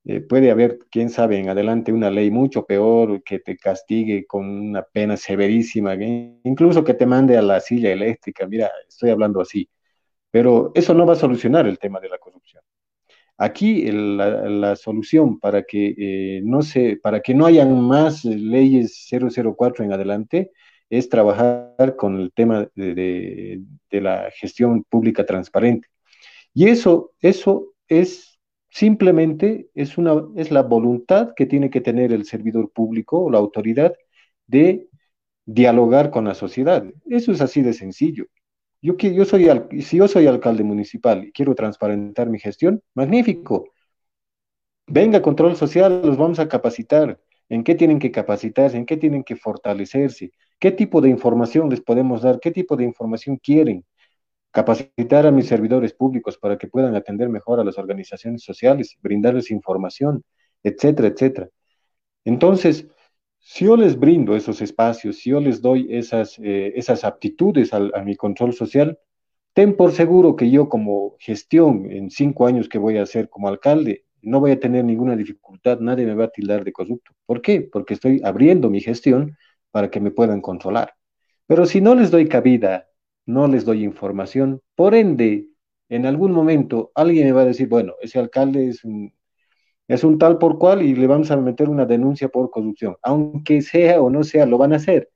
eh, 0.09 0.23
puede 0.23 0.51
haber, 0.51 0.79
quién 0.91 1.11
sabe, 1.11 1.39
en 1.39 1.51
adelante 1.51 1.93
una 1.93 2.11
ley 2.11 2.31
mucho 2.31 2.65
peor 2.65 3.23
que 3.23 3.41
te 3.41 3.59
castigue 3.59 4.25
con 4.27 4.49
una 4.49 4.83
pena 4.83 5.19
severísima, 5.19 5.95
incluso 6.45 6.83
que 6.83 6.95
te 6.95 7.05
mande 7.05 7.37
a 7.37 7.43
la 7.43 7.61
silla 7.61 7.93
eléctrica, 7.93 8.47
mira, 8.47 8.71
estoy 8.89 9.11
hablando 9.11 9.43
así, 9.43 9.69
pero 10.31 10.73
eso 10.75 10.95
no 10.95 11.05
va 11.05 11.13
a 11.13 11.17
solucionar 11.17 11.67
el 11.67 11.79
tema 11.79 12.01
de 12.01 12.09
la 12.09 12.17
corrupción. 12.17 12.63
Aquí 13.37 13.91
la, 13.93 14.77
solución 14.77 15.39
para 15.41 15.65
que, 15.65 15.95
eh, 15.99 16.41
no 16.43 16.63
se, 16.63 16.97
para 16.97 17.21
que 17.21 17.35
no 17.35 17.45
hayan 17.45 17.79
más 17.79 18.25
leyes 18.25 19.07
004 19.11 19.85
en 19.85 19.93
adelante 19.93 20.53
es 20.89 21.11
trabajar 21.11 21.97
con 21.97 22.19
el 22.19 22.33
tema 22.33 22.67
de 22.75 23.61
la 23.91 24.31
gestión 24.31 24.85
pública 24.85 25.27
transparente. 25.27 25.89
Y 26.55 26.69
eso, 26.69 27.13
eso 27.21 27.75
es 27.89 28.28
Simplemente 28.71 29.71
es, 29.75 29.99
una, 29.99 30.15
es 30.37 30.51
la 30.51 30.63
voluntad 30.63 31.33
que 31.37 31.47
tiene 31.47 31.71
que 31.71 31.81
tener 31.81 32.13
el 32.13 32.25
servidor 32.25 32.71
público 32.73 33.21
o 33.25 33.31
la 33.31 33.39
autoridad 33.39 33.95
de 34.47 34.89
dialogar 35.47 36.11
con 36.11 36.27
la 36.27 36.35
sociedad. 36.35 36.85
Eso 37.07 37.33
es 37.33 37.41
así 37.41 37.63
de 37.63 37.73
sencillo. 37.73 38.27
Yo, 38.83 38.97
yo 38.97 39.25
soy, 39.25 39.49
si 39.83 39.99
yo 39.99 40.09
soy 40.09 40.27
alcalde 40.27 40.65
municipal 40.65 41.25
y 41.25 41.33
quiero 41.33 41.55
transparentar 41.55 42.29
mi 42.31 42.39
gestión, 42.39 42.83
magnífico. 42.95 43.67
Venga, 44.87 45.23
control 45.23 45.57
social, 45.57 46.01
los 46.05 46.17
vamos 46.17 46.39
a 46.41 46.49
capacitar. 46.49 47.21
¿En 47.49 47.63
qué 47.65 47.75
tienen 47.75 47.99
que 47.99 48.11
capacitarse? 48.11 48.77
¿En 48.77 48.87
qué 48.87 48.97
tienen 48.97 49.25
que 49.25 49.37
fortalecerse? 49.37 50.33
¿Qué 50.59 50.73
tipo 50.73 51.01
de 51.01 51.09
información 51.11 51.71
les 51.71 51.81
podemos 51.81 52.23
dar? 52.23 52.41
¿Qué 52.41 52.51
tipo 52.51 52.77
de 52.77 52.85
información 52.85 53.37
quieren? 53.39 53.85
Capacitar 54.51 55.27
a 55.27 55.31
mis 55.31 55.47
servidores 55.47 55.93
públicos 55.93 56.39
para 56.39 56.59
que 56.59 56.69
puedan 56.69 56.95
atender 56.97 57.29
mejor 57.29 57.61
a 57.61 57.65
las 57.65 57.79
organizaciones 57.79 58.43
sociales, 58.43 58.97
brindarles 59.01 59.51
información, 59.51 60.25
etcétera, 60.63 61.09
etcétera. 61.09 61.49
Entonces, 62.25 62.87
si 63.39 63.65
yo 63.67 63.77
les 63.77 63.99
brindo 63.99 64.37
esos 64.37 64.61
espacios, 64.61 65.19
si 65.19 65.31
yo 65.31 65.41
les 65.41 65.63
doy 65.63 65.89
esas, 65.91 66.39
eh, 66.39 66.73
esas 66.77 67.05
aptitudes 67.05 67.73
a 67.73 67.81
mi 68.05 68.17
control 68.17 68.53
social, 68.53 68.99
ten 69.53 69.77
por 69.77 69.93
seguro 69.93 70.37
que 70.37 70.51
yo 70.51 70.69
como 70.69 71.17
gestión 71.19 71.91
en 71.91 72.11
cinco 72.11 72.47
años 72.47 72.69
que 72.69 72.79
voy 72.79 72.99
a 72.99 73.03
hacer 73.03 73.29
como 73.29 73.49
alcalde, 73.49 74.05
no 74.23 74.41
voy 74.41 74.53
a 74.53 74.61
tener 74.61 74.85
ninguna 74.85 75.17
dificultad, 75.17 75.81
nadie 75.81 76.07
me 76.07 76.15
va 76.15 76.25
a 76.25 76.31
tildar 76.31 76.65
de 76.65 76.73
corrupto. 76.73 77.13
¿Por 77.27 77.41
qué? 77.41 77.63
Porque 77.63 77.95
estoy 77.95 78.21
abriendo 78.25 78.71
mi 78.71 78.81
gestión 78.81 79.37
para 79.71 79.91
que 79.91 80.01
me 80.01 80.11
puedan 80.11 80.41
controlar. 80.41 80.95
Pero 81.47 81.67
si 81.67 81.81
no 81.81 81.95
les 81.95 82.11
doy 82.11 82.29
cabida, 82.29 82.88
no 83.29 83.47
les 83.47 83.65
doy 83.67 83.85
información, 83.85 84.63
por 84.75 84.95
ende, 84.95 85.49
en 85.91 86.07
algún 86.07 86.33
momento 86.33 86.93
alguien 86.95 87.27
me 87.27 87.33
va 87.33 87.43
a 87.43 87.45
decir, 87.45 87.69
bueno, 87.69 87.95
ese 88.01 88.19
alcalde 88.19 88.69
es 88.69 88.85
un, 88.85 89.13
es 89.89 90.05
un 90.05 90.19
tal 90.19 90.39
por 90.39 90.59
cual 90.59 90.83
y 90.83 90.95
le 90.95 91.07
vamos 91.07 91.31
a 91.31 91.37
meter 91.37 91.69
una 91.69 91.87
denuncia 91.87 92.29
por 92.31 92.51
corrupción. 92.51 92.97
Aunque 93.03 93.63
sea 93.63 94.01
o 94.01 94.11
no 94.11 94.25
sea, 94.25 94.47
lo 94.47 94.59
van 94.59 94.73
a 94.73 94.77
hacer. 94.77 95.11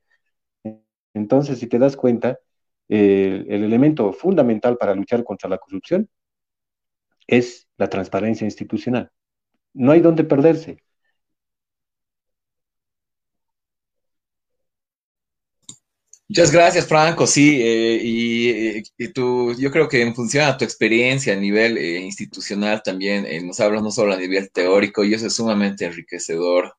Entonces, 1.13 1.59
si 1.59 1.67
te 1.67 1.79
das 1.79 1.95
cuenta, 1.97 2.39
el 2.87 3.63
elemento 3.63 4.13
fundamental 4.13 4.77
para 4.77 4.95
luchar 4.95 5.23
contra 5.23 5.49
la 5.49 5.57
corrupción 5.57 6.07
es 7.27 7.67
la 7.77 7.89
transparencia 7.89 8.45
institucional. 8.45 9.09
No 9.73 9.91
hay 9.91 10.01
donde 10.01 10.23
perderse. 10.23 10.82
Muchas 16.33 16.51
gracias, 16.51 16.87
Franco. 16.87 17.27
Sí, 17.27 17.61
eh, 17.61 18.81
y, 18.97 19.07
tú, 19.09 19.53
yo 19.53 19.69
creo 19.69 19.87
que 19.87 20.01
en 20.01 20.15
función 20.15 20.45
a 20.45 20.57
tu 20.57 20.65
experiencia 20.65 21.33
a 21.33 21.35
nivel 21.35 21.77
eh, 21.77 21.99
institucional 21.99 22.81
también, 22.81 23.27
eh, 23.27 23.39
nos 23.39 23.59
hablas 23.59 23.83
no 23.83 23.91
solo 23.91 24.13
a 24.13 24.17
nivel 24.17 24.49
teórico, 24.51 25.03
y 25.03 25.13
eso 25.13 25.27
es 25.27 25.35
sumamente 25.35 25.85
enriquecedor. 25.85 26.73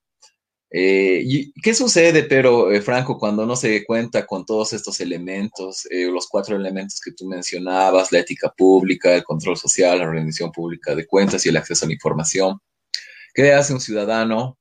¿y 0.73 1.53
¿Qué 1.63 1.73
sucede, 1.73 2.25
pero, 2.25 2.69
Franco, 2.83 3.17
cuando 3.17 3.47
no 3.47 3.55
se 3.55 3.85
cuenta 3.85 4.27
con 4.27 4.45
todos 4.45 4.73
estos 4.73 4.99
elementos, 4.99 5.87
los 5.91 6.27
cuatro 6.27 6.57
elementos 6.57 6.99
que 7.01 7.13
tú 7.13 7.25
mencionabas, 7.25 8.11
la 8.11 8.19
ética 8.19 8.53
pública, 8.57 9.15
el 9.15 9.23
control 9.23 9.57
social, 9.57 10.01
la 10.01 10.11
rendición 10.11 10.51
pública 10.51 10.97
de 10.97 11.07
cuentas 11.07 11.47
y 11.47 11.51
el 11.51 11.57
acceso 11.59 11.85
a 11.85 11.89
la 11.89 11.95
información? 11.95 12.59
¿Qué 13.33 13.53
hace 13.53 13.73
un 13.73 13.81
ciudadano 13.81 14.59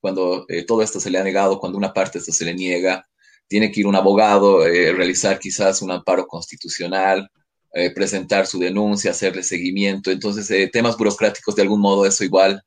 cuando 0.00 0.46
todo 0.66 0.82
esto 0.82 1.00
se 1.00 1.10
le 1.10 1.18
ha 1.18 1.22
negado, 1.22 1.60
cuando 1.60 1.76
una 1.76 1.92
parte 1.92 2.12
de 2.14 2.20
esto 2.20 2.32
se 2.32 2.46
le 2.46 2.54
niega? 2.54 3.06
Tiene 3.54 3.70
que 3.70 3.82
ir 3.82 3.86
un 3.86 3.94
abogado, 3.94 4.66
eh, 4.66 4.92
realizar 4.92 5.38
quizás 5.38 5.80
un 5.80 5.92
amparo 5.92 6.26
constitucional, 6.26 7.30
eh, 7.72 7.92
presentar 7.94 8.48
su 8.48 8.58
denuncia, 8.58 9.12
hacerle 9.12 9.44
seguimiento. 9.44 10.10
Entonces, 10.10 10.50
eh, 10.50 10.68
temas 10.72 10.96
burocráticos, 10.96 11.54
de 11.54 11.62
algún 11.62 11.80
modo, 11.80 12.04
eso 12.04 12.24
igual 12.24 12.60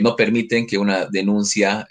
no 0.00 0.14
permiten 0.14 0.64
que 0.64 0.78
una 0.78 1.06
denuncia 1.06 1.88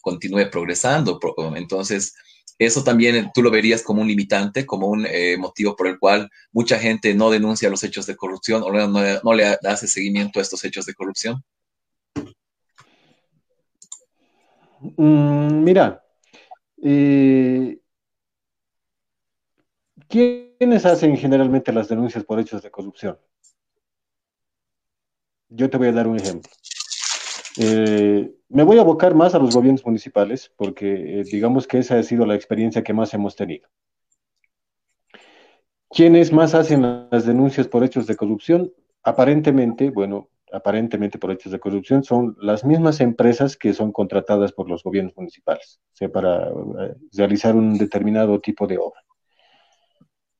continúe 0.00 0.50
progresando. 0.50 1.20
Entonces, 1.54 2.14
eso 2.58 2.82
también 2.82 3.30
tú 3.32 3.42
lo 3.42 3.52
verías 3.52 3.82
como 3.82 4.02
un 4.02 4.08
limitante, 4.08 4.66
como 4.66 4.88
un 4.88 5.06
motivo 5.38 5.76
por 5.76 5.86
el 5.86 6.00
cual 6.00 6.28
mucha 6.50 6.80
gente 6.80 7.14
no 7.14 7.30
denuncia 7.30 7.70
los 7.70 7.84
hechos 7.84 8.06
de 8.06 8.16
corrupción 8.16 8.64
o 8.64 8.72
no, 8.72 9.34
le 9.34 9.44
hace 9.44 9.86
seguimiento 9.86 10.40
a 10.40 10.42
estos 10.42 10.64
hechos 10.64 10.84
de 10.84 10.94
corrupción. 10.94 11.44
Mm, 14.96 15.62
mira, 15.62 16.02
eh, 16.88 17.80
¿Quiénes 20.08 20.86
hacen 20.86 21.16
generalmente 21.16 21.72
las 21.72 21.88
denuncias 21.88 22.22
por 22.22 22.38
hechos 22.38 22.62
de 22.62 22.70
corrupción? 22.70 23.18
Yo 25.48 25.68
te 25.68 25.78
voy 25.78 25.88
a 25.88 25.92
dar 25.92 26.06
un 26.06 26.16
ejemplo. 26.16 26.48
Eh, 27.58 28.32
me 28.48 28.62
voy 28.62 28.78
a 28.78 28.82
abocar 28.82 29.16
más 29.16 29.34
a 29.34 29.40
los 29.40 29.52
gobiernos 29.52 29.84
municipales 29.84 30.52
porque 30.56 31.20
eh, 31.20 31.24
digamos 31.24 31.66
que 31.66 31.78
esa 31.78 31.98
ha 31.98 32.02
sido 32.04 32.24
la 32.24 32.36
experiencia 32.36 32.84
que 32.84 32.92
más 32.92 33.12
hemos 33.14 33.34
tenido. 33.34 33.68
¿Quiénes 35.90 36.32
más 36.32 36.54
hacen 36.54 37.08
las 37.10 37.26
denuncias 37.26 37.66
por 37.66 37.82
hechos 37.82 38.06
de 38.06 38.14
corrupción? 38.14 38.72
Aparentemente, 39.02 39.90
bueno, 39.90 40.28
aparentemente 40.52 41.18
por 41.18 41.30
hechos 41.30 41.52
de 41.52 41.60
corrupción, 41.60 42.04
son 42.04 42.36
las 42.40 42.64
mismas 42.64 43.00
empresas 43.00 43.56
que 43.56 43.72
son 43.72 43.92
contratadas 43.92 44.52
por 44.52 44.68
los 44.68 44.82
gobiernos 44.82 45.16
municipales, 45.16 45.80
o 45.92 45.96
sea, 45.96 46.08
para 46.10 46.48
eh, 46.48 46.94
realizar 47.12 47.54
un 47.54 47.78
determinado 47.78 48.40
tipo 48.40 48.66
de 48.66 48.78
obra. 48.78 49.00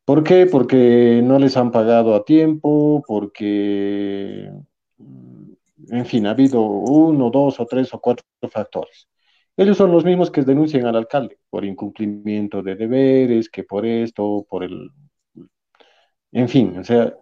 ¿Por 0.05 0.23
qué? 0.23 0.47
Porque 0.47 1.21
no 1.25 1.39
les 1.39 1.57
han 1.57 1.73
pagado 1.73 2.15
a 2.15 2.25
tiempo, 2.25 3.03
porque, 3.07 4.51
mm, 4.99 5.53
en 5.91 6.07
fin, 6.07 6.27
ha 6.27 6.31
habido 6.31 6.63
uno, 6.63 7.31
dos 7.31 7.59
o 7.61 7.67
tres 7.67 7.93
o 7.93 8.01
cuatro 8.01 8.25
factores. 8.51 9.09
Ellos 9.57 9.77
son 9.77 9.91
los 9.91 10.05
mismos 10.05 10.31
que 10.31 10.43
denuncian 10.43 10.87
al 10.87 10.97
alcalde 10.97 11.39
por 11.51 11.65
incumplimiento 11.65 12.63
de 12.63 12.77
deberes, 12.77 13.49
que 13.49 13.65
por 13.65 13.87
esto, 13.87 14.47
por 14.49 14.65
el... 14.65 14.91
En 16.33 16.49
fin, 16.49 16.79
o 16.79 16.85
sea, 16.85 17.15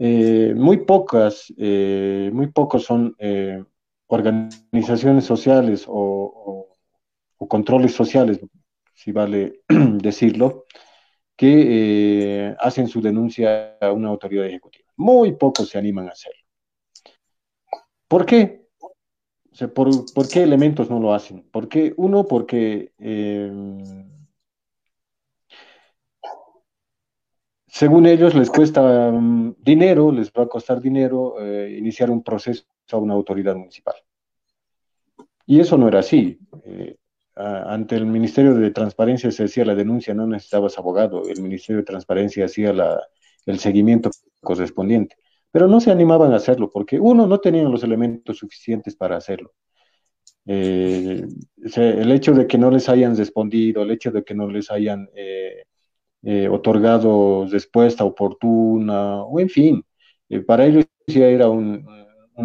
eh, 0.00 0.54
muy 0.56 0.78
pocas, 0.84 1.52
eh, 1.56 2.30
muy 2.32 2.46
pocos 2.52 2.84
son 2.84 3.16
eh, 3.18 3.64
organizaciones 4.06 5.24
sociales 5.24 5.86
o, 5.88 6.68
controles 7.48 7.94
sociales, 7.94 8.40
si 8.94 9.10
vale 9.10 9.62
decirlo, 9.68 10.66
que 11.36 12.54
hacen 12.58 12.88
su 12.88 13.00
denuncia 13.00 13.76
a 13.80 13.90
una 13.92 14.08
autoridad 14.08 14.46
ejecutiva. 14.46 14.88
Muy 14.96 15.32
pocos 15.32 15.68
se 15.68 15.78
animan 15.78 16.08
a 16.08 16.12
hacerlo. 16.12 16.40
¿Por 18.06 18.26
qué? 18.26 18.66
¿por, 19.74 20.28
qué 20.28 20.42
elementos 20.42 20.90
no 20.90 21.00
lo 21.00 21.14
hacen? 21.14 21.48
Porque, 21.50 21.94
uno, 21.96 22.26
porque 22.26 22.92
según 27.78 28.06
ellos 28.06 28.34
les 28.34 28.50
cuesta 28.50 29.12
mm, 29.12 29.54
dinero, 29.60 30.10
les 30.10 30.32
va 30.32 30.42
a 30.42 30.48
costar 30.48 30.80
dinero 30.80 31.36
eh, 31.40 31.76
iniciar 31.78 32.10
un 32.10 32.24
proceso 32.24 32.64
a 32.90 32.96
una 32.96 33.14
autoridad 33.14 33.54
municipal. 33.54 33.94
Y 35.46 35.60
eso 35.60 35.78
no 35.78 35.86
era 35.86 36.00
así. 36.00 36.40
Eh, 36.64 36.96
ante 37.36 37.94
el 37.94 38.04
Ministerio 38.04 38.56
de 38.56 38.72
Transparencia 38.72 39.30
se 39.30 39.44
hacía 39.44 39.64
la 39.64 39.76
denuncia, 39.76 40.12
no 40.12 40.26
necesitabas 40.26 40.76
abogado, 40.76 41.22
el 41.28 41.40
Ministerio 41.40 41.82
de 41.82 41.84
Transparencia 41.84 42.46
hacía 42.46 42.74
el 43.46 43.58
seguimiento 43.60 44.10
correspondiente. 44.40 45.14
Pero 45.52 45.68
no 45.68 45.80
se 45.80 45.92
animaban 45.92 46.32
a 46.32 46.36
hacerlo 46.36 46.68
porque, 46.72 46.98
uno, 46.98 47.28
no 47.28 47.38
tenían 47.38 47.70
los 47.70 47.84
elementos 47.84 48.38
suficientes 48.38 48.96
para 48.96 49.18
hacerlo. 49.18 49.52
Eh, 50.46 51.28
el 51.76 52.10
hecho 52.10 52.32
de 52.32 52.48
que 52.48 52.58
no 52.58 52.72
les 52.72 52.88
hayan 52.88 53.16
respondido, 53.16 53.84
el 53.84 53.92
hecho 53.92 54.10
de 54.10 54.24
que 54.24 54.34
no 54.34 54.48
les 54.48 54.68
hayan 54.68 55.08
otorgado 56.50 57.46
respuesta 57.46 58.04
oportuna, 58.04 59.22
o 59.22 59.38
en 59.40 59.48
fin, 59.48 59.84
eh, 60.28 60.40
para 60.40 60.66
ellos 60.66 60.84
sí 61.06 61.22
era 61.22 61.48
un, 61.48 61.86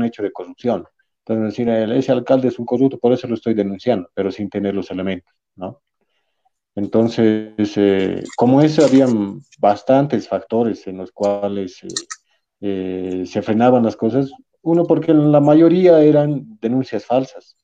hecho 0.04 0.24
de 0.24 0.32
corrupción. 0.32 0.86
Entonces, 1.26 1.58
decir, 1.58 1.70
ese 1.70 2.12
alcalde 2.12 2.50
es 2.50 2.60
un 2.60 2.66
corrupto, 2.66 3.00
por 3.00 3.14
eso 3.14 3.28
lo 3.28 3.36
estoy 3.36 3.54
denunciando, 3.54 4.10
pero 4.14 4.32
sin 4.32 4.50
tener 4.50 4.76
los 4.76 4.92
elementos, 4.92 5.34
¿no? 5.56 5.82
Entonces, 6.76 7.78
eh, 7.78 8.24
como 8.36 8.62
eso, 8.62 8.84
habían 8.84 9.40
bastantes 9.60 10.28
factores 10.28 10.88
en 10.88 10.98
los 10.98 11.12
cuales 11.12 11.80
se 12.60 13.42
frenaban 13.42 13.84
las 13.84 13.96
cosas. 13.96 14.32
Uno, 14.62 14.86
porque 14.86 15.14
la 15.14 15.40
mayoría 15.42 16.02
eran 16.02 16.58
denuncias 16.62 17.06
falsas, 17.06 17.58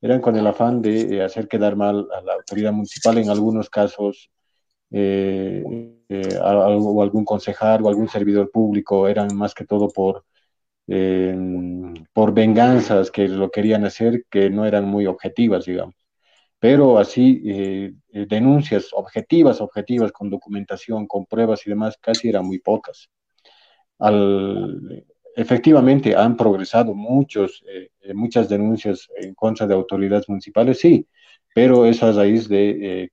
eran 0.00 0.20
con 0.20 0.36
el 0.36 0.46
afán 0.46 0.80
de 0.80 1.22
hacer 1.22 1.48
quedar 1.48 1.76
mal 1.76 2.06
a 2.16 2.22
la 2.22 2.34
autoridad 2.34 2.72
municipal, 2.72 3.18
en 3.18 3.28
algunos 3.28 3.68
casos 3.68 4.30
eh, 4.90 5.62
eh, 6.08 6.38
o 6.40 7.02
algún 7.02 7.24
concejal 7.24 7.82
o 7.82 7.88
algún 7.88 8.08
servidor 8.08 8.50
público, 8.50 9.08
eran 9.08 9.28
más 9.36 9.54
que 9.54 9.66
todo 9.66 9.88
por, 9.88 10.24
eh, 10.86 11.36
por 12.12 12.32
venganzas 12.32 13.10
que 13.10 13.28
lo 13.28 13.50
querían 13.50 13.84
hacer, 13.84 14.24
que 14.30 14.50
no 14.50 14.64
eran 14.64 14.86
muy 14.86 15.06
objetivas, 15.06 15.66
digamos. 15.66 15.94
Pero 16.60 16.98
así, 16.98 17.94
denuncias 18.10 18.88
objetivas, 18.92 19.60
objetivas, 19.60 20.10
con 20.10 20.28
documentación, 20.28 21.06
con 21.06 21.24
pruebas 21.26 21.64
y 21.66 21.70
demás, 21.70 21.96
casi 22.00 22.28
eran 22.30 22.46
muy 22.46 22.58
pocas. 22.58 23.08
Al, 24.00 25.06
efectivamente 25.36 26.16
han 26.16 26.36
progresado 26.36 26.94
muchos, 26.94 27.62
muchas 28.12 28.48
denuncias 28.48 29.08
en 29.18 29.34
contra 29.34 29.68
de 29.68 29.74
autoridades 29.74 30.28
municipales, 30.28 30.80
sí, 30.80 31.06
pero 31.54 31.86
eso 31.86 32.06
a 32.06 32.12
raíz 32.12 32.48
de 32.48 33.12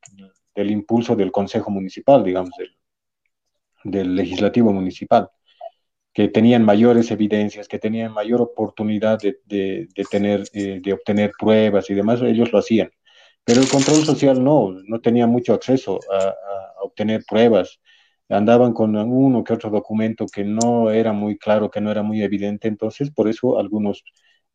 del 0.56 0.72
impulso 0.72 1.16
del 1.16 1.32
Consejo 1.32 1.70
Municipal, 1.70 2.24
digamos, 2.24 2.52
del, 3.84 4.16
Legislativo 4.16 4.74
Municipal, 4.74 5.30
que 6.12 6.30
tenían 6.30 6.64
mayores 6.64 7.12
evidencias, 7.12 7.68
que 7.68 7.78
tenían 7.78 8.14
mayor 8.14 8.42
oportunidad 8.42 9.20
de, 9.20 9.88
tener, 10.10 10.44
eh, 10.54 10.80
de 10.82 10.94
obtener 10.94 11.34
pruebas 11.38 11.90
y 11.90 11.94
demás, 11.94 12.22
ellos 12.22 12.52
lo 12.52 12.60
hacían. 12.60 12.90
Pero 13.44 13.62
el 13.62 13.70
control 13.70 14.04
social 14.04 14.44
no, 14.44 14.72
no 14.88 15.02
tenía 15.02 15.28
mucho 15.28 15.54
acceso 15.54 16.00
a, 16.12 16.34
obtener 16.82 17.24
pruebas. 17.28 17.80
Andaban 18.30 18.74
con 18.74 18.96
uno 18.96 19.44
que 19.44 19.54
otro 19.54 19.70
documento 19.70 20.26
que 20.26 20.44
no 20.44 20.90
era 20.90 21.14
muy 21.14 21.38
claro, 21.38 21.70
que 21.70 21.82
no 21.82 21.92
era 21.92 22.02
muy 22.02 22.24
evidente, 22.24 22.68
entonces 22.68 23.12
por 23.12 23.28
eso 23.28 23.60
algunos 23.60 24.04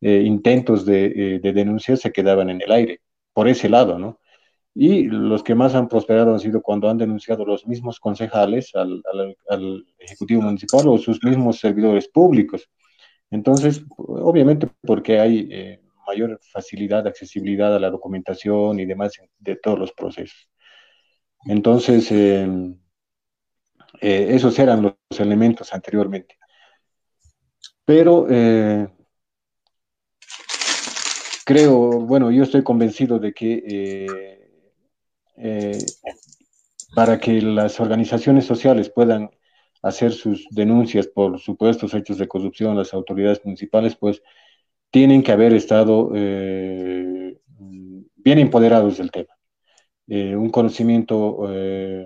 eh, 0.01 0.23
intentos 0.25 0.85
de, 0.85 1.05
eh, 1.05 1.39
de 1.39 1.53
denuncia 1.53 1.95
se 1.95 2.11
quedaban 2.11 2.49
en 2.49 2.61
el 2.61 2.71
aire, 2.71 3.01
por 3.33 3.47
ese 3.47 3.69
lado, 3.69 3.99
¿no? 3.99 4.19
Y 4.73 5.03
los 5.03 5.43
que 5.43 5.53
más 5.53 5.75
han 5.75 5.89
prosperado 5.89 6.33
han 6.33 6.39
sido 6.39 6.61
cuando 6.61 6.89
han 6.89 6.97
denunciado 6.97 7.45
los 7.45 7.67
mismos 7.67 7.99
concejales 7.99 8.71
al, 8.73 9.03
Ejecutivo 9.99 10.41
Municipal 10.41 10.87
o 10.87 10.97
sus 10.97 11.21
mismos 11.23 11.59
servidores 11.59 12.07
públicos. 12.07 12.69
Entonces, 13.29 13.83
obviamente 13.97 14.67
porque 14.81 15.19
hay 15.19 15.47
eh, 15.51 15.81
mayor 16.07 16.39
facilidad, 16.41 17.05
accesibilidad 17.05 17.75
a 17.75 17.79
la 17.79 17.89
documentación 17.89 18.79
y 18.79 18.85
demás 18.85 19.13
de 19.39 19.55
todos 19.57 19.79
los 19.79 19.91
procesos. 19.91 20.49
Entonces, 21.45 22.11
em, 22.11 22.77
eh, 23.99 24.27
esos 24.31 24.57
eran 24.59 24.81
los, 24.83 24.95
elementos 25.19 25.73
anteriormente. 25.73 26.37
Pero 27.85 28.27
eh, 28.29 28.87
creo, 31.45 31.99
bueno, 32.01 32.31
yo 32.31 32.43
estoy 32.43 32.63
convencido 32.63 33.19
de 33.19 33.33
que 33.33 34.40
para 36.95 37.19
que 37.19 37.41
las 37.41 37.79
organizaciones 37.79 38.45
sociales 38.45 38.89
puedan 38.89 39.29
hacer 39.81 40.11
sus 40.11 40.47
denuncias 40.51 41.07
por 41.07 41.39
supuestos 41.39 41.93
hechos 41.93 42.17
de 42.17 42.27
corrupción, 42.27 42.77
las 42.77 42.93
autoridades 42.93 43.41
municipales, 43.43 43.95
pues 43.95 44.21
tienen 44.91 45.23
que 45.23 45.31
haber 45.31 45.53
estado 45.53 46.11
eh, 46.13 47.37
bien 48.15 48.39
empoderados 48.39 48.97
del 48.97 49.11
tema. 49.11 49.33
Eh, 50.07 50.35
un 50.35 50.49
conocimiento 50.49 51.47
eh, 51.49 52.05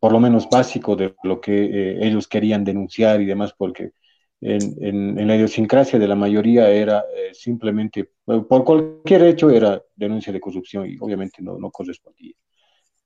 por 0.00 0.12
lo 0.12 0.20
menos 0.20 0.48
básico 0.48 0.96
de 0.96 1.14
lo 1.22 1.40
que 1.40 1.98
ellos 2.00 2.26
querían 2.26 2.64
denunciar 2.64 3.20
y 3.20 3.26
demás, 3.26 3.54
porque 3.56 3.92
en, 4.40 5.26
la 5.26 5.36
idiosincrasia 5.36 5.98
de 5.98 6.08
la 6.08 6.14
mayoría 6.14 6.70
era 6.70 7.04
simplemente, 7.32 8.10
por 8.24 8.64
cualquier 8.64 9.24
hecho 9.24 9.50
era 9.50 9.82
denuncia 9.94 10.32
de 10.32 10.40
corrupción 10.40 10.88
y 10.88 10.96
obviamente 10.98 11.42
no, 11.42 11.58
no 11.58 11.70
correspondía. 11.70 12.34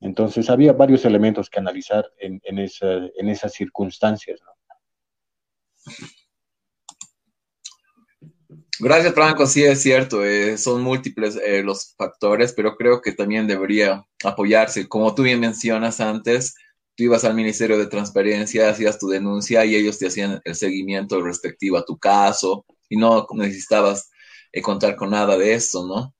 Entonces 0.04 0.50
había 0.50 0.74
varios 0.74 1.04
elementos 1.06 1.48
que 1.48 1.58
analizar 1.58 2.04
en, 2.18 2.38
en, 2.44 2.58
esas 2.58 3.52
circunstancias. 3.54 4.38
Gracias, 8.78 9.14
Franco. 9.14 9.46
Sí, 9.46 9.64
es 9.64 9.80
cierto, 9.80 10.22
eh, 10.22 10.58
son 10.58 10.82
múltiples 10.82 11.36
eh, 11.36 11.62
los 11.62 11.94
factores, 11.96 12.52
pero 12.52 12.76
creo 12.76 13.00
que 13.00 13.12
también 13.12 13.46
debería 13.46 14.04
apoyarse. 14.22 14.88
Como 14.88 15.14
tú 15.14 15.22
bien 15.22 15.40
mencionas 15.40 16.00
antes, 16.00 16.54
tú 16.96 17.04
ibas 17.04 17.24
al 17.24 17.34
Ministerio 17.34 17.78
de 17.78 17.86
Transparencia, 17.86 18.70
hacías 18.70 18.98
tu 18.98 19.08
denuncia 19.08 19.64
y 19.64 19.74
ellos 19.74 19.98
te 19.98 20.06
hacían 20.06 20.40
el 20.44 20.54
seguimiento 20.54 21.20
respectivo 21.22 21.76
a 21.76 21.84
tu 21.84 21.98
caso 21.98 22.64
y 22.88 22.96
no 22.96 23.26
necesitabas 23.32 24.10
eh, 24.52 24.62
contar 24.62 24.94
con 24.96 25.10
nada 25.10 25.36
de 25.36 25.54
eso, 25.54 25.86
¿no? 25.86 26.14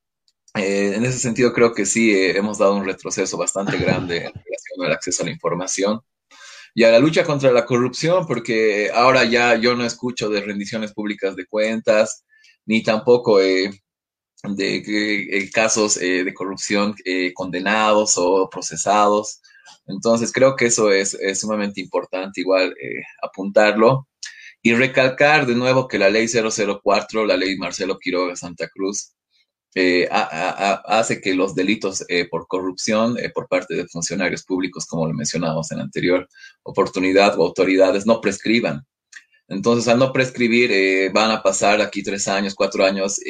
Eh, 0.57 0.95
en 0.97 1.05
ese 1.05 1.19
sentido, 1.19 1.53
creo 1.53 1.73
que 1.73 1.87
sí 1.87 2.13
eh, 2.13 2.37
hemos 2.37 2.59
dado 2.59 2.75
un 2.77 2.85
retroceso 2.85 3.37
bastante 3.37 3.77
grande 3.79 4.19
en 4.19 4.33
relación 4.33 4.85
al 4.85 4.93
acceso 4.93 5.23
a 5.23 5.27
la 5.27 5.33
información 5.33 6.01
y 6.75 6.85
a 6.85 6.91
la 6.91 6.99
lucha 6.99 7.25
contra 7.25 7.53
la 7.53 7.65
corrupción, 7.65 8.27
porque 8.27 8.91
ahora 8.93 9.25
ya 9.25 9.55
yo 9.57 9.77
no 9.77 9.85
escucho 9.85 10.29
de 10.29 10.41
rendiciones 10.41 10.93
públicas 10.93 11.37
de 11.37 11.47
cuentas, 11.47 12.25
ni 12.67 12.83
tampoco 12.83 13.39
de 13.39 13.81
casos 15.53 15.95
de 15.97 16.35
corrupción 16.35 16.97
condenados 17.35 18.15
o 18.17 18.49
procesados. 18.51 19.41
Entonces, 19.87 20.33
creo 20.33 20.57
que 20.57 20.67
eso 20.67 20.91
es, 20.91 21.17
sumamente 21.35 21.81
importante 21.81 22.41
igual 22.41 22.75
apuntarlo 23.23 24.09
y 24.63 24.75
recalcar 24.75 25.47
de 25.47 25.55
nuevo 25.55 25.87
que 25.89 25.99
la 25.99 26.09
ley 26.09 26.27
004, 26.27 27.27
la 27.27 27.37
ley 27.37 27.57
Marcelo 27.59 27.99
Quiroga 27.99 28.35
Santa 28.35 28.69
Cruz, 28.69 29.15
eh, 29.77 30.09
hace 30.11 31.21
que 31.21 31.35
los 31.35 31.55
delitos 31.55 32.05
eh, 32.09 32.29
por 32.31 32.47
corrupción 32.47 33.19
eh, 33.19 33.31
por 33.31 33.49
parte 33.49 33.75
de 33.75 33.89
funcionarios 33.89 34.45
públicos, 34.45 34.87
como 34.87 35.07
lo 35.07 35.13
mencionábamos 35.13 35.73
en 35.73 35.79
la 35.79 35.85
anterior 35.85 36.29
oportunidad, 36.63 37.39
o 37.39 37.45
autoridades, 37.45 38.07
no 38.07 38.21
prescriban. 38.21 38.87
Entonces, 39.49 39.89
al 39.89 39.99
no 39.99 40.13
prescribir, 40.13 41.13
van 41.13 41.31
a 41.31 41.43
pasar 41.43 41.81
aquí 41.83 42.03
tres 42.03 42.29
años, 42.29 42.55
cuatro 42.55 42.85
años. 42.85 43.21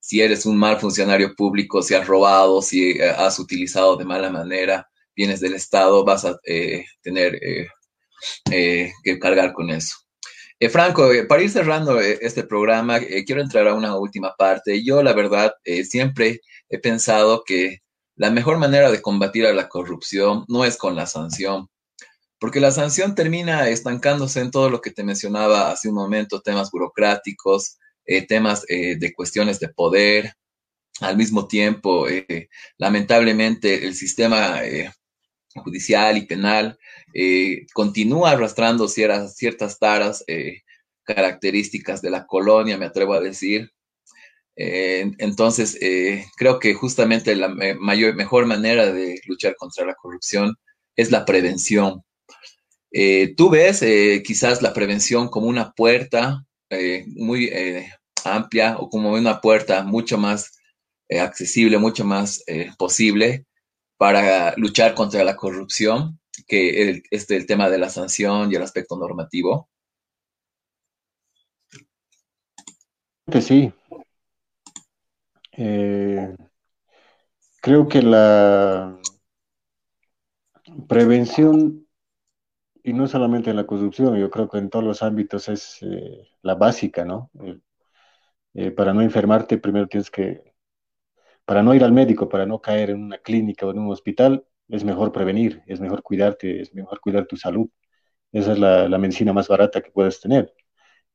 si 0.00 0.20
eres 0.20 0.46
un 0.46 0.56
mal 0.56 0.80
funcionario 0.80 1.34
público, 1.34 1.82
si 1.82 1.94
has 1.94 2.06
robado, 2.06 2.60
si 2.62 3.00
has 3.00 3.38
utilizado 3.38 3.96
de 3.96 4.04
mala 4.04 4.30
manera 4.30 4.88
bienes 5.14 5.40
del 5.40 5.54
Estado, 5.54 6.04
vas 6.04 6.24
a 6.24 6.38
tener 7.02 7.40
que 8.46 9.18
cargar 9.20 9.52
con 9.52 9.70
eso. 9.70 10.04
Eh, 10.60 10.68
Franco, 10.68 11.12
eh, 11.12 11.24
para 11.26 11.42
ir 11.42 11.50
cerrando 11.50 12.00
eh, 12.00 12.18
este 12.22 12.44
programa, 12.44 12.98
quiero 13.26 13.40
entrar 13.42 13.66
a 13.68 13.74
una 13.74 13.98
última 13.98 14.34
parte. 14.36 14.82
Yo, 14.84 15.02
la 15.02 15.12
verdad, 15.12 15.52
siempre 15.84 16.40
he 16.68 16.78
pensado 16.78 17.42
que 17.44 17.80
la 18.16 18.30
mejor 18.30 18.58
manera 18.58 18.90
de 18.90 19.02
combatir 19.02 19.46
a 19.46 19.52
la 19.52 19.68
corrupción 19.68 20.44
no 20.48 20.64
es 20.64 20.76
con 20.76 20.96
la 20.96 21.06
sanción, 21.06 21.68
porque 22.38 22.60
la 22.60 22.70
sanción 22.70 23.14
termina 23.14 23.68
estancándose 23.68 24.40
en 24.40 24.50
todo 24.50 24.70
lo 24.70 24.80
que 24.80 24.90
te 24.92 25.04
mencionaba 25.04 25.70
hace 25.70 25.88
un 25.88 25.96
momento, 25.96 26.40
temas 26.40 26.70
burocráticos, 26.70 27.78
temas 28.28 28.62
de 28.66 29.12
cuestiones 29.14 29.60
de 29.60 29.68
poder. 29.68 30.34
Al 31.00 31.16
mismo 31.16 31.48
tiempo, 31.48 32.06
lamentablemente, 32.78 33.86
el 33.86 33.94
sistema 33.94 34.62
judicial 35.62 36.16
y 36.16 36.26
penal 36.26 36.78
eh, 37.12 37.66
continúa 37.72 38.32
arrastrando 38.32 38.88
ciertas, 38.88 39.36
ciertas 39.36 39.78
taras 39.78 40.24
eh, 40.26 40.62
características 41.04 42.02
de 42.02 42.10
la 42.10 42.26
colonia, 42.26 42.78
me 42.78 42.86
atrevo 42.86 43.14
a 43.14 43.20
decir. 43.20 43.70
Eh, 44.56 45.10
entonces, 45.18 45.78
creo 46.36 46.58
que 46.58 46.74
justamente 46.74 47.34
la 47.34 47.48
mayor, 47.48 48.14
mejor 48.14 48.46
manera 48.46 48.92
de 48.92 49.20
luchar 49.26 49.56
contra 49.56 49.84
la 49.84 49.94
corrupción 49.94 50.54
es 50.96 51.10
la 51.10 51.24
prevención. 51.24 52.02
Tú 53.36 53.50
ves 53.50 53.84
quizás 54.24 54.62
la 54.62 54.72
prevención 54.72 55.28
como 55.28 55.48
una 55.48 55.72
puerta 55.72 56.46
muy 57.08 57.50
amplia 58.24 58.76
o 58.78 58.88
como 58.88 59.12
una 59.12 59.40
puerta 59.40 59.82
mucho 59.82 60.16
más 60.18 60.52
accesible, 61.10 61.78
mucho 61.78 62.04
más 62.04 62.44
posible 62.78 63.44
para 63.96 64.54
luchar 64.56 64.94
contra 64.94 65.24
la 65.24 65.36
corrupción 65.36 66.18
que 66.46 66.90
el, 66.90 67.02
este, 67.10 67.36
el 67.36 67.46
tema 67.46 67.70
de 67.70 67.78
la 67.78 67.88
sanción 67.88 68.50
y 68.50 68.56
el 68.56 68.62
aspecto 68.62 68.96
normativo? 68.96 69.68
Que 73.30 73.40
sí. 73.40 73.72
Eh, 75.56 76.34
creo 77.62 77.88
que 77.88 78.02
la 78.02 78.98
prevención, 80.88 81.86
y 82.82 82.92
no 82.92 83.06
solamente 83.06 83.50
en 83.50 83.56
la 83.56 83.66
corrupción, 83.66 84.16
yo 84.18 84.30
creo 84.30 84.48
que 84.48 84.58
en 84.58 84.68
todos 84.68 84.84
los 84.84 85.02
ámbitos 85.02 85.48
es 85.48 85.78
eh, 85.82 86.28
la 86.42 86.54
básica, 86.54 87.04
¿no? 87.04 87.30
Eh, 88.54 88.70
para 88.70 88.92
no 88.92 89.02
enfermarte, 89.02 89.58
primero 89.58 89.86
tienes 89.88 90.10
que, 90.10 90.53
para 91.44 91.62
no 91.62 91.74
ir 91.74 91.84
al 91.84 91.92
médico, 91.92 92.28
para 92.28 92.46
no 92.46 92.60
caer 92.60 92.90
en 92.90 93.02
una 93.04 93.18
clínica 93.18 93.66
o 93.66 93.70
en 93.70 93.78
un 93.80 93.92
hospital, 93.92 94.44
es 94.68 94.84
mejor 94.84 95.12
prevenir, 95.12 95.62
es 95.66 95.80
mejor 95.80 96.02
cuidarte, 96.02 96.60
es 96.60 96.74
mejor 96.74 97.00
cuidar 97.00 97.26
tu 97.26 97.36
salud. 97.36 97.68
Esa 98.32 98.52
es 98.52 98.58
la, 98.58 98.98
medicina 98.98 99.32
más 99.32 99.48
barata 99.48 99.80
que 99.82 99.90
puedes 99.90 100.20
tener. 100.20 100.54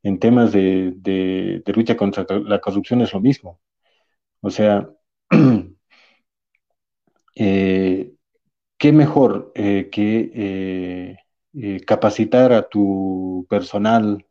En 0.03 0.19
temas 0.19 0.51
de, 0.53 1.63
lucha 1.75 1.97
contra 1.97 2.25
la 2.39 2.61
corrupción 2.61 3.01
es 3.01 3.13
lo 3.13 3.21
mismo. 3.21 3.59
O 4.41 4.49
sea, 4.51 4.89
eh, 7.35 8.13
¿qué 8.77 8.91
mejor 8.93 9.51
eh, 9.55 9.89
que 9.91 11.17
eh, 11.53 11.81
capacitar 11.85 12.53
a 12.53 12.69
tu 12.69 13.45
personal, 13.49 14.25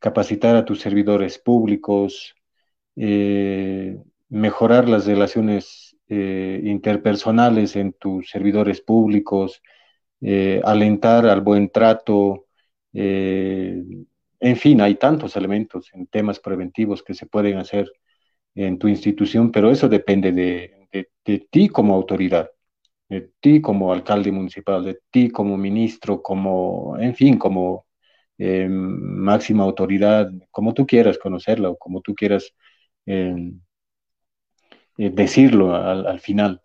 capacitar 0.00 0.56
a 0.56 0.64
tus 0.64 0.80
servidores 0.80 1.38
públicos, 1.38 2.34
mejorar 4.28 4.88
las 4.88 5.06
relaciones 5.06 5.96
eh, 6.08 6.60
interpersonales 6.64 7.76
en 7.76 7.92
tus 7.92 8.28
servidores 8.30 8.80
públicos, 8.80 9.62
eh, 10.20 10.60
alentar 10.64 11.26
al 11.26 11.40
buen 11.40 11.70
trato, 11.70 12.46
eh, 12.92 13.82
en 14.40 14.56
fin, 14.56 14.80
hay 14.80 14.96
tantos 14.96 15.36
elementos 15.36 15.90
en 15.94 16.06
temas 16.06 16.40
preventivos 16.40 17.02
que 17.02 17.14
se 17.14 17.26
pueden 17.26 17.58
hacer 17.58 17.90
en 18.54 18.78
tu 18.78 18.88
institución, 18.88 19.50
pero 19.52 19.70
eso 19.70 19.88
depende 19.88 20.32
de, 20.32 20.88
de 21.24 21.38
ti 21.50 21.68
como 21.68 21.94
autoridad, 21.94 22.50
de 23.08 23.30
ti 23.40 23.60
como 23.60 23.92
alcalde 23.92 24.32
municipal, 24.32 24.84
de 24.84 24.98
ti 25.10 25.30
como 25.30 25.56
ministro, 25.56 26.22
como, 26.22 26.96
en 26.98 27.14
fin, 27.14 27.38
como 27.38 27.86
máxima 28.38 29.64
autoridad, 29.64 30.30
como 30.50 30.74
tú 30.74 30.86
quieras 30.86 31.18
conocerla 31.18 31.70
o 31.70 31.76
como 31.78 32.00
tú 32.02 32.14
quieras 32.14 32.52
decirlo 34.96 35.74
al, 35.74 36.20
final. 36.20 36.62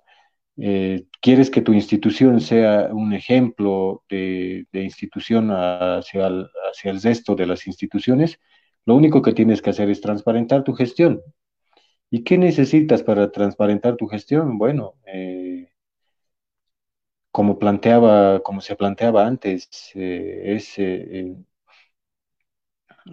Eh, 0.58 1.06
quieres 1.22 1.50
que 1.50 1.62
tu 1.62 1.74
institución 1.74 2.42
sea 2.42 2.90
un 2.92 3.14
ejemplo 3.14 4.04
de, 4.10 4.66
institución 4.74 5.52
hacia 5.52 6.28
el, 6.28 6.48
hacia 6.70 6.92
el 6.92 7.02
resto 7.02 7.36
de 7.36 7.48
las 7.48 7.68
instituciones, 7.68 8.40
lo 8.86 8.96
único 8.96 9.22
que 9.22 9.34
tienes 9.34 9.62
que 9.62 9.72
hacer 9.72 9.90
es 9.90 10.02
transparentar 10.02 10.64
tu 10.64 10.74
gestión. 10.74 11.22
¿Y 12.10 12.24
qué 12.24 12.38
necesitas 12.38 13.04
para 13.04 13.32
transparentar 13.32 13.96
tu 13.96 14.08
gestión? 14.08 14.58
Bueno, 14.58 14.96
eh, 15.06 15.72
como 17.32 17.58
planteaba, 17.60 18.42
como 18.42 18.62
se 18.62 18.76
planteaba 18.76 19.26
antes, 19.26 19.70
es 19.96 20.78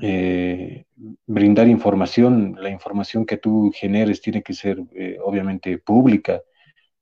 eh, 0.00 0.84
brindar 1.26 1.68
información, 1.68 2.56
la 2.58 2.70
información 2.70 3.24
que 3.24 3.38
tú 3.38 3.72
generes 3.74 4.20
tiene 4.20 4.42
que 4.42 4.52
ser 4.52 4.78
eh, 4.94 5.18
obviamente 5.22 5.78
pública, 5.78 6.42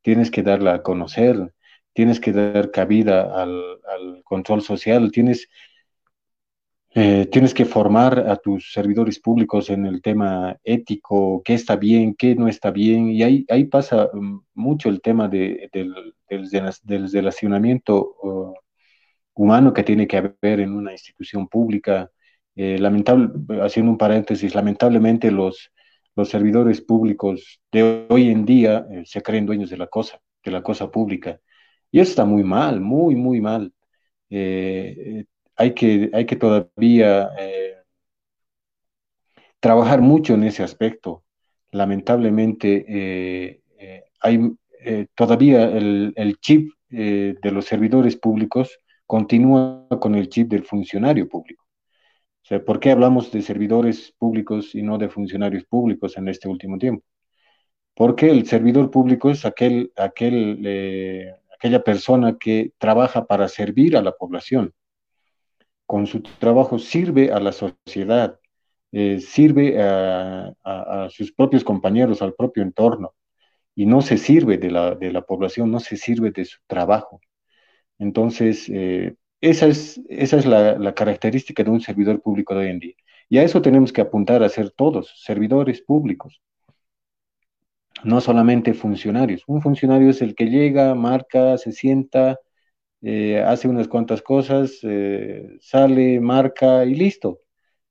tienes 0.03 0.31
que 0.31 0.43
darla 0.43 0.75
a 0.75 0.83
conocer, 0.83 1.53
tienes 1.93 2.21
que 2.21 2.33
dar 2.33 2.71
cabida 2.71 3.43
al, 3.43 4.23
control 4.25 4.63
social, 4.63 5.11
tienes, 5.13 5.49
eh, 6.95 7.27
tienes 7.31 7.55
que 7.55 7.65
formar 7.65 8.19
a 8.29 8.37
tus 8.37 8.73
servidores 8.73 9.19
públicos 9.21 9.71
en 9.71 9.87
el 9.87 10.03
tema 10.03 10.57
ético, 10.65 11.43
qué 11.45 11.55
está 11.55 11.77
bien, 11.77 12.15
qué 12.15 12.35
no 12.35 12.49
está 12.49 12.71
bien, 12.71 13.09
y 13.11 13.23
ahí, 13.23 13.47
ahí 13.49 13.65
pasa 13.65 14.11
mm, 14.13 14.41
mucho 14.55 14.89
el 14.89 15.01
tema 15.01 15.29
de, 15.29 15.69
del, 15.73 16.15
del, 16.29 17.11
relacionamiento 17.13 18.17
uh, 18.23 18.55
humano 19.35 19.73
que 19.73 19.83
tiene 19.83 20.07
que 20.07 20.19
haber 20.19 20.61
en 20.61 20.73
una 20.73 20.93
institución 20.93 21.49
pública. 21.49 22.11
Eh, 22.59 22.79
lamentable, 22.79 23.29
haciendo 23.63 23.93
un 23.93 23.99
paréntesis, 23.99 24.55
lamentablemente 24.55 25.31
los, 25.31 25.71
los 26.15 26.31
servidores 26.31 26.81
públicos 26.81 27.61
de 27.71 28.07
hoy 28.09 28.31
en 28.31 28.47
día 28.47 28.87
eh, 28.91 29.03
se 29.05 29.23
creen 29.23 29.45
dueños 29.45 29.69
de 29.69 29.77
la 29.77 29.89
cosa, 29.89 30.19
de 30.43 30.51
la 30.51 30.63
cosa 30.63 30.91
pública. 30.91 31.39
Y 31.93 32.01
eso 32.01 32.11
está 32.11 32.25
muy 32.25 32.43
mal, 32.45 32.81
muy, 32.81 33.15
muy 33.15 33.43
mal. 33.43 33.75
Eh, 34.31 35.27
hay, 35.55 35.75
que, 35.75 36.11
hay 36.15 36.25
que 36.25 36.37
todavía 36.37 37.31
trabajar 39.61 40.01
mucho 40.01 40.35
en 40.35 40.45
ese 40.45 40.63
aspecto. 40.63 41.25
Lamentablemente 41.73 43.61
hay 44.21 44.53
todavía 45.15 45.65
el, 45.65 46.13
el 46.17 46.39
chip 46.39 46.73
de 46.89 47.51
los 47.53 47.67
servidores 47.67 48.17
públicos 48.17 48.79
continúa 49.07 49.87
con 50.01 50.15
el 50.15 50.29
chip 50.29 50.49
del 50.49 50.65
funcionario 50.65 51.29
público. 51.29 51.66
¿Por 52.65 52.81
qué 52.81 52.91
hablamos 52.93 53.33
de 53.33 53.43
servidores 53.43 54.13
públicos 54.19 54.75
y 54.75 54.83
no 54.83 54.99
de 54.99 55.09
funcionarios 55.09 55.65
públicos 55.65 56.17
en 56.17 56.29
este 56.29 56.49
último 56.49 56.79
tiempo? 56.79 57.05
Porque 57.95 58.31
el 58.31 58.47
servidor 58.47 58.91
público 58.91 59.31
es 59.31 59.45
aquel, 59.45 59.93
aquel, 59.97 60.63
eh, 60.65 61.35
aquella 61.55 61.83
persona 61.83 62.37
que 62.39 62.73
trabaja 62.79 63.27
para 63.27 63.49
servir 63.49 63.97
a 63.97 64.03
la 64.03 64.13
población. 64.13 64.75
Con 65.87 66.07
su 66.07 66.23
trabajo 66.23 66.79
sirve 66.79 67.33
a 67.33 67.41
la 67.41 67.53
sociedad, 67.53 68.39
eh, 68.93 69.21
sirve 69.21 69.81
a, 69.81 70.53
sus 71.11 71.33
propios 71.33 71.65
compañeros, 71.65 72.23
al 72.23 72.35
propio 72.35 72.63
entorno, 72.63 73.15
y 73.75 73.87
no 73.87 74.03
se 74.03 74.19
sirve 74.19 74.59
de 74.59 74.71
la, 74.71 74.95
de 74.95 75.13
la 75.13 75.23
población, 75.23 75.71
no 75.71 75.81
se 75.81 75.97
sirve 75.97 76.31
de 76.33 76.45
su 76.45 76.59
trabajo. 76.67 77.21
Entonces, 77.99 78.69
eh, 78.69 79.15
esa 79.41 79.67
es, 79.67 80.01
esa 80.09 80.39
es 80.39 80.47
la, 80.47 80.95
característica 80.95 81.63
de 81.65 81.71
un 81.71 81.81
servidor 81.81 82.21
público 82.23 82.55
de 82.55 82.61
hoy 82.61 82.71
en 82.71 82.79
día. 82.81 82.95
Y 83.29 83.39
a 83.39 83.43
eso 83.45 83.63
tenemos 83.63 83.93
que 83.93 84.01
apuntar 84.01 84.43
a 84.43 84.49
ser 84.49 84.71
todos, 84.71 85.13
servidores 85.23 85.83
públicos, 85.83 86.41
no 88.05 88.21
solamente 88.21 88.75
funcionarios. 88.75 89.43
Un 89.47 89.63
funcionario 89.63 90.11
es 90.11 90.23
el 90.23 90.35
que 90.35 90.47
llega, 90.47 90.95
marca, 90.95 91.59
se 91.59 91.73
sienta, 91.73 92.39
eh, 93.03 93.43
hace 93.43 93.69
unas 93.69 93.89
cuantas 93.89 94.23
cosas, 94.23 94.79
eh, 94.83 95.57
sale, 95.61 96.21
marca 96.21 96.85
y 96.85 96.95
listo. 96.95 97.41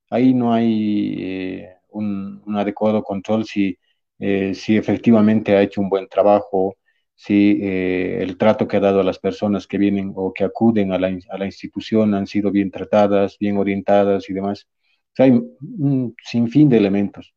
Ahí 0.10 0.34
no 0.34 0.54
hay 0.54 1.66
un, 1.90 2.42
un, 2.46 2.58
adecuado 2.58 3.04
control 3.04 3.46
si, 3.46 3.78
si 4.20 4.78
efectivamente 4.78 5.56
ha 5.56 5.62
hecho 5.62 5.82
un 5.82 5.90
buen 5.90 6.08
trabajo, 6.08 6.78
si 7.16 7.60
eh, 7.62 8.22
el 8.22 8.38
trato 8.38 8.68
que 8.68 8.78
ha 8.78 8.82
dado 8.82 9.00
a 9.00 9.04
las 9.04 9.20
personas 9.20 9.68
que 9.68 9.78
vienen 9.78 10.14
o 10.16 10.34
que 10.34 10.44
acuden 10.44 10.92
a 10.92 11.00
la, 11.00 11.46
institución 11.46 12.14
han 12.14 12.28
sido 12.28 12.52
bien 12.52 12.72
tratadas, 12.72 13.38
bien 13.40 13.58
orientadas 13.58 14.30
y 14.30 14.34
demás. 14.34 14.68
hay 15.18 15.32
un 15.32 16.16
sinfín 16.24 16.70
de 16.70 16.78
elementos. 16.78 17.34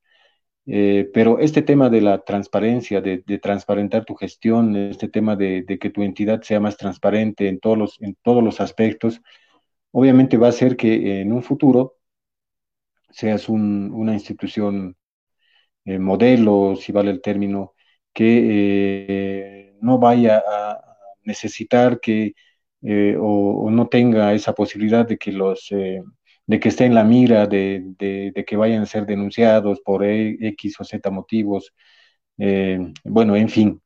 Eh, 0.66 1.10
pero 1.14 1.38
este 1.38 1.62
tema 1.62 1.88
de 1.90 2.02
la 2.02 2.18
transparencia, 2.24 3.00
de, 3.00 3.22
transparentar 3.40 4.04
tu 4.04 4.14
gestión, 4.14 4.76
este 4.76 5.08
tema 5.08 5.34
de, 5.36 5.64
que 5.80 5.90
tu 5.90 6.02
entidad 6.02 6.42
sea 6.42 6.60
más 6.60 6.76
transparente 6.76 7.48
en 7.48 7.58
todos 7.60 7.78
los, 7.78 8.02
en 8.02 8.16
todos 8.22 8.44
los 8.44 8.60
aspectos, 8.60 9.22
obviamente 9.92 10.36
va 10.36 10.46
a 10.48 10.50
hacer 10.50 10.76
que 10.76 11.20
en 11.22 11.32
un 11.32 11.42
futuro 11.42 11.96
seas 13.10 13.48
una 13.48 14.12
institución 14.14 14.96
eh, 15.84 15.98
modelo, 15.98 16.76
si 16.76 16.92
vale 16.92 17.10
el 17.10 17.22
término, 17.22 17.74
que 18.12 19.76
no 19.80 19.98
vaya 19.98 20.42
a 20.46 20.88
necesitar 21.24 22.00
que 22.00 22.34
eh, 22.82 23.16
o, 23.20 23.70
no 23.70 23.88
tenga 23.88 24.32
esa 24.34 24.54
posibilidad 24.54 25.06
de 25.06 25.18
que 25.18 25.32
los 25.32 25.68
eh, 25.72 26.02
de 26.46 26.60
que 26.60 26.68
esté 26.70 26.84
en 26.86 26.94
la 26.94 27.04
mira 27.04 27.46
de, 27.46 27.82
de, 27.98 28.44
que 28.46 28.56
vayan 28.56 28.82
a 28.82 28.86
ser 28.86 29.04
denunciados 29.06 29.80
por 29.80 30.04
e, 30.04 30.36
X 30.40 30.76
o 30.80 30.84
Z 30.84 31.10
motivos. 31.10 31.74
Eh, 32.38 32.78
bueno, 33.04 33.36
en 33.36 33.48
fin, 33.48 33.82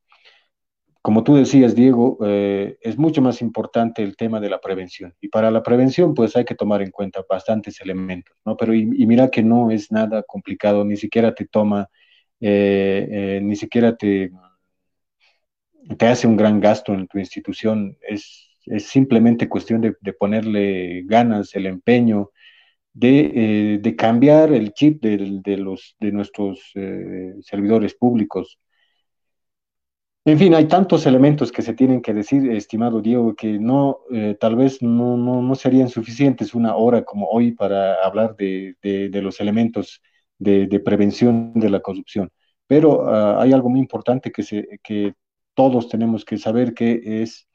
como 1.03 1.25
tú 1.25 1.35
decías, 1.35 1.75
Diego, 1.75 2.19
es 2.25 2.97
mucho 2.97 3.21
más 3.23 3.43
importante 3.43 4.03
el 4.03 4.17
tema 4.17 4.39
de 4.41 4.49
la 4.51 4.61
prevención. 4.61 5.15
Y 5.21 5.29
para 5.29 5.51
la 5.51 5.63
prevención, 5.63 6.15
pues 6.15 6.37
hay 6.37 6.45
que 6.45 6.55
tomar 6.55 6.83
en 6.83 6.93
cuenta 6.93 7.25
bastantes 7.29 7.81
elementos, 7.81 8.37
¿no? 8.45 8.57
Pero 8.57 8.75
y 8.75 9.07
mira 9.07 9.29
que 9.31 9.43
no 9.43 9.71
es 9.73 9.91
nada 9.91 10.23
complicado, 10.23 10.85
ni 10.85 10.97
siquiera 10.97 11.35
te 11.35 11.47
toma, 11.47 11.89
ni 12.43 13.57
siquiera 13.57 13.97
te 13.97 14.31
te 15.97 16.07
hace 16.07 16.27
un 16.27 16.37
gran 16.37 16.61
gasto 16.61 16.95
en 16.95 17.07
tu 17.07 17.19
institución, 17.19 17.97
es, 18.03 18.49
simplemente 18.79 19.49
cuestión 19.49 19.81
de, 19.81 20.13
ponerle 20.13 21.03
ganas, 21.07 21.55
el 21.57 21.67
empeño, 21.67 22.31
de, 22.93 23.81
eh, 23.85 23.97
cambiar 23.97 24.53
el 24.53 24.73
chip 24.73 25.03
de, 25.03 25.57
los, 25.57 25.97
de 25.99 26.13
nuestros 26.13 26.71
eh, 26.77 27.35
servidores 27.41 27.95
públicos. 27.95 28.61
En 30.25 30.39
fin, 30.39 30.55
hay 30.55 30.67
tantos 30.69 31.07
elementos 31.07 31.51
que 31.51 31.63
se 31.63 31.75
tienen 31.75 32.01
que 32.01 32.15
decir, 32.15 32.49
estimado 32.53 33.01
Diego, 33.03 33.35
que 33.35 33.59
no, 33.59 34.03
eh, 34.13 34.37
tal 34.39 34.55
vez 34.55 34.81
no, 34.81 35.17
no, 35.17 35.55
serían 35.57 35.89
suficientes 35.89 36.55
una 36.55 36.77
hora 36.77 37.03
como 37.03 37.27
hoy 37.27 37.51
para 37.51 37.95
hablar 38.05 38.37
de, 38.37 38.77
los 39.15 39.41
elementos 39.41 40.01
de, 40.43 40.81
prevención 40.81 41.53
de 41.55 41.71
la 41.71 41.81
corrupción. 41.81 42.31
Pero 42.67 43.09
ah, 43.09 43.43
hay 43.43 43.53
algo 43.53 43.69
muy 43.71 43.81
importante 43.81 44.31
que, 44.33 45.15
todos 45.55 45.89
tenemos 45.89 46.25
que 46.25 46.39
saber 46.39 46.73
que 46.75 47.23
es 47.23 47.47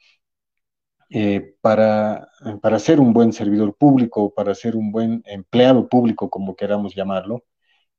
eh, 1.10 1.56
para, 1.62 2.28
para 2.62 2.80
ser 2.80 3.00
un 3.00 3.14
buen 3.14 3.34
servidor 3.34 3.76
público, 3.76 4.34
para 4.34 4.54
ser 4.54 4.76
un 4.76 4.92
buen 4.92 5.24
empleado 5.26 5.90
público, 5.90 6.30
como 6.30 6.56
queramos 6.56 6.94
llamarlo, 6.96 7.44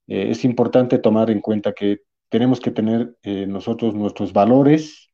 eh, 0.09 0.31
es 0.31 0.45
importante 0.45 0.99
tomar 0.99 1.31
en 1.31 1.41
cuenta 1.41 1.73
que 1.73 2.03
tenemos 2.29 2.61
que 2.61 2.71
tener 2.71 3.17
eh, 3.23 3.47
nosotros 3.47 3.95
nuestros 3.95 4.33
valores 4.33 5.11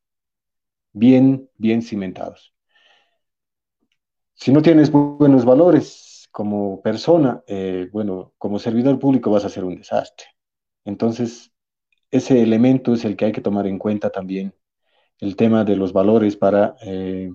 bien, 0.93 1.49
bien 1.57 1.81
cimentados. 1.81 2.53
Si 4.35 4.51
no 4.51 4.61
tienes 4.61 4.91
buenos 4.91 5.45
valores 5.45 6.14
como 6.35 6.81
persona, 6.81 7.41
bueno, 7.93 8.33
como 8.37 8.59
servidor 8.59 8.99
público 8.99 9.31
vas 9.31 9.45
a 9.45 9.49
ser 9.49 9.63
un 9.63 9.77
desastre. 9.77 10.25
Entonces, 10.83 11.53
ese 12.11 12.43
elemento 12.43 12.93
es 12.93 13.05
el 13.05 13.15
que 13.15 13.23
hay 13.23 13.31
que 13.31 13.39
tomar 13.39 13.67
en 13.67 13.79
cuenta 13.79 14.09
también 14.09 14.53
el 15.19 15.37
tema 15.37 15.63
de 15.63 15.77
los 15.77 15.93
valores 15.93 16.35
para, 16.35 16.75
eh, 16.83 17.31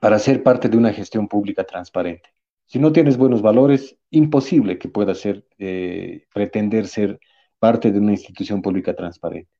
para 0.00 0.18
ser 0.20 0.42
parte 0.42 0.68
de 0.68 0.76
una 0.76 0.92
gestión 0.92 1.28
pública 1.28 1.64
transparente. 1.64 2.30
Si 2.66 2.78
no 2.78 2.92
tienes 2.92 3.16
buenos 3.16 3.42
valores, 3.42 3.96
imposible 4.10 4.78
que 4.78 4.88
puedas 4.88 5.18
ser, 5.18 5.44
eh, 5.58 6.24
pretender 6.32 6.86
ser 6.86 7.18
parte 7.58 7.90
de 7.90 7.98
una 7.98 8.12
institución 8.12 8.62
pública 8.62 8.94
transparente. 8.94 9.50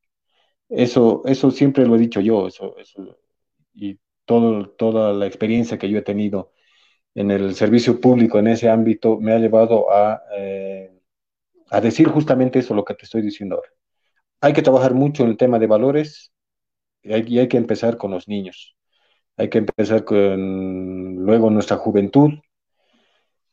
Eso, 0.69 1.23
eso 1.27 1.51
siempre 1.51 1.87
lo 1.87 1.97
he 1.97 1.99
dicho 1.99 2.21
yo, 2.21 2.47
eso, 2.47 2.77
y 3.75 3.99
todo, 4.27 4.71
toda 4.71 5.13
la 5.13 5.27
experiencia 5.27 5.79
que 5.79 5.91
yo 5.91 5.99
he 5.99 6.03
tenido 6.03 6.53
en 7.21 7.31
el 7.31 7.55
servicio 7.55 8.01
público 8.01 8.39
en 8.39 8.49
ese 8.49 8.69
ámbito 8.69 9.19
me 9.19 9.33
ha 9.33 9.39
llevado 9.39 9.93
a, 9.93 10.23
eh, 10.37 10.91
a 11.71 11.81
decir 11.81 12.09
justamente 12.09 12.61
eso, 12.61 12.75
lo 12.75 12.85
que 12.85 12.95
te 12.95 13.05
estoy 13.05 13.23
diciendo 13.23 13.57
ahora 13.57 13.71
hay 14.41 14.53
que 14.53 14.63
trabajar 14.63 14.95
mucho 14.95 15.25
en 15.25 15.31
el 15.31 15.37
tema 15.37 15.59
de 15.59 15.67
valores 15.67 16.33
y 17.03 17.13
hay, 17.39 17.49
que 17.49 17.57
empezar 17.57 17.97
con 17.97 18.11
los 18.11 18.29
niños. 18.29 18.77
Hay 19.37 19.49
que 19.51 19.59
empezar 19.59 20.05
con 20.05 21.17
luego 21.17 21.51
nuestra 21.51 21.77
juventud 21.77 22.33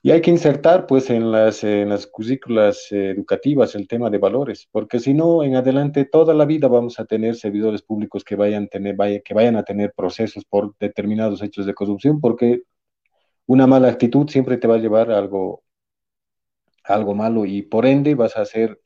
y 0.02 0.12
hay 0.12 0.22
que 0.22 0.32
insertar 0.32 0.86
pues 0.86 1.10
en 1.10 1.32
las, 1.32 1.64
en 1.64 1.90
las 1.90 2.06
currículas 2.08 2.88
educativas 2.92 3.74
el 3.76 3.88
tema 3.88 4.10
de 4.12 4.20
valores, 4.20 4.68
porque 4.72 5.00
si 5.00 5.14
no, 5.16 5.44
en 5.44 5.56
adelante 5.56 6.06
toda 6.06 6.34
la 6.36 6.46
vida 6.46 6.68
vamos 6.68 7.00
a 7.00 7.06
tener 7.06 7.36
servidores 7.36 7.82
públicos 7.82 8.24
que 8.24 8.36
vayan, 8.36 8.68
tener, 8.68 8.96
que 9.24 9.34
vayan 9.34 9.56
a 9.56 9.64
tener 9.64 9.94
procesos 9.96 10.46
por 10.46 10.76
determinados 10.80 11.42
hechos 11.42 11.66
de 11.66 11.74
corrupción, 11.74 12.22
porque 12.22 12.62
una 13.48 13.68
mala 13.68 13.90
actitud 13.90 14.28
siempre 14.30 14.58
te 14.58 14.68
va 14.68 14.76
a 14.76 14.80
llevar 14.80 15.12
a 15.12 15.18
algo, 15.18 15.64
algo 16.86 17.14
malo 17.14 17.46
y 17.46 17.62
por 17.64 17.86
ende 17.86 18.16
vas 18.16 18.38
a 18.38 18.46
ser 18.46 18.80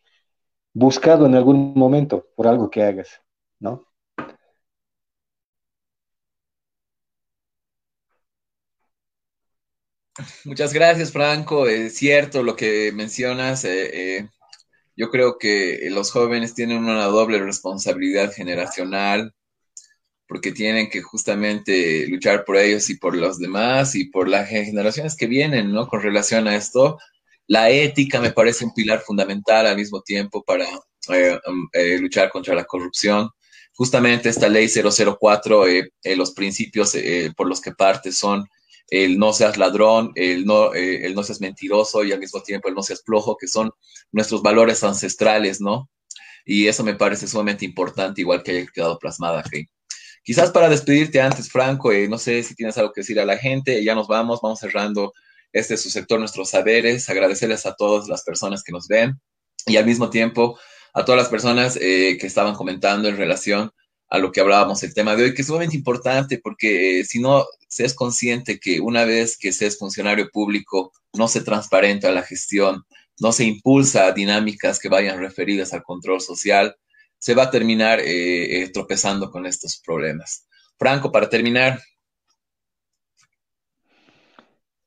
buscado 0.74 1.26
en 1.28 1.36
algún 1.36 1.74
momento 1.76 2.28
por 2.36 2.48
algo 2.48 2.70
que 2.70 2.84
hagas, 2.84 3.22
¿no? 3.60 3.88
Muchas 10.46 10.74
gracias, 10.74 11.12
Franco. 11.12 11.68
Es 11.68 11.96
cierto 11.96 12.44
lo 12.44 12.56
que 12.56 12.92
mencionas. 12.94 13.64
Eh, 13.66 14.18
eh, 14.18 14.30
yo 14.96 15.10
creo 15.10 15.38
que 15.40 15.88
los 15.92 16.12
jóvenes 16.12 16.56
tienen 16.56 16.80
una 16.86 17.06
doble 17.06 17.40
responsabilidad 17.40 18.32
generacional 18.34 19.34
porque 20.30 20.52
tienen 20.52 20.90
que 20.90 21.02
justamente 21.02 22.08
luchar 22.08 22.46
por 22.46 22.58
ellos 22.58 22.90
y 22.92 22.98
por 22.98 23.18
los 23.18 23.40
demás 23.40 23.96
y 23.96 24.06
por 24.06 24.30
las 24.30 24.48
generaciones 24.48 25.16
que 25.18 25.26
vienen, 25.26 25.72
¿no? 25.72 25.88
Con 25.88 26.04
relación 26.04 26.48
a 26.48 26.56
esto, 26.56 27.00
la 27.48 27.72
ética 27.72 28.22
me 28.22 28.32
parece 28.32 28.64
un 28.64 28.74
pilar 28.76 29.02
fundamental 29.02 29.66
al 29.66 29.76
mismo 29.76 30.02
tiempo 30.02 30.44
para 30.44 30.66
eh, 31.10 31.40
um, 31.48 31.68
luchar 32.00 32.30
contra 32.30 32.54
la 32.54 32.66
corrupción. 32.66 33.30
Justamente 33.74 34.30
esta 34.30 34.48
ley 34.50 34.70
004, 34.70 35.66
los 36.16 36.32
principios 36.32 36.96
por 37.36 37.48
los 37.48 37.60
que 37.60 37.72
parte 37.72 38.12
son 38.12 38.46
el 38.90 39.18
no 39.18 39.34
seas 39.34 39.58
ladrón, 39.58 40.12
el 40.16 40.46
no, 40.46 40.74
eh, 40.76 41.06
el 41.06 41.16
no 41.16 41.24
seas 41.24 41.42
mentiroso 41.42 42.04
y 42.04 42.12
al 42.12 42.20
mismo 42.20 42.42
tiempo 42.44 42.68
el 42.68 42.76
no 42.76 42.84
seas 42.84 43.02
flojo, 43.04 43.36
que 43.38 43.48
son 43.48 43.72
nuestros 44.12 44.44
valores 44.44 44.84
ancestrales, 44.84 45.60
¿no? 45.60 45.90
Y 46.46 46.68
eso 46.68 46.84
me 46.84 46.96
parece 46.96 47.28
sumamente 47.28 47.66
importante, 47.66 48.22
igual 48.22 48.44
que 48.44 48.52
haya 48.52 48.68
quedado 48.72 49.00
plasmada 49.00 49.40
aquí. 49.40 49.68
Quizás 50.24 50.52
para 50.52 50.70
despedirte 50.70 51.22
antes, 51.22 51.50
Franco, 51.50 51.92
eh, 51.92 52.08
no 52.08 52.18
sé 52.18 52.44
si 52.44 52.56
tienes 52.56 52.78
algo 52.78 52.94
que 52.94 53.02
decir 53.02 53.20
a 53.20 53.26
la 53.26 53.38
gente, 53.38 53.84
ya 53.84 53.96
nos 53.96 54.08
vamos, 54.08 54.40
vamos 54.42 54.60
cerrando 54.60 55.14
este 55.52 55.78
su 55.78 55.90
sector, 55.90 56.20
nuestros 56.20 56.50
saberes, 56.50 57.10
agradecerles 57.10 57.66
a 57.66 57.74
todas 57.74 58.08
las 58.08 58.24
personas 58.24 58.64
que 58.64 58.72
nos 58.72 58.88
ven 58.88 59.20
y 59.66 59.78
al 59.78 59.86
mismo 59.86 60.10
tiempo 60.10 60.60
a 60.94 61.06
todas 61.06 61.22
las 61.22 61.30
personas 61.30 61.78
eh, 61.82 62.18
que 62.20 62.28
estaban 62.28 62.56
comentando 62.56 63.08
en 63.08 63.18
relación 63.18 63.72
a 64.10 64.18
lo 64.18 64.32
que 64.32 64.42
hablábamos 64.42 64.82
el 64.84 64.94
tema 64.94 65.16
de 65.16 65.24
hoy, 65.24 65.34
que 65.34 65.42
es 65.42 65.48
sumamente 65.48 65.76
importante 65.76 66.40
porque 66.40 67.04
si 67.06 67.20
no 67.20 67.46
se 67.68 67.86
es 67.86 67.94
consciente 67.94 68.60
que 68.60 68.80
una 68.80 69.06
vez 69.06 69.38
que 69.38 69.54
se 69.54 69.68
es 69.68 69.78
funcionario 69.78 70.30
público, 70.32 70.92
no 71.14 71.28
se 71.28 71.42
transparenta 71.42 72.12
la 72.12 72.24
gestión, 72.24 72.84
no 73.20 73.32
se 73.32 73.44
impulsa 73.44 74.12
dinámicas 74.12 74.80
que 74.80 74.90
vayan 74.90 75.20
referidas 75.20 75.74
al 75.74 75.84
control 75.84 76.22
social, 76.22 76.76
se 77.20 77.36
va 77.36 77.44
a 77.44 77.52
terminar 77.52 78.00
eh, 78.00 78.64
eh, 78.64 78.72
tropezando 78.72 79.30
con 79.30 79.46
estos 79.46 79.82
problemas. 79.86 80.48
Franco, 80.78 81.12
para 81.12 81.30
terminar. 81.30 81.80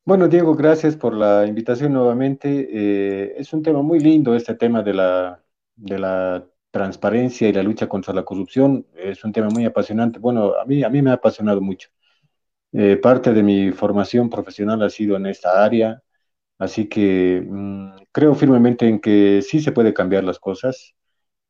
Bueno, 0.05 0.26
Diego, 0.28 0.57
gracias 0.57 0.97
por 0.97 1.14
la 1.14 1.47
invitación 1.47 1.93
nuevamente. 1.93 2.68
Eh, 2.72 3.35
es 3.37 3.53
un 3.53 3.62
tema 3.62 3.83
muy 3.83 4.01
lindo 4.01 4.35
este 4.35 4.55
tema 4.55 4.83
de 4.83 4.95
la, 4.95 5.45
de 5.76 5.99
la 5.99 6.45
transparencia 6.70 7.49
y 7.49 7.53
la 7.53 7.62
lucha 7.62 7.89
contra 7.89 8.12
la 8.14 8.24
corrupción. 8.24 8.87
Es 8.97 9.22
un 9.24 9.33
tema 9.33 9.49
muy 9.51 9.64
apasionante. 9.66 10.18
Bueno, 10.18 10.55
a 10.57 10.64
mí, 10.64 10.83
a 10.83 10.89
mí 10.89 11.03
me 11.03 11.11
ha 11.11 11.14
apasionado 11.14 11.61
mucho. 11.61 11.91
Parte 13.03 13.33
de 13.35 13.43
mi 13.43 13.70
formación 13.70 14.30
profesional 14.30 14.83
ha 14.83 14.89
sido 14.89 15.16
en 15.16 15.26
esta 15.26 15.62
área, 15.62 16.03
así 16.59 16.89
que 16.89 17.43
mm, 17.47 17.97
creo 18.12 18.35
firmemente 18.35 18.89
en 18.89 18.99
que 19.01 19.43
sí 19.43 19.61
se 19.61 19.72
puede 19.72 19.93
cambiar 19.93 20.24
las 20.24 20.39
cosas, 20.39 20.95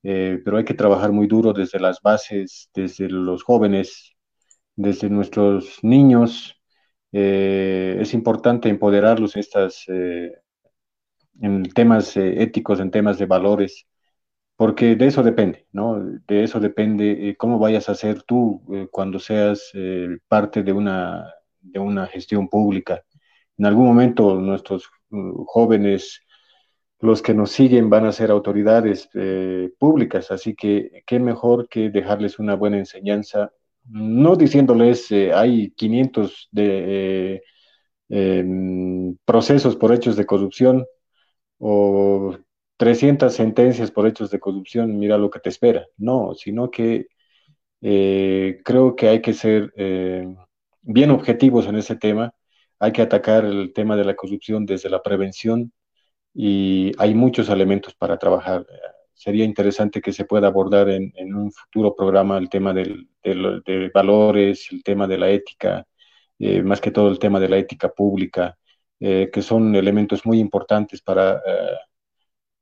eh, 0.03 0.41
pero 0.45 0.59
hay 0.59 0.65
que 0.65 0.75
trabajar 0.75 1.13
muy 1.13 1.27
duro 1.27 1.53
desde 1.53 1.81
las 1.81 2.01
bases, 2.03 2.71
desde 2.75 3.09
los 3.09 3.43
jóvenes, 3.43 4.15
desde 4.77 5.11
nuestros 5.11 5.79
niños. 5.83 6.61
Eh, 7.13 7.99
es 8.01 8.15
importante 8.15 8.69
empoderarlos 8.69 9.37
estas, 9.37 9.85
en 9.89 11.63
temas 11.75 12.17
éticos, 12.17 12.81
en 12.81 12.91
temas 12.91 13.19
de 13.19 13.27
valores 13.27 13.87
porque 14.63 14.95
de 14.97 15.07
eso 15.07 15.25
depende, 15.25 15.67
¿no? 15.73 15.99
De 16.29 16.45
eso 16.45 16.61
depende 16.61 17.31
eh, 17.31 17.37
cómo 17.37 17.59
vayas 17.59 17.89
a 17.89 17.97
ser 17.97 18.23
tú 18.23 18.63
eh, 18.73 18.87
cuando 18.93 19.19
seas 19.19 19.71
eh, 19.75 20.19
parte 20.29 20.63
de 20.63 20.73
una, 20.73 21.35
de 21.61 21.81
una 21.81 22.07
gestión 22.07 22.49
pública. 22.49 23.03
En 23.59 23.67
algún 23.67 23.87
momento 23.87 24.37
nuestros 24.37 24.89
uh, 25.11 25.45
jóvenes, 25.47 26.23
los 27.03 27.23
que 27.23 27.35
nos 27.35 27.53
siguen, 27.53 27.91
van 27.91 28.07
a 28.07 28.13
ser 28.13 28.31
autoridades 28.31 29.09
públicas, 29.79 30.31
así 30.31 30.55
que 30.55 31.03
qué 31.07 31.19
mejor 31.21 31.69
que 31.69 31.91
dejarles 31.91 32.39
una 32.39 32.55
buena 32.57 32.79
enseñanza, 32.79 33.53
no 33.85 34.37
diciéndoles 34.37 35.11
hay 35.35 35.73
500 35.73 36.49
de 36.53 37.43
em, 38.09 39.17
procesos 39.25 39.77
por 39.77 39.93
hechos 39.93 40.17
de 40.17 40.27
corrupción 40.27 40.87
o 41.59 42.37
300 42.83 43.33
sentencias 43.33 43.91
por 43.93 44.07
hechos 44.09 44.31
de 44.31 44.41
corrupción, 44.41 44.99
mira 44.99 45.19
lo 45.19 45.31
que 45.31 45.41
te 45.41 45.51
espera. 45.51 45.87
No, 45.99 46.35
sino 46.35 46.71
que 46.71 47.07
eh, 47.81 48.61
creo 48.65 48.97
que 48.97 49.09
hay 49.09 49.23
que 49.23 49.35
ser 49.35 49.73
eh, 49.77 50.27
bien 50.83 51.11
objetivos 51.11 51.67
en 51.67 51.77
ese 51.77 51.97
tema. 51.97 52.35
Hay 52.81 52.93
que 52.93 53.03
atacar 53.03 53.45
el 53.45 53.73
tema 53.73 53.97
de 53.97 54.05
la 54.05 54.17
corrupción 54.17 54.67
desde 54.67 54.91
la 54.91 55.03
prevención 55.03 55.73
y 56.35 56.93
hay 56.99 57.15
muchos 57.15 57.49
elementos 57.49 57.95
para 57.95 58.19
trabajar. 58.19 58.67
Sería 59.15 59.45
interesante 59.45 60.01
que 60.01 60.13
se 60.13 60.25
pueda 60.25 60.49
abordar 60.49 60.89
en, 60.89 61.13
un 61.35 61.53
futuro 61.53 61.95
programa 61.95 62.39
el 62.39 62.49
tema 62.49 62.73
del, 62.73 63.09
de 63.23 63.91
valores, 63.95 64.69
el 64.73 64.83
tema 64.83 65.07
de 65.07 65.19
la 65.19 65.31
ética, 65.31 65.87
eh, 66.39 66.63
más 66.63 66.81
que 66.81 66.91
todo 66.91 67.09
el 67.11 67.19
tema 67.19 67.39
de 67.41 67.49
la 67.49 67.59
ética 67.59 67.89
pública, 67.91 68.57
que 68.99 69.43
son 69.43 69.75
elementos 69.75 70.25
muy 70.25 70.39
importantes 70.39 71.03
para 71.03 71.43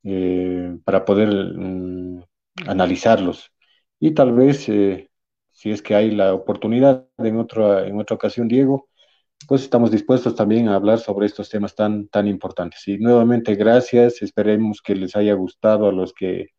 eh, 0.03 0.79
para 0.85 1.05
poder 1.05 1.29
mm, 1.29 2.23
analizarlos. 2.67 3.53
Y 3.99 4.13
tal 4.15 4.33
vez, 4.33 4.69
eh, 4.69 5.11
si 5.51 5.71
es 5.71 5.83
que 5.83 5.95
hay 5.95 6.11
la 6.13 6.35
oportunidad 6.35 7.07
en 7.19 7.37
otra, 7.39 7.87
en 7.87 8.01
otra 8.01 8.17
ocasión, 8.17 8.49
Diego, 8.49 8.89
pues 9.49 9.63
estamos 9.63 9.91
dispuestos 9.91 10.35
también 10.35 10.69
a 10.69 10.77
hablar 10.77 10.99
sobre 10.99 11.27
estos 11.27 11.49
temas 11.49 11.75
tan, 11.75 12.09
tan 12.09 12.27
importantes. 12.29 12.87
Y 12.89 12.99
nuevamente, 12.99 13.55
gracias. 13.55 14.23
Esperemos 14.23 14.81
que 14.83 14.95
les 14.95 15.17
haya 15.17 15.35
gustado 15.35 15.89
a 15.89 15.93
los 15.93 16.13
que 16.13 16.51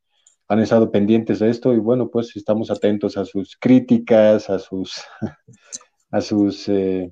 han 0.47 0.59
estado 0.59 0.91
pendientes 0.91 1.39
de 1.39 1.49
esto 1.49 1.73
y 1.73 1.77
bueno, 1.77 2.09
pues 2.09 2.36
estamos 2.36 2.69
atentos 2.71 3.17
a 3.17 3.25
sus 3.25 3.55
críticas, 3.57 4.49
a 4.49 4.59
sus, 4.59 5.01
a 6.11 6.21
sus, 6.21 6.67
eh, 6.67 7.11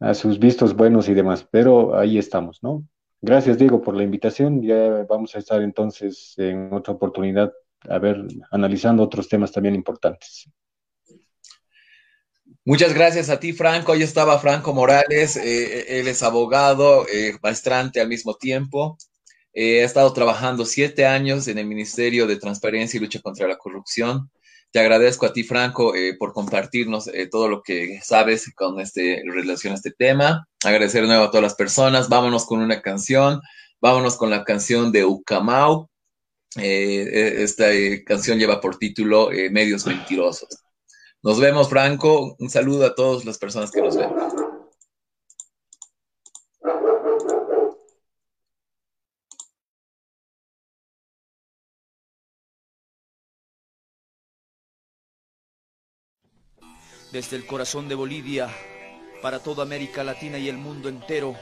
a 0.00 0.14
sus 0.14 0.38
vistos 0.38 0.74
buenos 0.74 1.08
y 1.08 1.14
demás, 1.14 1.46
pero 1.50 1.96
ahí 1.96 2.18
estamos, 2.18 2.58
¿no? 2.62 2.84
Gracias, 3.22 3.58
Diego, 3.58 3.82
por 3.82 3.94
la 3.94 4.02
invitación. 4.02 4.62
Ya 4.62 5.04
vamos 5.08 5.36
a 5.36 5.38
estar 5.38 5.62
entonces 5.62 6.34
en 6.38 6.72
otra 6.72 6.94
oportunidad 6.94 7.52
a 7.88 7.98
ver, 7.98 8.26
analizando 8.50 9.02
otros 9.02 9.28
temas 9.28 9.52
también 9.52 9.74
importantes. 9.74 10.50
Muchas 12.70 12.94
gracias 12.94 13.30
a 13.30 13.40
ti, 13.40 13.52
Franco. 13.52 13.90
Ahí 13.90 14.02
estaba 14.02 14.38
Franco 14.38 14.72
Morales. 14.72 15.34
Eh, 15.34 15.98
él 15.98 16.06
es 16.06 16.22
abogado, 16.22 17.04
eh, 17.12 17.36
maestrante 17.42 18.00
al 18.00 18.06
mismo 18.06 18.36
tiempo. 18.36 18.96
Eh, 19.52 19.82
ha 19.82 19.84
estado 19.84 20.12
trabajando 20.12 20.64
siete 20.64 21.04
años 21.04 21.48
en 21.48 21.58
el 21.58 21.66
Ministerio 21.66 22.28
de 22.28 22.36
Transparencia 22.36 22.96
y 22.96 23.00
Lucha 23.00 23.20
contra 23.20 23.48
la 23.48 23.58
Corrupción. 23.58 24.30
Te 24.70 24.78
agradezco 24.78 25.26
a 25.26 25.32
ti, 25.32 25.42
Franco, 25.42 25.96
eh, 25.96 26.14
por 26.16 26.32
compartirnos 26.32 27.08
eh, 27.08 27.26
todo 27.26 27.48
lo 27.48 27.60
que 27.60 27.98
sabes 28.04 28.54
con 28.54 28.78
este, 28.78 29.20
relación 29.26 29.72
a 29.72 29.76
este 29.76 29.90
tema. 29.90 30.46
Agradecer 30.64 31.02
de 31.02 31.08
nuevo 31.08 31.24
a 31.24 31.30
todas 31.32 31.42
las 31.42 31.56
personas. 31.56 32.08
Vámonos 32.08 32.46
con 32.46 32.60
una 32.60 32.80
canción. 32.82 33.40
Vámonos 33.80 34.16
con 34.16 34.30
la 34.30 34.44
canción 34.44 34.92
de 34.92 35.04
Ucamau. 35.04 35.88
Eh, 36.54 37.34
esta 37.42 37.66
canción 38.06 38.38
lleva 38.38 38.60
por 38.60 38.78
título 38.78 39.30
Medios 39.50 39.86
Mentirosos. 39.86 40.69
Nos 41.22 41.38
vemos, 41.38 41.68
Franco. 41.68 42.36
Un 42.38 42.50
saludo 42.50 42.86
a 42.86 42.94
todas 42.94 43.24
las 43.24 43.38
personas 43.38 43.70
que 43.70 43.82
nos 43.82 43.96
ven. 43.96 44.10
desde 57.12 57.36
el 57.36 57.46
corazón 57.46 57.88
de 57.88 57.94
Bolivia, 57.94 58.48
para 59.20 59.40
toda 59.40 59.62
América 59.62 60.04
Latina 60.04 60.38
y 60.38 60.48
el 60.48 60.56
mundo 60.56 60.88
entero. 60.88 61.34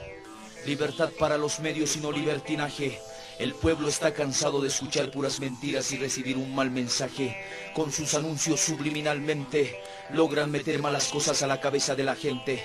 Libertad 0.66 1.10
para 1.18 1.38
los 1.38 1.60
medios 1.60 1.96
y 1.96 2.00
no 2.00 2.10
libertinaje. 2.10 2.98
El 3.38 3.54
pueblo 3.54 3.88
está 3.88 4.12
cansado 4.12 4.60
de 4.60 4.66
escuchar 4.66 5.12
puras 5.12 5.38
mentiras 5.38 5.92
y 5.92 5.96
recibir 5.96 6.36
un 6.36 6.54
mal 6.54 6.72
mensaje. 6.72 7.36
Con 7.72 7.92
sus 7.92 8.14
anuncios 8.14 8.60
subliminalmente 8.60 9.80
logran 10.12 10.50
meter 10.50 10.82
malas 10.82 11.08
cosas 11.08 11.42
a 11.42 11.46
la 11.46 11.60
cabeza 11.60 11.94
de 11.94 12.02
la 12.02 12.16
gente. 12.16 12.60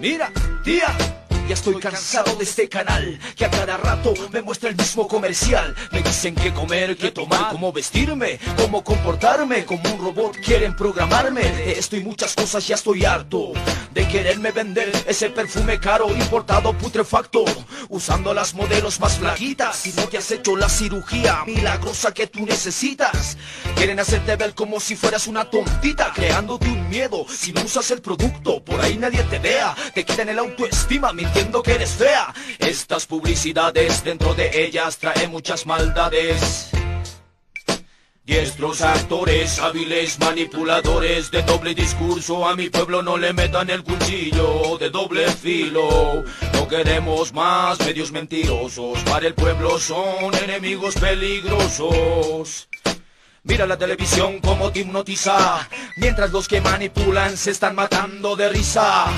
Mira, 0.00 0.32
tía, 0.64 1.23
ya 1.48 1.54
estoy 1.54 1.78
cansado 1.80 2.34
de 2.36 2.44
este 2.44 2.68
canal 2.68 3.18
Que 3.36 3.44
a 3.44 3.50
cada 3.50 3.76
rato 3.76 4.14
me 4.32 4.42
muestra 4.42 4.70
el 4.70 4.76
mismo 4.76 5.06
comercial. 5.08 5.74
Me 5.92 6.02
dicen 6.02 6.34
qué 6.34 6.52
comer, 6.52 6.96
qué 6.96 7.10
tomar, 7.10 7.50
cómo 7.50 7.72
vestirme 7.72 8.38
Cómo 8.56 8.82
comportarme, 8.82 9.64
como 9.64 9.82
un 9.92 10.00
robot 10.00 10.36
quieren 10.38 10.74
programarme. 10.76 11.42
De 11.42 11.72
esto 11.72 11.96
y 11.96 12.04
muchas 12.04 12.34
cosas 12.34 12.66
ya 12.66 12.74
estoy 12.74 13.04
harto 13.04 13.52
De 13.92 14.06
quererme 14.08 14.52
vender 14.52 14.90
ese 15.06 15.30
perfume 15.30 15.78
caro 15.78 16.08
Importado 16.10 16.72
putrefacto 16.72 17.44
Usando 17.88 18.34
las 18.34 18.54
modelos 18.54 19.00
más 19.00 19.18
flaquitas. 19.18 19.86
Y 19.86 19.92
no 19.92 20.08
te 20.08 20.18
has 20.18 20.30
hecho 20.30 20.56
la 20.56 20.68
cirugía 20.68 21.44
milagrosa 21.46 22.12
que 22.12 22.26
tú 22.26 22.46
necesitas. 22.46 23.36
Quieren 23.76 24.00
hacerte 24.00 24.36
ver 24.36 24.54
como 24.54 24.80
si 24.80 24.96
fueras 24.96 25.26
una 25.26 25.48
tontita 25.50 26.12
Creándote 26.14 26.68
un 26.68 26.88
miedo 26.88 27.26
si 27.28 27.52
no 27.52 27.62
usas 27.62 27.90
el 27.90 28.00
producto. 28.00 28.62
Por 28.64 28.80
ahí 28.80 28.96
nadie 28.96 29.22
te 29.24 29.38
vea, 29.38 29.74
te 29.94 30.04
quitan 30.04 30.28
el 30.28 30.38
autoestima 30.38 31.12
mintiendo 31.34 31.62
que 31.62 31.72
eres. 31.72 31.98
Estas 32.58 33.06
publicidades 33.06 34.04
dentro 34.04 34.34
de 34.34 34.64
ellas 34.64 34.98
traen 34.98 35.30
muchas 35.30 35.66
maldades. 35.66 36.70
Diestros 38.24 38.80
actores, 38.80 39.58
hábiles 39.58 40.18
manipuladores 40.18 41.30
de 41.30 41.42
doble 41.42 41.74
discurso 41.74 42.48
A 42.48 42.56
mi 42.56 42.70
pueblo 42.70 43.02
no 43.02 43.18
le 43.18 43.34
metan 43.34 43.68
el 43.68 43.84
cuchillo 43.84 44.78
de 44.78 44.88
doble 44.88 45.28
filo 45.28 46.24
No 46.54 46.66
queremos 46.66 47.34
más 47.34 47.78
medios 47.80 48.12
mentirosos 48.12 48.98
Para 49.00 49.26
el 49.26 49.34
pueblo 49.34 49.78
son 49.78 50.34
enemigos 50.42 50.94
peligrosos 50.94 52.66
Mira 53.42 53.66
la 53.66 53.76
televisión 53.76 54.40
como 54.40 54.72
te 54.72 54.78
hipnotiza 54.80 55.68
Mientras 55.98 56.32
los 56.32 56.48
que 56.48 56.62
manipulan 56.62 57.36
se 57.36 57.50
están 57.50 57.74
matando 57.74 58.36
de 58.36 58.48
risa 58.48 59.12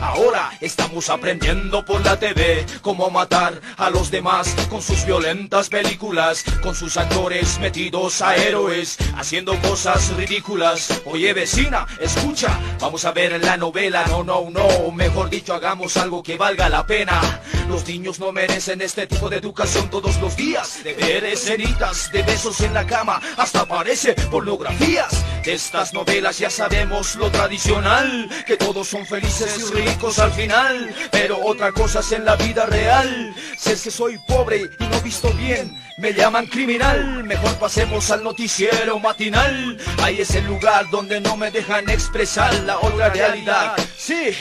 Ahora 0.00 0.52
estamos 0.60 1.10
aprendiendo 1.10 1.84
por 1.84 2.04
la 2.04 2.18
TV 2.18 2.64
cómo 2.82 3.10
matar 3.10 3.60
a 3.76 3.90
los 3.90 4.10
demás 4.10 4.54
con 4.70 4.80
sus 4.80 5.04
violentas 5.04 5.68
películas, 5.68 6.44
con 6.62 6.74
sus 6.74 6.96
actores 6.96 7.58
metidos 7.58 8.22
a 8.22 8.36
héroes, 8.36 8.96
haciendo 9.16 9.58
cosas 9.60 10.14
ridículas. 10.16 11.02
Oye 11.04 11.32
vecina, 11.32 11.86
escucha, 12.00 12.58
vamos 12.80 13.04
a 13.04 13.12
ver 13.12 13.42
la 13.42 13.56
novela. 13.56 14.04
No, 14.06 14.22
no, 14.22 14.48
no, 14.50 14.90
mejor 14.92 15.30
dicho, 15.30 15.52
hagamos 15.52 15.96
algo 15.96 16.22
que 16.22 16.36
valga 16.36 16.68
la 16.68 16.86
pena. 16.86 17.20
Los 17.68 17.86
niños 17.86 18.20
no 18.20 18.32
merecen 18.32 18.80
este 18.80 19.06
tipo 19.06 19.28
de 19.28 19.36
educación 19.36 19.90
todos 19.90 20.20
los 20.20 20.36
días. 20.36 20.82
De 20.84 20.94
ver 20.94 21.24
escenitas, 21.24 22.10
de 22.12 22.22
besos 22.22 22.60
en 22.60 22.72
la 22.72 22.86
cama, 22.86 23.20
hasta 23.36 23.66
parece 23.66 24.14
pornografías. 24.30 25.24
De 25.44 25.54
estas 25.54 25.94
novelas 25.94 26.38
ya 26.38 26.50
sabemos 26.50 27.16
lo 27.16 27.30
tradicional, 27.30 28.28
que 28.46 28.58
todos 28.58 28.86
son 28.86 29.06
felices 29.06 29.58
y 29.58 29.80
ricos 29.80 30.18
al 30.18 30.30
final. 30.30 30.94
Pero 31.10 31.38
otra 31.42 31.72
cosa 31.72 32.00
es 32.00 32.12
en 32.12 32.26
la 32.26 32.36
vida 32.36 32.66
real. 32.66 33.34
Si 33.56 33.70
es 33.70 33.80
que 33.80 33.90
soy 33.90 34.18
pobre 34.26 34.68
y 34.78 34.84
no 34.84 35.00
visto 35.00 35.32
bien, 35.32 35.74
me 35.96 36.12
llaman 36.12 36.48
criminal. 36.48 37.24
Mejor 37.24 37.54
pasemos 37.54 38.10
al 38.10 38.24
noticiero 38.24 38.98
matinal. 38.98 39.78
Ahí 40.02 40.20
es 40.20 40.34
el 40.34 40.44
lugar 40.44 40.90
donde 40.90 41.18
no 41.18 41.34
me 41.34 41.50
dejan 41.50 41.88
expresar 41.88 42.52
la 42.64 42.78
otra 42.78 43.08
realidad. 43.08 43.74
Sí. 43.96 44.36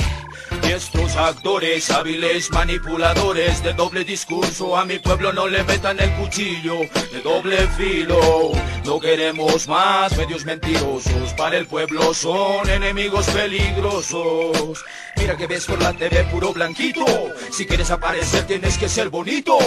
Diestros 0.68 1.16
actores, 1.16 1.90
hábiles 1.92 2.52
manipuladores 2.52 3.64
de 3.64 3.72
doble 3.72 4.04
discurso 4.04 4.76
A 4.76 4.84
mi 4.84 5.00
pueblo 5.00 5.32
no 5.32 5.48
le 5.48 5.64
metan 5.64 5.98
el 5.98 6.12
cuchillo 6.16 6.80
de 7.10 7.22
doble 7.24 7.58
filo 7.78 8.52
No 8.84 9.00
queremos 9.00 9.66
más 9.70 10.16
medios 10.18 10.44
mentirosos 10.44 11.34
Para 11.38 11.56
el 11.56 11.68
pueblo 11.68 12.14
son 12.14 12.70
enemigos 12.70 13.30
peligrosos 13.30 14.84
Mira 15.16 15.38
que 15.38 15.48
ves 15.48 15.66
por 15.66 15.82
la 15.82 15.94
TV 15.94 16.26
puro 16.26 16.52
blanquito 16.52 17.06
Si 17.50 17.66
quieres 17.66 17.90
aparecer 17.90 18.46
tienes 18.46 18.78
que 18.78 18.90
ser 18.90 19.08
bonito 19.08 19.58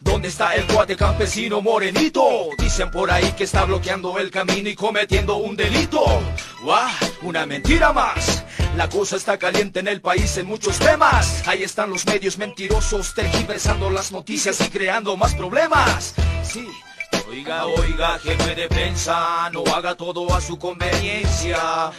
¿Dónde 0.00 0.26
está 0.26 0.56
el 0.56 0.66
cuate 0.66 0.96
campesino 0.96 1.62
morenito? 1.62 2.48
Dicen 2.58 2.90
por 2.90 3.12
ahí 3.12 3.32
que 3.36 3.44
está 3.44 3.64
bloqueando 3.66 4.18
el 4.18 4.32
camino 4.32 4.68
y 4.68 4.74
cometiendo 4.74 5.36
un 5.36 5.54
delito 5.54 6.02
¡Guau! 6.64 6.90
Una 7.22 7.46
mentira 7.46 7.92
más 7.92 8.44
la 8.80 8.88
cosa 8.88 9.16
está 9.16 9.36
caliente 9.36 9.80
en 9.80 9.88
el 9.88 10.00
país 10.00 10.38
en 10.38 10.46
muchos 10.46 10.78
temas. 10.78 11.46
Ahí 11.46 11.62
están 11.64 11.90
los 11.90 12.06
medios 12.06 12.38
mentirosos 12.38 13.12
tergiversando 13.12 13.90
las 13.90 14.10
noticias 14.10 14.58
y 14.62 14.70
creando 14.70 15.18
más 15.18 15.34
problemas. 15.34 16.14
Sí. 16.42 16.66
Oiga, 17.28 17.66
oiga, 17.66 18.18
jefe 18.20 18.54
de 18.54 18.68
prensa, 18.68 19.50
no 19.52 19.64
haga 19.74 19.94
todo 19.96 20.34
a 20.34 20.40
su 20.40 20.58
conveniencia, 20.58 21.90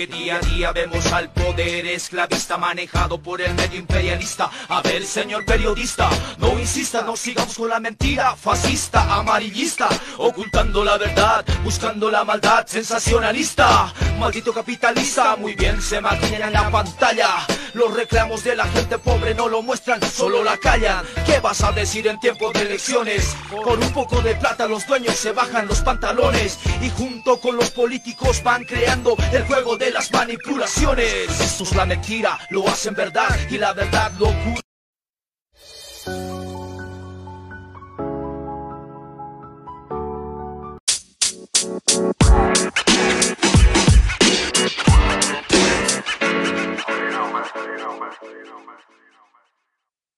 porque 0.00 0.16
día 0.16 0.36
a 0.36 0.40
día 0.40 0.72
vemos 0.72 1.12
al 1.12 1.30
poder 1.30 1.86
esclavista 1.86 2.56
manejado 2.56 3.18
por 3.18 3.40
el 3.40 3.52
medio 3.54 3.78
imperialista. 3.78 4.50
A 4.68 4.80
ver, 4.80 5.04
señor 5.04 5.44
periodista, 5.44 6.08
no 6.38 6.58
insista, 6.58 7.02
no 7.02 7.16
sigamos 7.16 7.54
con 7.54 7.68
la 7.68 7.80
mentira 7.80 8.34
fascista, 8.34 9.02
amarillista, 9.14 9.88
ocultando 10.16 10.84
la 10.84 10.96
verdad, 10.96 11.44
buscando 11.64 12.10
la 12.10 12.24
maldad 12.24 12.66
sensacionalista. 12.66 13.92
Maldito 14.18 14.54
capitalista, 14.54 15.36
muy 15.36 15.54
bien 15.54 15.80
se 15.82 16.00
maquina 16.00 16.46
en 16.46 16.52
la 16.52 16.70
pantalla. 16.70 17.46
Los 17.74 17.94
reclamos 17.94 18.42
de 18.42 18.56
la 18.56 18.66
gente 18.66 18.98
pobre 18.98 19.34
no 19.34 19.48
lo 19.48 19.62
muestran, 19.62 20.00
solo 20.02 20.42
la 20.42 20.56
callan. 20.56 21.04
¿Qué 21.24 21.40
vas 21.40 21.62
a 21.62 21.72
decir 21.72 22.06
en 22.08 22.18
tiempo 22.20 22.50
de 22.52 22.62
elecciones? 22.62 23.36
Por 23.50 23.78
un 23.78 23.92
poco 23.92 24.20
de 24.22 24.34
plata 24.34 24.66
los 24.66 24.86
dueños 24.86 25.16
se 25.16 25.32
bajan 25.32 25.68
los 25.68 25.80
pantalones 25.80 26.58
y 26.82 26.90
junto 26.90 27.38
con 27.40 27.56
los 27.56 27.70
políticos 27.70 28.42
van 28.42 28.64
creando 28.64 29.16
el 29.32 29.44
juego 29.44 29.76
de 29.76 29.89
las 29.90 30.12
manipulaciones. 30.12 31.40
Esto 31.40 31.64
es 31.64 31.74
la 31.74 31.86
mentira, 31.86 32.38
lo 32.50 32.68
hacen 32.68 32.94
verdad 32.94 33.38
y 33.48 33.58
la 33.58 33.72
verdad 33.72 34.12
lo 34.18 34.28
oculta. 34.28 34.60